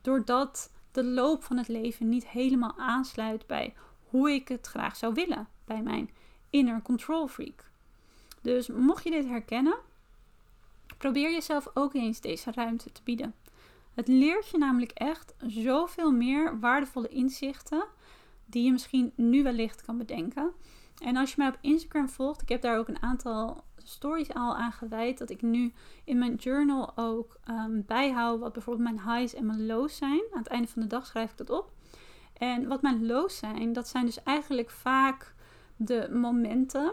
Doordat 0.00 0.70
de 0.92 1.04
loop 1.04 1.44
van 1.44 1.56
het 1.56 1.68
leven 1.68 2.08
niet 2.08 2.28
helemaal 2.28 2.74
aansluit 2.76 3.46
bij 3.46 3.74
hoe 4.08 4.30
ik 4.30 4.48
het 4.48 4.66
graag 4.66 4.96
zou 4.96 5.14
willen, 5.14 5.48
bij 5.64 5.82
mijn 5.82 6.10
inner 6.50 6.82
control 6.82 7.28
freak. 7.28 7.70
Dus 8.42 8.68
mocht 8.68 9.04
je 9.04 9.10
dit 9.10 9.26
herkennen, 9.26 9.76
probeer 10.98 11.30
jezelf 11.32 11.70
ook 11.74 11.94
eens 11.94 12.20
deze 12.20 12.52
ruimte 12.52 12.92
te 12.92 13.00
bieden. 13.04 13.34
Het 13.98 14.08
leert 14.08 14.48
je 14.48 14.58
namelijk 14.58 14.90
echt 14.90 15.34
zoveel 15.46 16.12
meer 16.12 16.58
waardevolle 16.60 17.08
inzichten 17.08 17.84
die 18.46 18.64
je 18.64 18.72
misschien 18.72 19.12
nu 19.16 19.42
wellicht 19.42 19.82
kan 19.82 19.98
bedenken. 19.98 20.52
En 21.02 21.16
als 21.16 21.30
je 21.30 21.34
mij 21.38 21.48
op 21.48 21.58
Instagram 21.60 22.08
volgt, 22.08 22.42
ik 22.42 22.48
heb 22.48 22.62
daar 22.62 22.78
ook 22.78 22.88
een 22.88 23.02
aantal 23.02 23.64
stories 23.76 24.34
al 24.34 24.56
aan 24.56 24.72
gewijd. 24.72 25.18
Dat 25.18 25.30
ik 25.30 25.42
nu 25.42 25.72
in 26.04 26.18
mijn 26.18 26.34
journal 26.34 26.96
ook 26.96 27.38
um, 27.50 27.84
bijhoud 27.86 28.40
wat 28.40 28.52
bijvoorbeeld 28.52 28.94
mijn 28.94 29.16
highs 29.16 29.34
en 29.34 29.46
mijn 29.46 29.66
lows 29.66 29.96
zijn. 29.96 30.22
Aan 30.32 30.38
het 30.38 30.48
einde 30.48 30.68
van 30.68 30.82
de 30.82 30.88
dag 30.88 31.06
schrijf 31.06 31.30
ik 31.30 31.36
dat 31.36 31.50
op. 31.50 31.72
En 32.32 32.68
wat 32.68 32.82
mijn 32.82 33.06
lows 33.06 33.38
zijn, 33.38 33.72
dat 33.72 33.88
zijn 33.88 34.04
dus 34.04 34.22
eigenlijk 34.22 34.70
vaak 34.70 35.34
de 35.76 36.08
momenten 36.12 36.92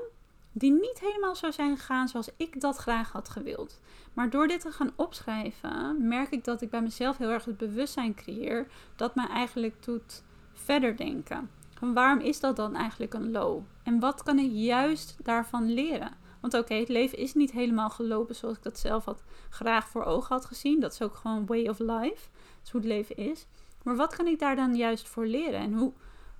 die 0.58 0.72
niet 0.72 0.99
helemaal 0.99 1.36
zo 1.36 1.51
zijn 1.51 1.78
gegaan 1.78 2.08
zoals 2.08 2.30
ik 2.38 2.62
dat 2.62 2.78
graag 2.78 3.12
had 3.12 3.30
gewild. 3.30 3.80
Maar 4.14 4.30
door 4.30 4.47
dit 4.47 4.62
te 4.62 4.72
gaan 4.72 4.93
opschrijven, 4.95 6.08
merk 6.08 6.32
ik 6.32 6.43
dat 6.43 6.62
ik 6.62 6.70
bij 6.70 6.82
mezelf 6.82 7.18
heel 7.18 7.30
erg 7.30 7.45
het 7.45 7.58
bewustzijn 7.58 8.16
creëer 8.16 8.68
dat 8.95 9.16
mij 9.16 9.28
eigenlijk 9.28 9.84
doet 9.84 10.24
verder 10.53 10.97
denken. 10.97 11.49
Van 11.74 11.93
waarom 11.93 12.20
is 12.20 12.39
dat 12.39 12.56
dan 12.56 12.76
eigenlijk 12.76 13.14
een 13.14 13.32
low? 13.32 13.62
En 13.84 13.99
wat 13.99 14.24
kan 14.24 14.39
ik 14.39 14.51
juist 14.51 15.16
daarvan 15.24 15.74
leren? 15.74 16.12
Want 16.39 16.53
oké, 16.53 16.74
het 16.74 16.89
leven 16.89 17.18
is 17.18 17.34
niet 17.34 17.51
helemaal 17.51 17.89
gelopen 17.89 18.36
zoals 18.36 18.58
ik 18.58 18.64
dat 18.64 18.80
zelf 18.80 19.06
had 19.06 19.24
graag 19.49 19.88
voor 19.88 20.03
ogen 20.03 20.36
had 20.36 20.45
gezien. 20.45 20.80
Dat 20.80 20.93
is 20.93 21.01
ook 21.01 21.16
gewoon 21.16 21.45
way 21.45 21.68
of 21.68 21.80
life. 21.80 22.28
Dat 22.32 22.64
is 22.64 22.72
hoe 22.72 22.82
het 22.82 22.89
leven 22.89 23.18
is. 23.18 23.45
Maar 23.84 23.95
wat 23.95 24.16
kan 24.16 24.28
ik 24.28 24.39
daar 24.39 24.56
dan 24.56 24.76
juist 24.76 25.08
voor 25.08 25.26
leren? 25.26 25.60
En 25.60 25.74
hoe, 25.74 25.93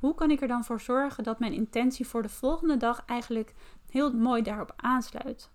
hoe 0.06 0.16
kan 0.16 0.32
ik 0.32 0.41
er 0.41 0.47
dan 0.47 0.64
voor 0.64 0.82
zorgen 0.82 1.24
dat 1.24 1.39
mijn 1.39 1.53
intentie 1.53 2.08
voor 2.08 2.22
de 2.22 2.30
volgende 2.30 2.78
dag 2.78 3.03
eigenlijk 3.06 3.53
heel 3.89 4.14
mooi 4.14 4.41
daarop 4.41 4.74
aansluit? 4.76 5.49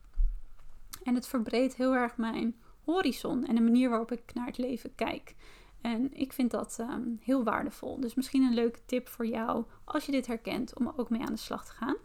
En 1.02 1.14
het 1.14 1.26
verbreedt 1.26 1.74
heel 1.74 1.94
erg 1.94 2.16
mijn 2.16 2.56
horizon 2.84 3.46
en 3.46 3.54
de 3.54 3.60
manier 3.60 3.88
waarop 3.88 4.12
ik 4.12 4.34
naar 4.34 4.46
het 4.46 4.58
leven 4.58 4.94
kijk. 4.94 5.34
En 5.80 6.12
ik 6.12 6.32
vind 6.32 6.50
dat 6.50 6.76
ehm, 6.80 7.02
heel 7.20 7.44
waardevol. 7.44 8.00
Dus 8.00 8.14
misschien 8.14 8.42
een 8.42 8.54
leuke 8.54 8.78
tip 8.86 9.08
voor 9.08 9.26
jou 9.26 9.64
als 9.84 10.06
je 10.06 10.12
dit 10.12 10.26
herkent 10.26 10.78
om 10.78 10.92
ook 10.96 11.10
mee 11.10 11.20
aan 11.20 11.32
de 11.32 11.36
slag 11.36 11.64
te 11.64 11.72
gaan. 11.72 11.96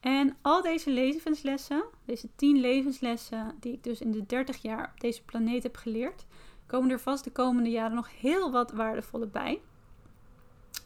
En 0.00 0.36
al 0.42 0.62
deze 0.62 0.90
levenslessen, 0.90 1.84
deze 2.04 2.28
10 2.34 2.60
levenslessen 2.60 3.56
die 3.60 3.72
ik 3.72 3.82
dus 3.82 4.00
in 4.00 4.10
de 4.10 4.26
30 4.26 4.62
jaar 4.62 4.90
op 4.94 5.00
deze 5.00 5.24
planeet 5.24 5.62
heb 5.62 5.76
geleerd, 5.76 6.26
komen 6.66 6.90
er 6.90 7.00
vast 7.00 7.24
de 7.24 7.32
komende 7.32 7.70
jaren 7.70 7.96
nog 7.96 8.20
heel 8.20 8.50
wat 8.50 8.72
waardevolle 8.72 9.26
bij. 9.26 9.60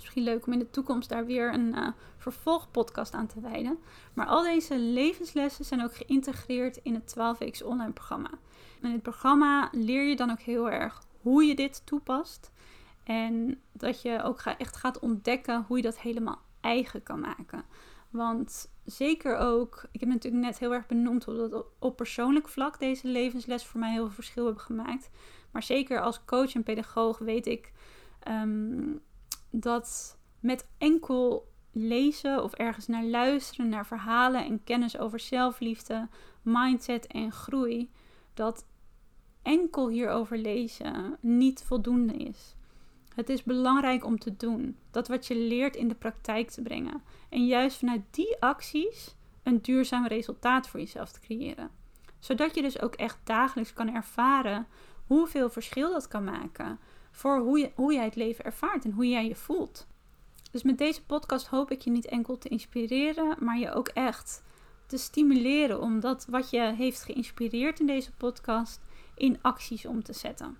Misschien 0.02 0.22
leuk 0.22 0.46
om 0.46 0.52
in 0.52 0.58
de 0.58 0.70
toekomst 0.70 1.08
daar 1.08 1.26
weer 1.26 1.54
een 1.54 1.74
uh, 1.74 1.88
vervolgpodcast 2.16 3.14
aan 3.14 3.26
te 3.26 3.40
wijden. 3.40 3.78
Maar 4.14 4.26
al 4.26 4.42
deze 4.42 4.78
levenslessen 4.78 5.64
zijn 5.64 5.82
ook 5.82 5.94
geïntegreerd 5.94 6.76
in 6.76 6.94
het 6.94 7.06
12 7.06 7.38
weeks 7.38 7.62
online 7.62 7.92
programma. 7.92 8.30
In 8.82 8.90
het 8.90 9.02
programma 9.02 9.68
leer 9.72 10.02
je 10.02 10.16
dan 10.16 10.30
ook 10.30 10.40
heel 10.40 10.70
erg 10.70 11.02
hoe 11.20 11.44
je 11.44 11.54
dit 11.54 11.82
toepast. 11.86 12.50
En 13.04 13.60
dat 13.72 14.02
je 14.02 14.22
ook 14.22 14.40
echt 14.40 14.76
gaat 14.76 14.98
ontdekken 14.98 15.64
hoe 15.68 15.76
je 15.76 15.82
dat 15.82 15.98
helemaal 15.98 16.40
eigen 16.60 17.02
kan 17.02 17.20
maken. 17.20 17.64
Want 18.10 18.70
zeker 18.84 19.36
ook, 19.36 19.84
ik 19.90 20.00
heb 20.00 20.08
natuurlijk 20.08 20.44
net 20.44 20.58
heel 20.58 20.72
erg 20.72 20.86
benoemd 20.86 21.24
hoe 21.24 21.48
dat 21.48 21.64
op 21.78 21.96
persoonlijk 21.96 22.48
vlak 22.48 22.78
deze 22.78 23.08
levensles 23.08 23.66
voor 23.66 23.80
mij 23.80 23.92
heel 23.92 24.04
veel 24.04 24.14
verschil 24.14 24.44
hebben 24.44 24.62
gemaakt. 24.62 25.10
Maar 25.50 25.62
zeker 25.62 26.00
als 26.00 26.24
coach 26.24 26.54
en 26.54 26.62
pedagoog 26.62 27.18
weet 27.18 27.46
ik 27.46 27.72
ehm, 28.20 28.92
dat 29.52 30.18
met 30.40 30.66
enkel 30.78 31.50
lezen 31.72 32.42
of 32.42 32.52
ergens 32.52 32.86
naar 32.86 33.04
luisteren, 33.04 33.68
naar 33.68 33.86
verhalen 33.86 34.44
en 34.44 34.64
kennis 34.64 34.98
over 34.98 35.20
zelfliefde, 35.20 36.08
mindset 36.42 37.06
en 37.06 37.32
groei, 37.32 37.90
dat 38.34 38.66
enkel 39.42 39.88
hierover 39.88 40.38
lezen 40.38 41.18
niet 41.20 41.62
voldoende 41.62 42.14
is. 42.14 42.54
Het 43.14 43.28
is 43.28 43.42
belangrijk 43.42 44.04
om 44.04 44.18
te 44.18 44.36
doen, 44.36 44.76
dat 44.90 45.08
wat 45.08 45.26
je 45.26 45.36
leert 45.36 45.76
in 45.76 45.88
de 45.88 45.94
praktijk 45.94 46.50
te 46.50 46.62
brengen. 46.62 47.02
En 47.28 47.46
juist 47.46 47.78
vanuit 47.78 48.02
die 48.10 48.36
acties 48.40 49.14
een 49.42 49.62
duurzaam 49.62 50.06
resultaat 50.06 50.68
voor 50.68 50.80
jezelf 50.80 51.12
te 51.12 51.20
creëren. 51.20 51.70
Zodat 52.18 52.54
je 52.54 52.62
dus 52.62 52.80
ook 52.80 52.94
echt 52.94 53.18
dagelijks 53.24 53.72
kan 53.72 53.94
ervaren 53.94 54.66
hoeveel 55.06 55.50
verschil 55.50 55.92
dat 55.92 56.08
kan 56.08 56.24
maken 56.24 56.78
voor 57.12 57.38
hoe, 57.38 57.58
je, 57.58 57.72
hoe 57.74 57.92
jij 57.92 58.04
het 58.04 58.16
leven 58.16 58.44
ervaart 58.44 58.84
en 58.84 58.92
hoe 58.92 59.08
jij 59.08 59.28
je 59.28 59.34
voelt. 59.34 59.86
Dus 60.50 60.62
met 60.62 60.78
deze 60.78 61.04
podcast 61.04 61.46
hoop 61.46 61.70
ik 61.70 61.82
je 61.82 61.90
niet 61.90 62.06
enkel 62.06 62.38
te 62.38 62.48
inspireren, 62.48 63.36
maar 63.40 63.58
je 63.58 63.72
ook 63.72 63.88
echt 63.88 64.42
te 64.86 64.98
stimuleren 64.98 65.80
om 65.80 66.00
dat 66.00 66.26
wat 66.30 66.50
je 66.50 66.72
heeft 66.76 67.02
geïnspireerd 67.02 67.80
in 67.80 67.86
deze 67.86 68.12
podcast 68.12 68.80
in 69.14 69.38
acties 69.42 69.86
om 69.86 70.02
te 70.02 70.12
zetten. 70.12 70.56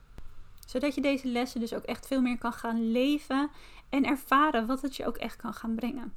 Zodat 0.66 0.94
je 0.94 1.00
deze 1.00 1.28
lessen 1.28 1.60
dus 1.60 1.74
ook 1.74 1.82
echt 1.82 2.06
veel 2.06 2.20
meer 2.20 2.38
kan 2.38 2.52
gaan 2.52 2.90
leven 2.90 3.50
en 3.88 4.04
ervaren 4.04 4.66
wat 4.66 4.82
het 4.82 4.96
je 4.96 5.06
ook 5.06 5.16
echt 5.16 5.36
kan 5.36 5.54
gaan 5.54 5.74
brengen. 5.74 6.12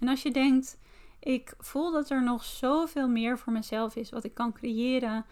En 0.00 0.08
als 0.08 0.22
je 0.22 0.30
denkt, 0.30 0.78
ik 1.20 1.54
voel 1.58 1.92
dat 1.92 2.10
er 2.10 2.22
nog 2.22 2.44
zoveel 2.44 3.08
meer 3.08 3.38
voor 3.38 3.52
mezelf 3.52 3.96
is 3.96 4.10
wat 4.10 4.24
ik 4.24 4.34
kan 4.34 4.52
creëren, 4.52 5.26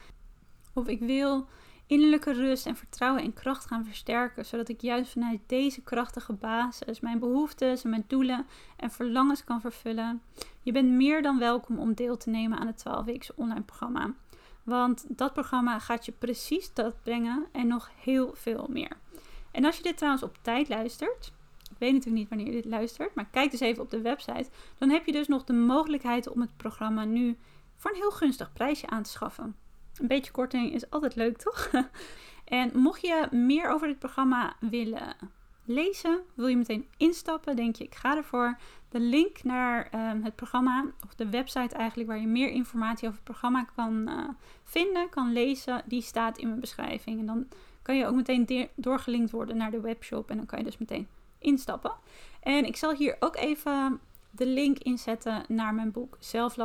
of 0.75 0.89
ik 0.89 1.01
wil 1.01 1.49
innerlijke 1.91 2.33
rust 2.33 2.67
en 2.67 2.77
vertrouwen 2.77 3.23
en 3.23 3.33
kracht 3.33 3.67
gaan 3.67 3.85
versterken, 3.85 4.47
zodat 4.47 4.69
ik 4.69 4.81
juist 4.81 5.13
vanuit 5.13 5.41
deze 5.47 5.83
krachtige 5.83 6.33
basis 6.33 7.01
mijn 7.01 7.19
behoeftes 7.19 7.85
en 7.85 7.91
mijn 7.91 8.05
doelen 8.07 8.47
en 8.77 8.91
verlangens 8.91 9.45
kan 9.45 9.61
vervullen. 9.61 10.23
Je 10.63 10.73
bent 10.73 10.91
meer 10.91 11.23
dan 11.23 11.39
welkom 11.39 11.79
om 11.79 11.95
deel 11.95 12.17
te 12.17 12.31
nemen 12.31 12.59
aan 12.59 12.67
het 12.67 12.79
12 12.79 13.05
weken 13.05 13.35
online 13.37 13.63
programma. 13.63 14.15
Want 14.63 15.05
dat 15.09 15.33
programma 15.33 15.79
gaat 15.79 16.05
je 16.07 16.13
precies 16.13 16.75
dat 16.75 17.03
brengen 17.03 17.47
en 17.53 17.67
nog 17.67 17.91
heel 17.97 18.31
veel 18.35 18.67
meer. 18.69 18.97
En 19.51 19.65
als 19.65 19.77
je 19.77 19.83
dit 19.83 19.97
trouwens 19.97 20.23
op 20.23 20.39
tijd 20.43 20.69
luistert, 20.69 21.33
ik 21.71 21.77
weet 21.79 21.93
natuurlijk 21.93 22.21
niet 22.21 22.29
wanneer 22.29 22.47
je 22.47 22.63
dit 22.63 22.71
luistert, 22.71 23.15
maar 23.15 23.29
kijk 23.31 23.51
dus 23.51 23.61
even 23.61 23.83
op 23.83 23.91
de 23.91 24.01
website. 24.01 24.51
Dan 24.79 24.91
heb 24.91 25.07
je 25.07 25.13
dus 25.13 25.29
nog 25.29 25.45
de 25.45 25.53
mogelijkheid 25.53 26.29
om 26.29 26.41
het 26.41 26.57
programma 26.57 27.05
nu 27.05 27.37
voor 27.77 27.91
een 27.91 27.97
heel 27.97 28.11
gunstig 28.11 28.53
prijsje 28.53 28.87
aan 28.87 29.03
te 29.03 29.11
schaffen. 29.11 29.55
Een 30.01 30.07
beetje 30.07 30.33
korting 30.33 30.73
is 30.73 30.91
altijd 30.91 31.15
leuk, 31.15 31.37
toch? 31.37 31.71
en 32.45 32.71
mocht 32.75 33.01
je 33.01 33.29
meer 33.31 33.71
over 33.71 33.87
dit 33.87 33.99
programma 33.99 34.57
willen 34.61 35.17
lezen, 35.65 36.21
wil 36.35 36.47
je 36.47 36.57
meteen 36.57 36.87
instappen, 36.97 37.57
denk 37.57 37.77
je 37.77 37.85
ik 37.85 37.95
ga 37.95 38.17
ervoor. 38.17 38.59
De 38.89 39.01
link 39.01 39.43
naar 39.43 39.89
ehm, 39.91 40.23
het 40.23 40.35
programma, 40.35 40.85
of 41.05 41.15
de 41.15 41.31
website 41.31 41.75
eigenlijk, 41.75 42.09
waar 42.09 42.21
je 42.21 42.27
meer 42.27 42.51
informatie 42.51 43.09
over 43.09 43.21
het 43.21 43.31
programma 43.31 43.65
kan 43.77 44.09
uh, 44.09 44.29
vinden, 44.65 45.09
kan 45.09 45.33
lezen, 45.33 45.83
die 45.87 46.03
staat 46.03 46.39
in 46.39 46.49
mijn 46.49 46.61
beschrijving. 46.61 47.21
En 47.21 47.27
dan 47.27 47.49
kan 47.83 47.97
je 47.97 48.07
ook 48.07 48.15
meteen 48.15 48.69
doorgelinkt 48.75 49.31
worden 49.31 49.57
naar 49.57 49.71
de 49.71 49.81
webshop 49.81 50.31
en 50.31 50.37
dan 50.37 50.47
kan 50.47 50.59
je 50.59 50.65
dus 50.65 50.79
meteen 50.79 51.09
instappen. 51.39 51.93
En 52.41 52.65
ik 52.65 52.77
zal 52.77 52.95
hier 52.95 53.17
ook 53.21 53.37
even 53.37 54.01
de 54.31 54.47
link 54.47 54.79
inzetten 54.79 55.45
naar 55.49 55.75
mijn 55.75 55.91
boek 55.91 56.17
Self 56.19 56.57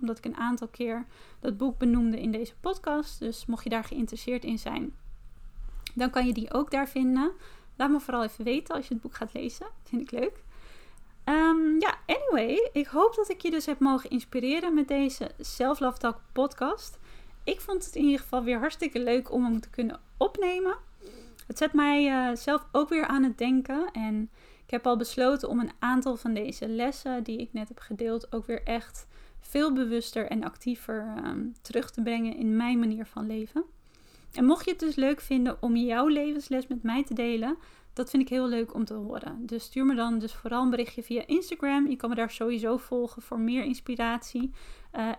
omdat 0.00 0.18
ik 0.18 0.24
een 0.24 0.36
aantal 0.36 0.68
keer 0.68 1.06
dat 1.40 1.56
boek 1.56 1.78
benoemde 1.78 2.20
in 2.20 2.30
deze 2.32 2.54
podcast. 2.60 3.18
Dus 3.18 3.46
mocht 3.46 3.64
je 3.64 3.70
daar 3.70 3.84
geïnteresseerd 3.84 4.44
in 4.44 4.58
zijn, 4.58 4.94
dan 5.94 6.10
kan 6.10 6.26
je 6.26 6.32
die 6.32 6.52
ook 6.52 6.70
daar 6.70 6.88
vinden. 6.88 7.32
Laat 7.76 7.90
me 7.90 8.00
vooral 8.00 8.24
even 8.24 8.44
weten 8.44 8.74
als 8.74 8.88
je 8.88 8.94
het 8.94 9.02
boek 9.02 9.14
gaat 9.14 9.32
lezen. 9.32 9.66
Vind 9.82 10.02
ik 10.02 10.10
leuk. 10.10 10.42
Um, 11.24 11.80
ja, 11.80 11.98
anyway, 12.06 12.70
ik 12.72 12.86
hoop 12.86 13.14
dat 13.14 13.28
ik 13.28 13.40
je 13.40 13.50
dus 13.50 13.66
heb 13.66 13.78
mogen 13.78 14.10
inspireren 14.10 14.74
met 14.74 14.88
deze 14.88 15.30
Self 15.38 15.78
podcast. 16.32 16.98
Ik 17.44 17.60
vond 17.60 17.84
het 17.84 17.94
in 17.94 18.04
ieder 18.04 18.20
geval 18.20 18.42
weer 18.42 18.58
hartstikke 18.58 19.00
leuk 19.00 19.32
om 19.32 19.44
hem 19.44 19.60
te 19.60 19.70
kunnen 19.70 20.00
opnemen. 20.16 20.76
Het 21.46 21.58
zet 21.58 21.72
mij 21.72 22.28
uh, 22.30 22.36
zelf 22.36 22.66
ook 22.72 22.88
weer 22.88 23.06
aan 23.06 23.22
het 23.22 23.38
denken. 23.38 23.90
En 23.92 24.30
heb 24.72 24.86
al 24.86 24.96
besloten 24.96 25.48
om 25.48 25.60
een 25.60 25.72
aantal 25.78 26.16
van 26.16 26.34
deze 26.34 26.68
lessen 26.68 27.22
die 27.22 27.38
ik 27.38 27.52
net 27.52 27.68
heb 27.68 27.78
gedeeld 27.78 28.32
ook 28.32 28.46
weer 28.46 28.62
echt 28.62 29.06
veel 29.40 29.72
bewuster 29.72 30.26
en 30.26 30.44
actiever 30.44 31.14
um, 31.24 31.54
terug 31.62 31.90
te 31.90 32.02
brengen 32.02 32.36
in 32.36 32.56
mijn 32.56 32.78
manier 32.78 33.06
van 33.06 33.26
leven. 33.26 33.64
En 34.32 34.44
mocht 34.44 34.64
je 34.64 34.70
het 34.70 34.80
dus 34.80 34.94
leuk 34.94 35.20
vinden 35.20 35.56
om 35.60 35.76
jouw 35.76 36.06
levensles 36.06 36.66
met 36.66 36.82
mij 36.82 37.04
te 37.04 37.14
delen, 37.14 37.56
dat 37.92 38.10
vind 38.10 38.22
ik 38.22 38.28
heel 38.28 38.48
leuk 38.48 38.74
om 38.74 38.84
te 38.84 38.94
horen. 38.94 39.46
Dus 39.46 39.64
stuur 39.64 39.86
me 39.86 39.94
dan 39.94 40.18
dus 40.18 40.34
vooral 40.34 40.62
een 40.62 40.70
berichtje 40.70 41.02
via 41.02 41.26
Instagram. 41.26 41.88
Je 41.88 41.96
kan 41.96 42.08
me 42.08 42.14
daar 42.14 42.30
sowieso 42.30 42.76
volgen 42.76 43.22
voor 43.22 43.40
meer 43.40 43.64
inspiratie. 43.64 44.50
Uh, 44.96 45.12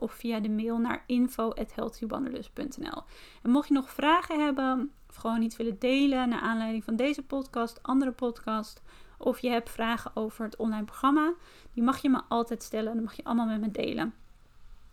of 0.00 0.12
via 0.12 0.40
de 0.40 0.48
mail 0.48 0.78
naar 0.78 1.04
info.healthywanderlust.nl 1.06 3.02
En 3.42 3.50
mocht 3.50 3.68
je 3.68 3.74
nog 3.74 3.90
vragen 3.90 4.44
hebben 4.44 4.92
of 5.08 5.14
gewoon 5.14 5.42
iets 5.42 5.56
willen 5.56 5.78
delen 5.78 6.28
naar 6.28 6.40
aanleiding 6.40 6.84
van 6.84 6.96
deze 6.96 7.22
podcast, 7.22 7.82
andere 7.82 8.12
podcast... 8.12 8.82
of 9.18 9.38
je 9.38 9.48
hebt 9.48 9.70
vragen 9.70 10.10
over 10.14 10.44
het 10.44 10.56
online 10.56 10.84
programma, 10.84 11.34
die 11.74 11.82
mag 11.82 12.02
je 12.02 12.08
me 12.08 12.20
altijd 12.28 12.62
stellen. 12.62 12.94
Dan 12.94 13.02
mag 13.02 13.16
je 13.16 13.24
allemaal 13.24 13.46
met 13.46 13.60
me 13.60 13.70
delen. 13.70 14.14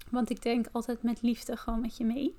Want 0.10 0.30
ik 0.30 0.42
denk 0.42 0.68
altijd 0.72 1.04
met 1.04 1.22
liefde 1.22 1.58
gewoon 1.58 1.82
met 1.82 1.98
je 1.98 2.06
mee. 2.06 2.36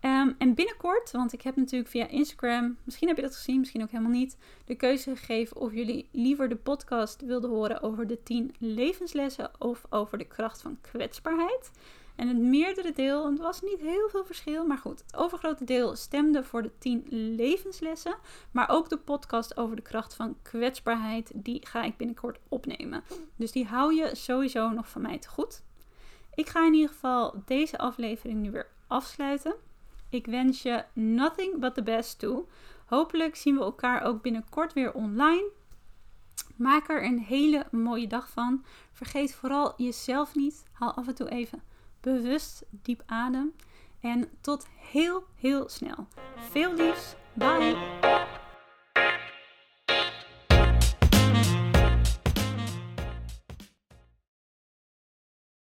Ehm, 0.00 0.32
en 0.38 0.54
binnenkort, 0.54 1.10
want 1.10 1.32
ik 1.32 1.42
heb 1.42 1.56
natuurlijk 1.56 1.90
via 1.90 2.08
Instagram, 2.08 2.76
misschien 2.84 3.08
heb 3.08 3.16
je 3.16 3.22
dat 3.22 3.36
gezien, 3.36 3.58
misschien 3.58 3.82
ook 3.82 3.90
helemaal 3.90 4.12
niet, 4.12 4.36
de 4.64 4.74
keuze 4.74 5.16
gegeven 5.16 5.56
of 5.56 5.72
jullie 5.72 6.08
liever 6.12 6.48
de 6.48 6.56
podcast 6.56 7.20
wilden 7.20 7.50
horen 7.50 7.82
over 7.82 8.06
de 8.06 8.22
10 8.22 8.54
levenslessen 8.58 9.50
of 9.58 9.84
over 9.90 10.18
de 10.18 10.24
kracht 10.24 10.62
van 10.62 10.78
kwetsbaarheid. 10.80 11.70
En 12.16 12.28
het 12.28 12.36
meerdere 12.38 12.92
deel, 12.92 13.30
het 13.30 13.38
was 13.38 13.62
niet 13.62 13.80
heel 13.80 14.08
veel 14.08 14.24
verschil, 14.24 14.66
maar 14.66 14.78
goed, 14.78 15.02
het 15.06 15.16
overgrote 15.16 15.64
deel 15.64 15.96
stemde 15.96 16.44
voor 16.44 16.62
de 16.62 16.70
10 16.78 17.06
levenslessen. 17.10 18.16
Maar 18.50 18.68
ook 18.68 18.88
de 18.88 18.98
podcast 18.98 19.56
over 19.56 19.76
de 19.76 19.82
kracht 19.82 20.14
van 20.14 20.36
kwetsbaarheid, 20.42 21.30
die 21.34 21.66
ga 21.66 21.82
ik 21.82 21.96
binnenkort 21.96 22.38
opnemen. 22.48 23.02
Dus 23.36 23.52
die 23.52 23.66
hou 23.66 23.94
je 23.94 24.14
sowieso 24.14 24.70
nog 24.70 24.88
van 24.88 25.02
mij 25.02 25.18
te 25.18 25.28
goed. 25.28 25.62
Ik 26.34 26.48
ga 26.48 26.66
in 26.66 26.74
ieder 26.74 26.88
geval 26.88 27.42
deze 27.44 27.78
aflevering 27.78 28.40
nu 28.40 28.50
weer 28.50 28.68
afsluiten. 28.86 29.54
Ik 30.08 30.26
wens 30.26 30.62
je 30.62 30.84
nothing 30.92 31.58
but 31.58 31.74
the 31.74 31.82
best 31.82 32.18
toe. 32.18 32.44
Hopelijk 32.86 33.36
zien 33.36 33.56
we 33.56 33.62
elkaar 33.62 34.02
ook 34.02 34.22
binnenkort 34.22 34.72
weer 34.72 34.92
online. 34.92 35.50
Maak 36.56 36.88
er 36.88 37.04
een 37.04 37.18
hele 37.18 37.66
mooie 37.70 38.06
dag 38.06 38.30
van. 38.30 38.64
Vergeet 38.92 39.34
vooral 39.34 39.74
jezelf 39.76 40.34
niet. 40.34 40.64
Haal 40.72 40.94
af 40.94 41.06
en 41.06 41.14
toe 41.14 41.28
even 41.28 41.62
bewust 42.00 42.64
diep 42.70 43.02
adem. 43.06 43.54
En 44.00 44.28
tot 44.40 44.66
heel, 44.76 45.24
heel 45.34 45.68
snel. 45.68 46.06
Veel 46.36 46.74
liefs. 46.74 47.14
Bye. 47.32 48.37